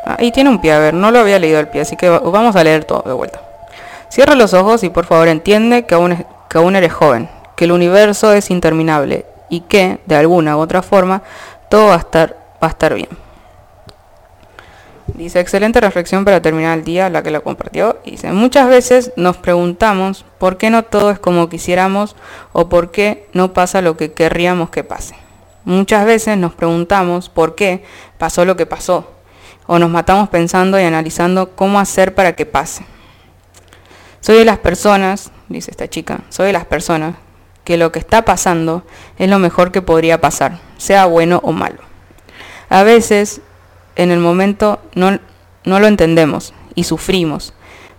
Ahí 0.06 0.32
tiene 0.32 0.50
un 0.50 0.60
pie, 0.60 0.74
a 0.74 0.80
ver, 0.80 0.94
no 0.94 1.12
lo 1.12 1.20
había 1.20 1.40
leído 1.40 1.60
el 1.60 1.68
pie, 1.68 1.82
así 1.82 1.96
que 1.96 2.10
va- 2.10 2.20
vamos 2.20 2.56
a 2.56 2.64
leer 2.64 2.84
todo 2.86 3.04
de 3.06 3.14
vuelta. 3.14 3.40
Cierra 4.10 4.36
los 4.36 4.54
ojos 4.54 4.84
y 4.84 4.90
por 4.90 5.06
favor 5.06 5.28
entiende 5.28 5.86
que 5.86 5.96
aún, 5.96 6.26
que 6.50 6.58
aún 6.58 6.76
eres 6.76 6.94
joven, 6.94 7.30
que 7.56 7.66
el 7.66 7.72
universo 7.72 8.34
es 8.34 8.50
interminable 8.50 9.26
y 9.50 9.62
que, 9.62 10.00
de 10.06 10.16
alguna 10.16 10.58
u 10.58 10.60
otra 10.60 10.82
forma, 10.82 11.22
todo 11.70 11.88
va 11.88 11.96
a 11.96 12.00
estar, 12.00 12.36
va 12.62 12.68
a 12.68 12.72
estar 12.72 12.94
bien. 12.94 13.10
Dice, 15.14 15.40
excelente 15.40 15.82
reflexión 15.82 16.24
para 16.24 16.42
terminar 16.42 16.78
el 16.78 16.84
día, 16.84 17.10
la 17.10 17.24
que 17.24 17.32
la 17.32 17.42
compartió. 17.42 17.98
Dice, 18.06 18.32
muchas 18.32 18.70
veces 18.70 19.12
nos 19.16 19.38
preguntamos 19.38 20.26
por 20.38 20.58
qué 20.58 20.70
no 20.70 20.84
todo 20.84 21.12
es 21.12 21.20
como 21.20 21.50
quisiéramos 21.50 22.16
o 22.54 22.70
por 22.70 22.92
qué 22.92 23.28
no 23.34 23.54
pasa 23.54 23.82
lo 23.82 23.98
que 23.98 24.12
querríamos 24.14 24.70
que 24.70 24.84
pase. 24.84 25.16
Muchas 25.66 26.06
veces 26.06 26.38
nos 26.38 26.54
preguntamos 26.54 27.30
por 27.30 27.56
qué 27.56 27.84
pasó 28.18 28.46
lo 28.46 28.56
que 28.56 28.66
pasó 28.66 29.08
o 29.68 29.78
nos 29.78 29.90
matamos 29.90 30.30
pensando 30.30 30.80
y 30.80 30.84
analizando 30.84 31.52
cómo 31.52 31.80
hacer 31.80 32.16
para 32.16 32.34
que 32.34 32.46
pase. 32.46 32.86
Soy 34.22 34.38
de 34.38 34.46
las 34.46 34.58
personas, 34.58 35.32
dice 35.48 35.72
esta 35.72 35.90
chica, 35.90 36.22
soy 36.30 36.48
de 36.48 36.54
las 36.54 36.66
personas 36.66 37.16
que 37.64 37.78
lo 37.78 37.92
que 37.92 38.00
está 38.00 38.26
pasando 38.26 38.84
es 39.18 39.30
lo 39.30 39.40
mejor 39.40 39.72
que 39.72 39.82
podría 39.82 40.20
pasar, 40.20 40.60
sea 40.78 41.06
bueno 41.06 41.40
o 41.44 41.52
malo. 41.52 41.80
A 42.70 42.84
veces 42.84 43.42
en 43.96 44.12
el 44.12 44.20
momento 44.20 44.80
no, 44.94 45.20
no 45.64 45.80
lo 45.80 45.88
entendemos 45.88 46.54
y 46.76 46.84
sufrimos, 46.84 47.54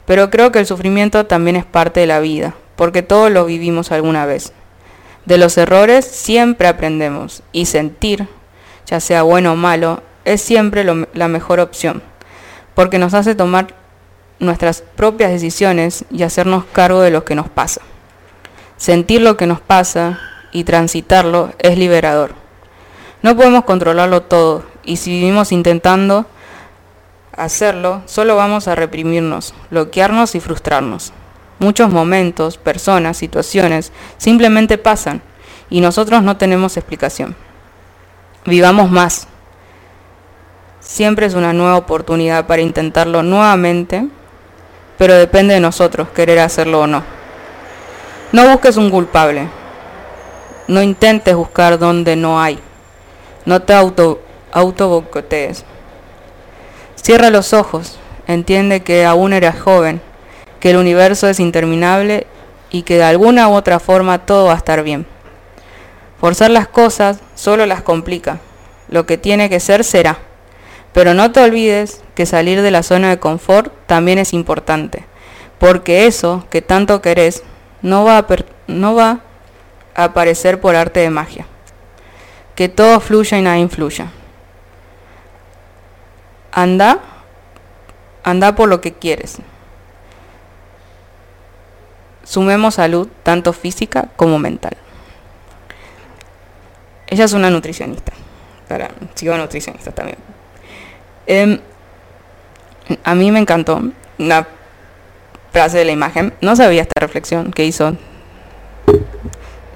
pero 0.04 0.28
creo 0.28 0.52
que 0.52 0.58
el 0.58 0.66
sufrimiento 0.66 1.26
también 1.26 1.56
es 1.56 1.64
parte 1.64 2.00
de 2.00 2.06
la 2.06 2.20
vida, 2.20 2.54
porque 2.76 3.02
todos 3.02 3.30
lo 3.30 3.46
vivimos 3.46 3.90
alguna 3.90 4.26
vez. 4.26 4.52
De 5.24 5.38
los 5.38 5.56
errores 5.56 6.04
siempre 6.04 6.68
aprendemos 6.68 7.42
y 7.52 7.66
sentir, 7.66 8.28
ya 8.86 9.00
sea 9.00 9.22
bueno 9.22 9.52
o 9.52 9.56
malo, 9.56 10.02
es 10.24 10.42
siempre 10.42 10.84
la 10.84 11.28
mejor 11.28 11.60
opción, 11.60 12.02
porque 12.74 12.98
nos 12.98 13.14
hace 13.14 13.34
tomar 13.34 13.79
nuestras 14.40 14.82
propias 14.82 15.30
decisiones 15.30 16.04
y 16.10 16.24
hacernos 16.24 16.64
cargo 16.64 17.00
de 17.02 17.10
lo 17.10 17.24
que 17.24 17.34
nos 17.36 17.48
pasa. 17.48 17.82
Sentir 18.76 19.20
lo 19.20 19.36
que 19.36 19.46
nos 19.46 19.60
pasa 19.60 20.18
y 20.52 20.64
transitarlo 20.64 21.52
es 21.58 21.78
liberador. 21.78 22.34
No 23.22 23.36
podemos 23.36 23.64
controlarlo 23.64 24.22
todo 24.22 24.64
y 24.82 24.96
si 24.96 25.10
vivimos 25.10 25.52
intentando 25.52 26.26
hacerlo, 27.36 28.02
solo 28.06 28.36
vamos 28.36 28.66
a 28.66 28.74
reprimirnos, 28.74 29.54
bloquearnos 29.70 30.34
y 30.34 30.40
frustrarnos. 30.40 31.12
Muchos 31.58 31.90
momentos, 31.90 32.56
personas, 32.56 33.18
situaciones 33.18 33.92
simplemente 34.16 34.78
pasan 34.78 35.20
y 35.68 35.82
nosotros 35.82 36.22
no 36.22 36.38
tenemos 36.38 36.78
explicación. 36.78 37.36
Vivamos 38.46 38.90
más. 38.90 39.28
Siempre 40.80 41.26
es 41.26 41.34
una 41.34 41.52
nueva 41.52 41.76
oportunidad 41.76 42.46
para 42.46 42.62
intentarlo 42.62 43.22
nuevamente. 43.22 44.08
Pero 45.00 45.14
depende 45.14 45.54
de 45.54 45.60
nosotros 45.60 46.10
querer 46.10 46.40
hacerlo 46.40 46.82
o 46.82 46.86
no. 46.86 47.02
No 48.32 48.46
busques 48.50 48.76
un 48.76 48.90
culpable. 48.90 49.48
No 50.68 50.82
intentes 50.82 51.34
buscar 51.34 51.78
donde 51.78 52.16
no 52.16 52.38
hay. 52.38 52.58
No 53.46 53.62
te 53.62 53.72
auto, 53.72 54.20
auto. 54.52 55.08
Cierra 56.96 57.30
los 57.30 57.54
ojos. 57.54 57.98
Entiende 58.26 58.82
que 58.82 59.06
aún 59.06 59.32
eres 59.32 59.58
joven, 59.58 60.02
que 60.60 60.72
el 60.72 60.76
universo 60.76 61.28
es 61.28 61.40
interminable 61.40 62.26
y 62.70 62.82
que 62.82 62.98
de 62.98 63.04
alguna 63.04 63.48
u 63.48 63.54
otra 63.54 63.80
forma 63.80 64.26
todo 64.26 64.48
va 64.48 64.52
a 64.52 64.58
estar 64.58 64.82
bien. 64.82 65.06
Forzar 66.20 66.50
las 66.50 66.68
cosas 66.68 67.20
solo 67.34 67.64
las 67.64 67.80
complica. 67.80 68.38
Lo 68.90 69.06
que 69.06 69.16
tiene 69.16 69.48
que 69.48 69.60
ser 69.60 69.82
será. 69.82 70.18
Pero 70.92 71.14
no 71.14 71.32
te 71.32 71.40
olvides 71.40 72.02
que 72.20 72.26
salir 72.26 72.60
de 72.60 72.70
la 72.70 72.82
zona 72.82 73.08
de 73.08 73.18
confort 73.18 73.72
también 73.86 74.18
es 74.18 74.34
importante, 74.34 75.06
porque 75.58 76.04
eso 76.04 76.44
que 76.50 76.60
tanto 76.60 77.00
querés 77.00 77.44
no 77.80 78.04
va 78.04 78.18
a, 78.18 78.26
no 78.66 78.94
va 78.94 79.20
a 79.94 80.04
aparecer 80.04 80.60
por 80.60 80.76
arte 80.76 81.00
de 81.00 81.08
magia. 81.08 81.46
Que 82.56 82.68
todo 82.68 83.00
fluya 83.00 83.38
y 83.38 83.40
nada 83.40 83.56
influya. 83.56 84.10
Anda, 86.52 87.00
anda 88.22 88.54
por 88.54 88.68
lo 88.68 88.82
que 88.82 88.92
quieres. 88.92 89.38
Sumemos 92.22 92.74
salud, 92.74 93.08
tanto 93.22 93.54
física 93.54 94.10
como 94.16 94.38
mental. 94.38 94.76
Ella 97.06 97.24
es 97.24 97.32
una 97.32 97.48
nutricionista. 97.48 98.12
Para, 98.68 98.90
sigo 99.14 99.34
nutricionista 99.38 99.90
también. 99.90 100.18
Em, 101.26 101.60
a 103.04 103.14
mí 103.14 103.30
me 103.30 103.38
encantó 103.38 103.82
una 104.18 104.46
frase 105.52 105.78
de 105.78 105.84
la 105.84 105.92
imagen. 105.92 106.32
No 106.40 106.56
sabía 106.56 106.82
esta 106.82 107.00
reflexión 107.00 107.50
que 107.50 107.64
hizo. 107.64 107.96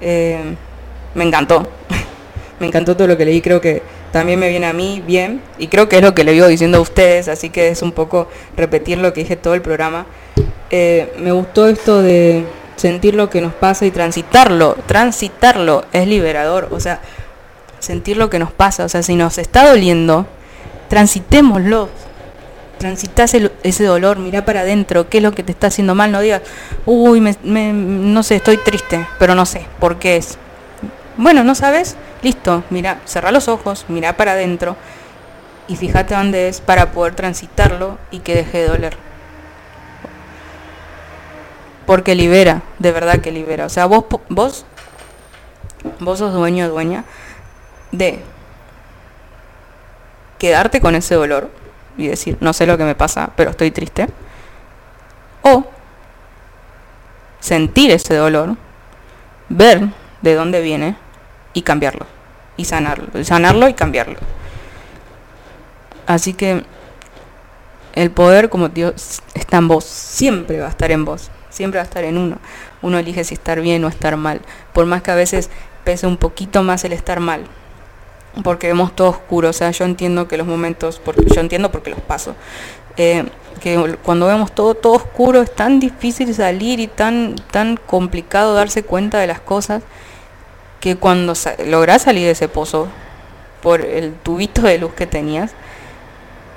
Em, 0.01 0.55
me 1.13 1.23
encantó. 1.23 1.67
me 2.59 2.67
encantó 2.67 2.95
todo 2.95 3.07
lo 3.07 3.17
que 3.17 3.25
leí. 3.25 3.41
Creo 3.41 3.61
que 3.61 3.81
también 4.11 4.39
me 4.39 4.49
viene 4.49 4.67
a 4.67 4.73
mí 4.73 5.03
bien. 5.05 5.41
Y 5.57 5.67
creo 5.67 5.89
que 5.89 5.97
es 5.97 6.01
lo 6.01 6.13
que 6.15 6.23
le 6.23 6.33
vivo 6.33 6.47
diciendo 6.47 6.77
a 6.77 6.81
ustedes. 6.81 7.27
Así 7.27 7.49
que 7.49 7.69
es 7.69 7.81
un 7.81 7.91
poco 7.91 8.29
repetir 8.55 8.97
lo 8.97 9.13
que 9.13 9.21
dije 9.21 9.35
todo 9.35 9.53
el 9.53 9.61
programa. 9.61 10.05
Eh, 10.69 11.13
me 11.19 11.31
gustó 11.31 11.67
esto 11.67 12.01
de 12.01 12.45
sentir 12.75 13.15
lo 13.15 13.29
que 13.29 13.41
nos 13.41 13.53
pasa 13.53 13.85
y 13.85 13.91
transitarlo. 13.91 14.75
Transitarlo 14.85 15.85
es 15.91 16.07
liberador. 16.07 16.69
O 16.71 16.79
sea, 16.79 17.01
sentir 17.79 18.17
lo 18.17 18.29
que 18.29 18.39
nos 18.39 18.51
pasa. 18.51 18.85
O 18.85 18.89
sea, 18.89 19.03
si 19.03 19.15
nos 19.15 19.37
está 19.37 19.67
doliendo, 19.67 20.25
transitémoslo. 20.89 21.89
Transitá 22.77 23.23
ese, 23.23 23.83
dolor, 23.85 24.17
mirá 24.19 24.43
para 24.43 24.61
adentro, 24.61 25.09
qué 25.09 25.17
es 25.17 25.23
lo 25.23 25.31
que 25.31 25.43
te 25.43 25.51
está 25.53 25.67
haciendo 25.67 25.95
mal. 25.95 26.11
No 26.11 26.19
digas, 26.19 26.41
uy, 26.85 27.21
me- 27.21 27.37
me- 27.43 27.71
no 27.73 28.21
sé, 28.21 28.35
estoy 28.35 28.57
triste, 28.57 29.07
pero 29.17 29.33
no 29.33 29.45
sé 29.45 29.65
por 29.79 29.97
qué 29.97 30.17
es. 30.17 30.37
Bueno, 31.17 31.43
¿no 31.43 31.55
sabes? 31.55 31.95
Listo, 32.21 32.63
mira, 32.69 32.99
cerrá 33.05 33.31
los 33.31 33.47
ojos, 33.47 33.85
mirá 33.87 34.17
para 34.17 34.33
adentro 34.33 34.75
y 35.67 35.77
fíjate 35.77 36.15
dónde 36.15 36.49
es 36.49 36.59
para 36.61 36.91
poder 36.91 37.15
transitarlo 37.15 37.97
y 38.11 38.19
que 38.19 38.35
deje 38.35 38.59
de 38.59 38.67
doler. 38.67 38.97
Porque 41.85 42.15
libera, 42.15 42.63
de 42.79 42.91
verdad 42.91 43.19
que 43.19 43.31
libera. 43.31 43.65
O 43.65 43.69
sea, 43.69 43.85
vos, 43.85 44.05
vos, 44.27 44.65
vos 45.99 46.19
sos 46.19 46.33
dueño 46.33 46.65
o 46.65 46.69
dueña 46.69 47.05
de 47.91 48.19
quedarte 50.39 50.81
con 50.81 50.95
ese 50.95 51.15
dolor 51.15 51.49
y 51.97 52.07
decir, 52.07 52.37
no 52.41 52.53
sé 52.53 52.65
lo 52.65 52.77
que 52.77 52.83
me 52.83 52.95
pasa, 52.95 53.31
pero 53.35 53.51
estoy 53.51 53.71
triste. 53.71 54.07
O 55.41 55.65
sentir 57.39 57.91
ese 57.91 58.15
dolor, 58.15 58.55
ver 59.49 59.89
de 60.21 60.35
dónde 60.35 60.61
viene 60.61 60.95
y 61.53 61.61
cambiarlo. 61.61 62.05
Y 62.57 62.65
sanarlo. 62.65 63.19
y 63.19 63.25
sanarlo 63.25 63.67
y 63.67 63.73
cambiarlo. 63.73 64.17
Así 66.07 66.33
que 66.33 66.63
el 67.93 68.11
poder, 68.11 68.49
como 68.49 68.69
Dios, 68.69 69.21
está 69.33 69.57
en 69.57 69.67
vos. 69.67 69.83
Siempre 69.83 70.59
va 70.59 70.67
a 70.67 70.69
estar 70.69 70.91
en 70.91 71.05
vos. 71.05 71.29
Siempre 71.49 71.79
va 71.79 71.83
a 71.83 71.85
estar 71.85 72.03
en 72.03 72.17
uno. 72.17 72.37
Uno 72.81 72.97
elige 72.97 73.23
si 73.23 73.33
estar 73.33 73.61
bien 73.61 73.83
o 73.83 73.87
estar 73.87 74.15
mal. 74.17 74.41
Por 74.73 74.85
más 74.85 75.01
que 75.01 75.11
a 75.11 75.15
veces 75.15 75.49
pese 75.83 76.07
un 76.07 76.17
poquito 76.17 76.63
más 76.63 76.83
el 76.83 76.93
estar 76.93 77.19
mal 77.19 77.45
porque 78.43 78.67
vemos 78.67 78.95
todo 78.95 79.09
oscuro. 79.09 79.49
O 79.49 79.53
sea, 79.53 79.71
yo 79.71 79.85
entiendo 79.85 80.27
que 80.27 80.37
los 80.37 80.47
momentos, 80.47 80.99
porque 81.03 81.25
yo 81.33 81.41
entiendo 81.41 81.71
porque 81.71 81.89
los 81.91 81.99
paso, 82.01 82.35
eh, 82.97 83.25
que 83.61 83.97
cuando 84.03 84.27
vemos 84.27 84.53
todo 84.53 84.75
todo 84.75 84.93
oscuro 84.93 85.41
es 85.41 85.53
tan 85.55 85.79
difícil 85.79 86.33
salir 86.33 86.79
y 86.79 86.87
tan 86.87 87.35
tan 87.51 87.77
complicado 87.77 88.53
darse 88.53 88.83
cuenta 88.83 89.19
de 89.19 89.27
las 89.27 89.39
cosas 89.39 89.83
que 90.79 90.95
cuando 90.97 91.35
sa- 91.35 91.55
lográs 91.65 92.03
salir 92.03 92.25
de 92.25 92.31
ese 92.31 92.47
pozo 92.47 92.87
por 93.61 93.81
el 93.81 94.13
tubito 94.15 94.61
de 94.63 94.77
luz 94.77 94.93
que 94.93 95.07
tenías, 95.07 95.53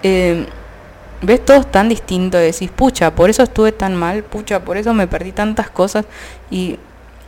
eh, 0.03 0.47
ves 1.23 1.45
todo 1.45 1.65
tan 1.65 1.89
distinto 1.89 2.39
y 2.39 2.43
decís, 2.45 2.71
pucha, 2.71 3.15
por 3.15 3.31
eso 3.31 3.43
estuve 3.43 3.73
tan 3.73 3.95
mal, 3.97 4.23
pucha, 4.25 4.61
por 4.61 4.77
eso 4.77 4.95
me 4.95 5.07
perdí 5.07 5.33
tantas 5.33 5.71
cosas 5.71 6.05
y, 6.51 6.79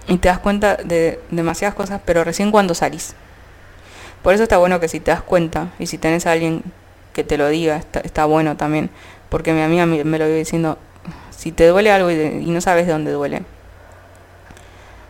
y 0.09 0.19
te 0.19 0.29
das 0.29 0.39
cuenta 0.39 0.77
de 0.77 1.21
demasiadas 1.31 1.75
cosas, 1.75 2.01
pero 2.05 2.25
recién 2.25 2.51
cuando 2.51 2.75
salís. 2.75 3.15
Por 4.23 4.35
eso 4.35 4.43
está 4.43 4.59
bueno 4.59 4.81
que 4.81 4.89
si 4.89 5.01
te 5.01 5.11
das 5.11 5.23
cuenta 5.23 5.69
y 5.79 5.87
si 5.87 5.99
tenés 5.99 6.27
a 6.27 6.33
alguien 6.33 6.63
que 7.13 7.25
te 7.25 7.39
lo 7.39 7.49
diga, 7.49 7.77
está, 7.77 8.01
está 8.01 8.25
bueno 8.27 8.57
también. 8.57 8.91
Porque 9.29 9.53
mi 9.53 9.63
amiga 9.63 9.87
me, 9.87 10.05
lo 10.05 10.27
iba 10.27 10.37
diciendo, 10.37 10.79
si 11.31 11.53
te 11.53 11.67
duele 11.67 11.91
algo 11.91 12.11
y, 12.11 12.17
de- 12.17 12.41
y 12.43 12.51
no 12.51 12.61
sabes 12.61 12.87
de 12.87 12.93
dónde 12.93 13.13
duele, 13.13 13.43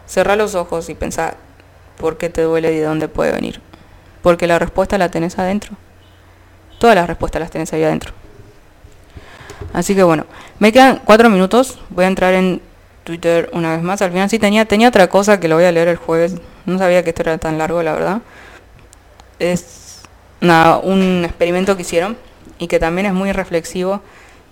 cerrá 0.06 0.36
los 0.36 0.54
ojos 0.54 0.88
y 0.88 0.94
pensá 0.94 1.34
por 1.98 2.16
qué 2.18 2.30
te 2.30 2.42
duele 2.42 2.72
y 2.72 2.78
de 2.78 2.84
dónde 2.84 3.08
puede 3.08 3.32
venir. 3.32 3.60
Porque 4.22 4.46
la 4.46 4.58
respuesta 4.58 4.98
la 4.98 5.10
tenés 5.10 5.38
adentro. 5.38 5.72
Todas 6.78 6.94
las 6.96 7.06
respuestas 7.06 7.40
las 7.40 7.50
tenés 7.50 7.72
ahí 7.72 7.82
adentro. 7.82 8.12
Así 9.72 9.94
que 9.94 10.02
bueno, 10.02 10.26
me 10.58 10.72
quedan 10.72 11.00
cuatro 11.04 11.28
minutos. 11.30 11.78
Voy 11.90 12.04
a 12.04 12.08
entrar 12.08 12.34
en 12.34 12.60
Twitter 13.04 13.50
una 13.52 13.72
vez 13.74 13.82
más. 13.82 14.02
Al 14.02 14.10
final 14.10 14.28
sí 14.30 14.38
tenía, 14.38 14.64
tenía 14.64 14.88
otra 14.88 15.08
cosa 15.08 15.40
que 15.40 15.48
lo 15.48 15.56
voy 15.56 15.64
a 15.64 15.72
leer 15.72 15.88
el 15.88 15.96
jueves. 15.96 16.36
No 16.66 16.78
sabía 16.78 17.02
que 17.02 17.10
esto 17.10 17.22
era 17.22 17.38
tan 17.38 17.58
largo, 17.58 17.82
la 17.82 17.92
verdad. 17.92 18.20
Es 19.40 20.02
nada, 20.40 20.78
un 20.78 21.24
experimento 21.24 21.74
que 21.74 21.82
hicieron 21.82 22.16
y 22.58 22.68
que 22.68 22.78
también 22.78 23.06
es 23.06 23.14
muy 23.14 23.32
reflexivo 23.32 24.02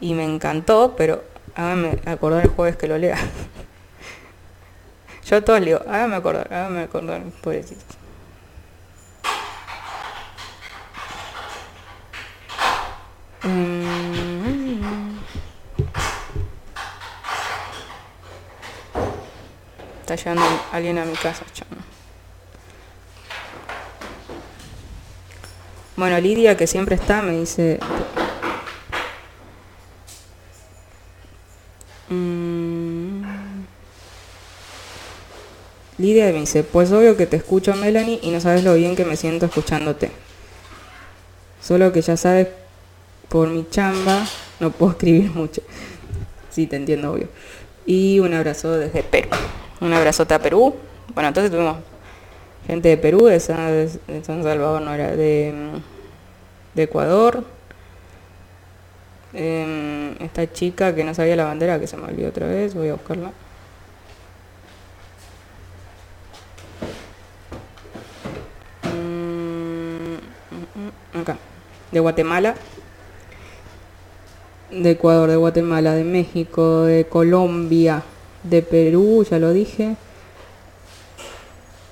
y 0.01 0.15
me 0.15 0.24
encantó, 0.24 0.94
pero 0.97 1.23
háganme 1.55 1.98
acordar 2.06 2.43
el 2.43 2.51
jueves 2.51 2.77
que 2.77 2.89
lo 2.89 2.97
lea. 2.97 3.19
Yo 5.27 5.36
a 5.36 5.40
todos 5.43 5.60
le 5.60 5.66
digo, 5.66 5.81
háganme 5.86 6.16
acordar, 6.16 6.48
háganme 6.51 6.85
acordar, 6.85 7.23
pobrecitos. 7.43 7.85
Mm. 13.43 15.19
Está 20.01 20.15
llegando 20.15 20.43
alguien 20.73 20.97
a 20.97 21.05
mi 21.05 21.12
casa, 21.12 21.44
chamo. 21.52 21.97
Bueno, 25.98 26.20
Lidia, 26.20 26.56
que 26.56 26.68
siempre 26.68 26.94
está, 26.94 27.22
me 27.22 27.32
dice... 27.32 27.80
Mm. 32.08 33.24
Lidia 35.98 36.26
me 36.26 36.34
dice, 36.34 36.62
pues 36.62 36.92
obvio 36.92 37.16
que 37.16 37.26
te 37.26 37.34
escucho 37.34 37.74
Melanie 37.74 38.20
y 38.22 38.30
no 38.30 38.40
sabes 38.40 38.62
lo 38.62 38.74
bien 38.74 38.94
que 38.94 39.04
me 39.04 39.16
siento 39.16 39.46
escuchándote. 39.46 40.12
Solo 41.60 41.92
que 41.92 42.00
ya 42.00 42.16
sabes, 42.16 42.46
por 43.28 43.48
mi 43.48 43.68
chamba 43.68 44.24
no 44.60 44.70
puedo 44.70 44.92
escribir 44.92 45.32
mucho. 45.32 45.62
Sí, 46.48 46.68
te 46.68 46.76
entiendo, 46.76 47.10
obvio. 47.10 47.28
Y 47.86 48.20
un 48.20 48.34
abrazo 48.34 48.78
desde 48.78 49.02
Perú. 49.02 49.30
Un 49.80 49.92
abrazote 49.92 50.32
a 50.32 50.38
Perú. 50.38 50.76
Bueno, 51.12 51.26
entonces 51.26 51.50
tuvimos 51.50 51.78
gente 52.68 52.90
de 52.90 52.98
Perú, 52.98 53.26
de 53.26 53.40
San, 53.40 53.56
de 54.06 54.24
San 54.24 54.42
Salvador, 54.42 54.82
no 54.82 54.92
era, 54.92 55.16
de, 55.16 55.52
mm, 55.54 56.80
Ecuador. 56.80 57.42
Em, 59.32 60.14
esta 60.22 60.50
chica 60.52 60.94
que 60.94 61.04
no 61.04 61.14
sabía 61.14 61.36
la 61.36 61.44
bandera, 61.44 61.80
que 61.80 61.86
se 61.86 61.96
me 61.96 62.04
olvidó 62.04 62.28
otra 62.28 62.46
vez, 62.46 62.74
voy 62.74 62.88
a 62.88 62.94
buscarla. 62.94 63.32
Mm, 68.84 70.16
mm, 71.16 71.20
acá, 71.20 71.36
de 71.90 72.00
Guatemala, 72.00 72.54
de 74.70 74.90
Ecuador, 74.90 75.30
de 75.30 75.36
Guatemala, 75.36 75.94
de 75.94 76.04
México, 76.04 76.82
de 76.82 77.06
Colombia, 77.06 78.02
de 78.42 78.62
Perú, 78.62 79.24
ya 79.28 79.38
lo 79.38 79.52
dije. 79.52 79.96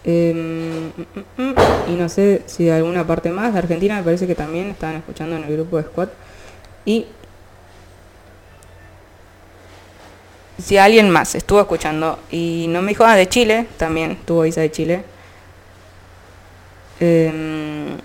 Em, 0.09 0.87
mm, 0.87 0.91
mm, 1.37 1.43
mm, 1.43 1.55
y 1.89 1.97
no 1.97 2.09
sé 2.09 2.43
si 2.47 2.65
de 2.67 2.73
alguna 2.75 3.05
parte 3.05 3.31
más, 3.31 3.53
de 3.53 3.59
Argentina 3.59 3.97
me 3.97 4.05
parece 4.05 4.27
que 4.29 4.37
también 4.37 4.71
estaban 4.71 4.95
escuchando 4.97 5.37
en 5.37 5.43
el 5.45 5.53
grupo 5.53 5.79
de 5.79 5.83
Squad. 5.83 6.09
Y 6.85 7.07
si 10.63 10.79
alguien 10.79 11.11
más 11.11 11.35
estuvo 11.35 11.61
escuchando 11.61 12.19
y 12.31 12.67
no 12.69 12.83
me 12.83 12.89
dijo, 12.91 13.05
ah, 13.05 13.17
de 13.17 13.29
Chile, 13.29 13.67
también 13.77 14.17
tuvo 14.25 14.47
Isa 14.47 14.61
de 14.61 14.71
Chile. 14.71 15.05
Em, 17.01 17.97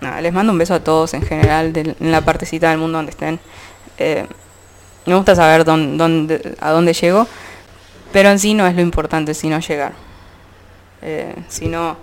nada, 0.00 0.20
les 0.20 0.32
mando 0.32 0.52
un 0.52 0.58
beso 0.58 0.74
a 0.74 0.80
todos 0.80 1.12
en 1.14 1.22
general, 1.22 1.72
en 1.76 2.10
la 2.12 2.20
partecita 2.22 2.70
del 2.70 2.78
mundo 2.78 2.98
donde 2.98 3.10
estén. 3.10 3.40
Eh, 3.98 4.26
me 5.06 5.14
gusta 5.16 5.34
saber 5.34 5.64
dónde, 5.64 5.96
dónde- 5.98 6.54
a 6.60 6.70
dónde 6.70 6.92
llego, 6.94 7.26
pero 8.12 8.30
en 8.30 8.38
sí 8.38 8.54
no 8.54 8.66
es 8.66 8.74
lo 8.74 8.80
importante, 8.80 9.34
sino 9.34 9.58
llegar. 9.58 9.92
Eh, 11.02 11.34
sino 11.48 11.96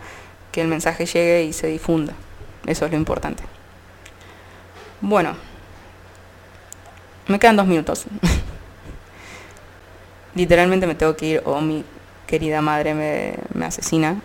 que 0.51 0.61
el 0.61 0.67
mensaje 0.67 1.05
llegue 1.05 1.43
y 1.43 1.53
se 1.53 1.67
difunda. 1.67 2.13
Eso 2.65 2.85
es 2.85 2.91
lo 2.91 2.97
importante. 2.97 3.43
Bueno, 5.01 5.35
me 7.27 7.39
quedan 7.39 7.57
dos 7.57 7.67
minutos. 7.67 8.05
Literalmente 10.35 10.87
me 10.87 10.95
tengo 10.95 11.15
que 11.15 11.25
ir 11.25 11.41
o 11.45 11.61
mi 11.61 11.83
querida 12.25 12.61
madre 12.61 12.93
me, 12.93 13.35
me 13.53 13.65
asesina. 13.65 14.21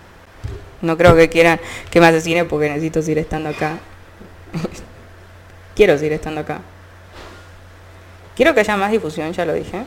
No 0.81 0.97
creo 0.97 1.15
que 1.15 1.29
quieran 1.29 1.61
que 1.91 2.01
me 2.01 2.07
asesine 2.07 2.45
porque 2.45 2.69
necesito 2.69 3.03
seguir 3.03 3.19
estando 3.19 3.49
acá. 3.49 3.79
Quiero 5.77 5.97
seguir 5.97 6.15
estando 6.15 6.41
acá. 6.41 6.61
Quiero 8.35 8.55
que 8.55 8.61
haya 8.61 8.77
más 8.77 8.91
difusión, 8.91 9.33
ya 9.33 9.45
lo 9.45 9.55
dije. 9.55 9.85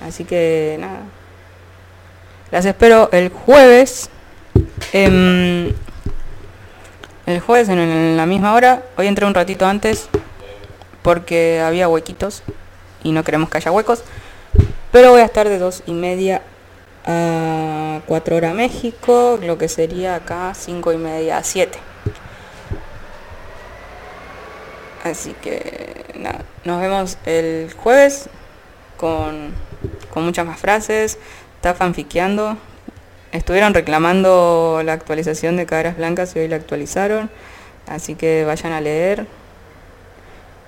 Así 0.00 0.24
que 0.24 0.76
nada. 0.80 1.02
Las 2.52 2.66
espero 2.66 3.08
el 3.12 3.30
jueves. 3.30 4.10
em, 4.92 5.72
el 7.24 7.40
jueves 7.40 7.70
en, 7.70 8.18
la 8.18 8.26
misma 8.26 8.52
hora. 8.52 8.82
Hoy 8.98 9.06
entré 9.06 9.24
un 9.24 9.32
ratito 9.32 9.64
antes 9.64 10.08
porque 11.00 11.62
había 11.62 11.88
huequitos 11.88 12.42
y 13.02 13.12
no 13.12 13.24
queremos 13.24 13.48
que 13.48 13.56
haya 13.56 13.72
huecos. 13.72 14.04
Pero 14.92 15.12
voy 15.12 15.22
a 15.22 15.24
estar 15.24 15.48
de 15.48 15.56
dos 15.58 15.82
y 15.86 15.94
media 15.94 16.42
a 17.06 18.02
4 18.06 18.36
horas 18.36 18.54
México, 18.54 19.38
lo 19.42 19.56
que 19.56 19.68
sería 19.68 20.16
acá 20.16 20.52
5 20.54 20.92
y 20.92 20.98
media 20.98 21.38
a 21.38 21.44
7. 21.44 21.78
Así 25.04 25.34
que 25.40 26.12
nada, 26.18 26.44
nos 26.64 26.82
vemos 26.82 27.16
el 27.24 27.72
jueves 27.72 28.28
con, 28.98 29.54
con 30.10 30.24
muchas 30.24 30.44
más 30.44 30.60
frases. 30.60 31.18
Está 31.62 31.74
fanfiqueando. 31.74 32.56
Estuvieron 33.30 33.72
reclamando 33.72 34.82
la 34.84 34.94
actualización 34.94 35.56
de 35.56 35.64
Caderas 35.64 35.96
Blancas 35.96 36.34
y 36.34 36.40
hoy 36.40 36.48
la 36.48 36.56
actualizaron. 36.56 37.30
Así 37.86 38.16
que 38.16 38.44
vayan 38.44 38.72
a 38.72 38.80
leer 38.80 39.28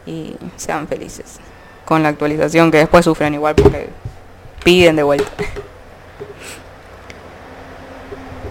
y 0.06 0.36
sean 0.56 0.86
felices 0.86 1.40
con 1.84 2.04
la 2.04 2.10
actualización 2.10 2.70
que 2.70 2.78
después 2.78 3.04
sufren 3.04 3.34
igual 3.34 3.56
porque 3.56 3.88
piden 4.62 4.94
de 4.94 5.02
vuelta. 5.02 5.32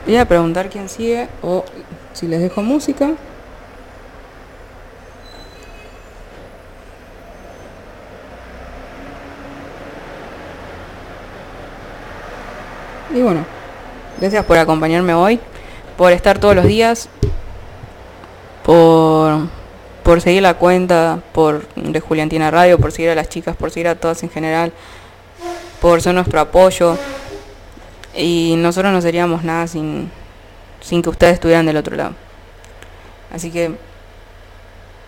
Voy 0.06 0.18
a 0.18 0.26
preguntar 0.26 0.70
quién 0.70 0.90
sigue 0.90 1.30
o 1.42 1.64
si 2.12 2.28
les 2.28 2.42
dejo 2.42 2.62
música. 2.62 3.12
Y 13.14 13.22
bueno, 13.22 13.46
gracias 14.20 14.44
por 14.44 14.58
acompañarme 14.58 15.14
hoy, 15.14 15.40
por 15.98 16.12
estar 16.12 16.40
todos 16.40 16.56
los 16.56 16.66
días, 16.66 17.10
por, 18.66 19.42
por 20.02 20.20
seguir 20.20 20.42
la 20.42 20.56
cuenta 20.56 21.20
por, 21.32 21.68
de 21.76 22.00
Juliantina 22.00 22.50
Radio, 22.50 22.80
por 22.80 22.92
seguir 22.92 23.12
a 23.12 23.16
las 23.16 23.30
chicas, 23.30 23.56
por 23.56 23.70
seguir 23.70 23.88
a 23.88 23.94
todas 23.94 24.24
en 24.24 24.32
general, 24.32 24.74
por 25.80 26.02
ser 26.02 26.16
nuestro 26.16 26.40
apoyo. 26.40 26.98
Y 28.16 28.56
nosotros 28.58 28.92
no 28.92 29.00
seríamos 29.00 29.44
nada 29.44 29.68
sin, 29.68 30.10
sin 30.82 31.04
que 31.04 31.10
ustedes 31.10 31.36
estuvieran 31.36 31.68
del 31.68 31.78
otro 31.78 31.96
lado. 31.96 32.16
Así 33.32 33.52
que 33.52 33.76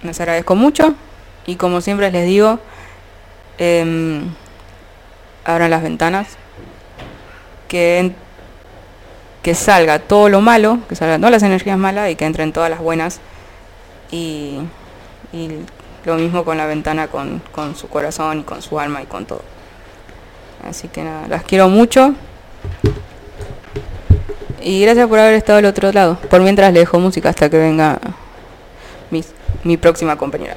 les 0.04 0.20
agradezco 0.20 0.54
mucho 0.54 0.94
y 1.48 1.56
como 1.56 1.82
siempre 1.82 2.12
les 2.12 2.28
digo, 2.28 2.60
em, 3.58 4.30
abran 5.44 5.72
las 5.72 5.82
ventanas, 5.82 6.38
que, 7.68 8.12
que 9.44 9.56
salga 9.56 10.00
todo 10.00 10.30
lo 10.30 10.42
malo, 10.42 10.80
que 10.90 10.96
salgan 10.96 11.22
todas 11.22 11.32
las 11.32 11.44
energías 11.44 11.78
malas 11.78 12.10
y 12.10 12.16
que 12.16 12.26
entren 12.26 12.54
todas 12.54 12.70
las 12.70 12.80
buenas. 12.80 13.20
Y, 14.12 14.60
y 15.34 15.50
lo 16.06 16.16
mismo 16.16 16.46
con 16.46 16.58
la 16.58 16.66
ventana, 16.66 17.08
con, 17.08 17.42
con 17.52 17.76
su 17.76 17.88
corazón 17.90 18.40
y 18.40 18.44
con 18.44 18.62
su 18.62 18.80
alma 18.80 19.02
y 19.02 19.06
con 19.06 19.26
todo. 19.26 19.42
Así 20.68 20.88
que 20.88 21.04
nada, 21.04 21.28
las 21.28 21.44
quiero 21.44 21.70
mucho. 21.70 22.14
Y 24.62 24.82
gracias 24.82 25.08
por 25.08 25.20
haber 25.20 25.36
estado 25.36 25.60
al 25.60 25.66
otro 25.66 25.92
lado. 25.92 26.18
Por 26.30 26.42
mientras 26.42 26.74
le 26.74 26.80
dejo 26.80 27.00
música 27.00 27.30
hasta 27.30 27.50
que 27.50 27.58
venga 27.58 28.00
mi, 29.12 29.24
mi 29.64 29.78
próxima 29.78 30.16
compañera. 30.16 30.56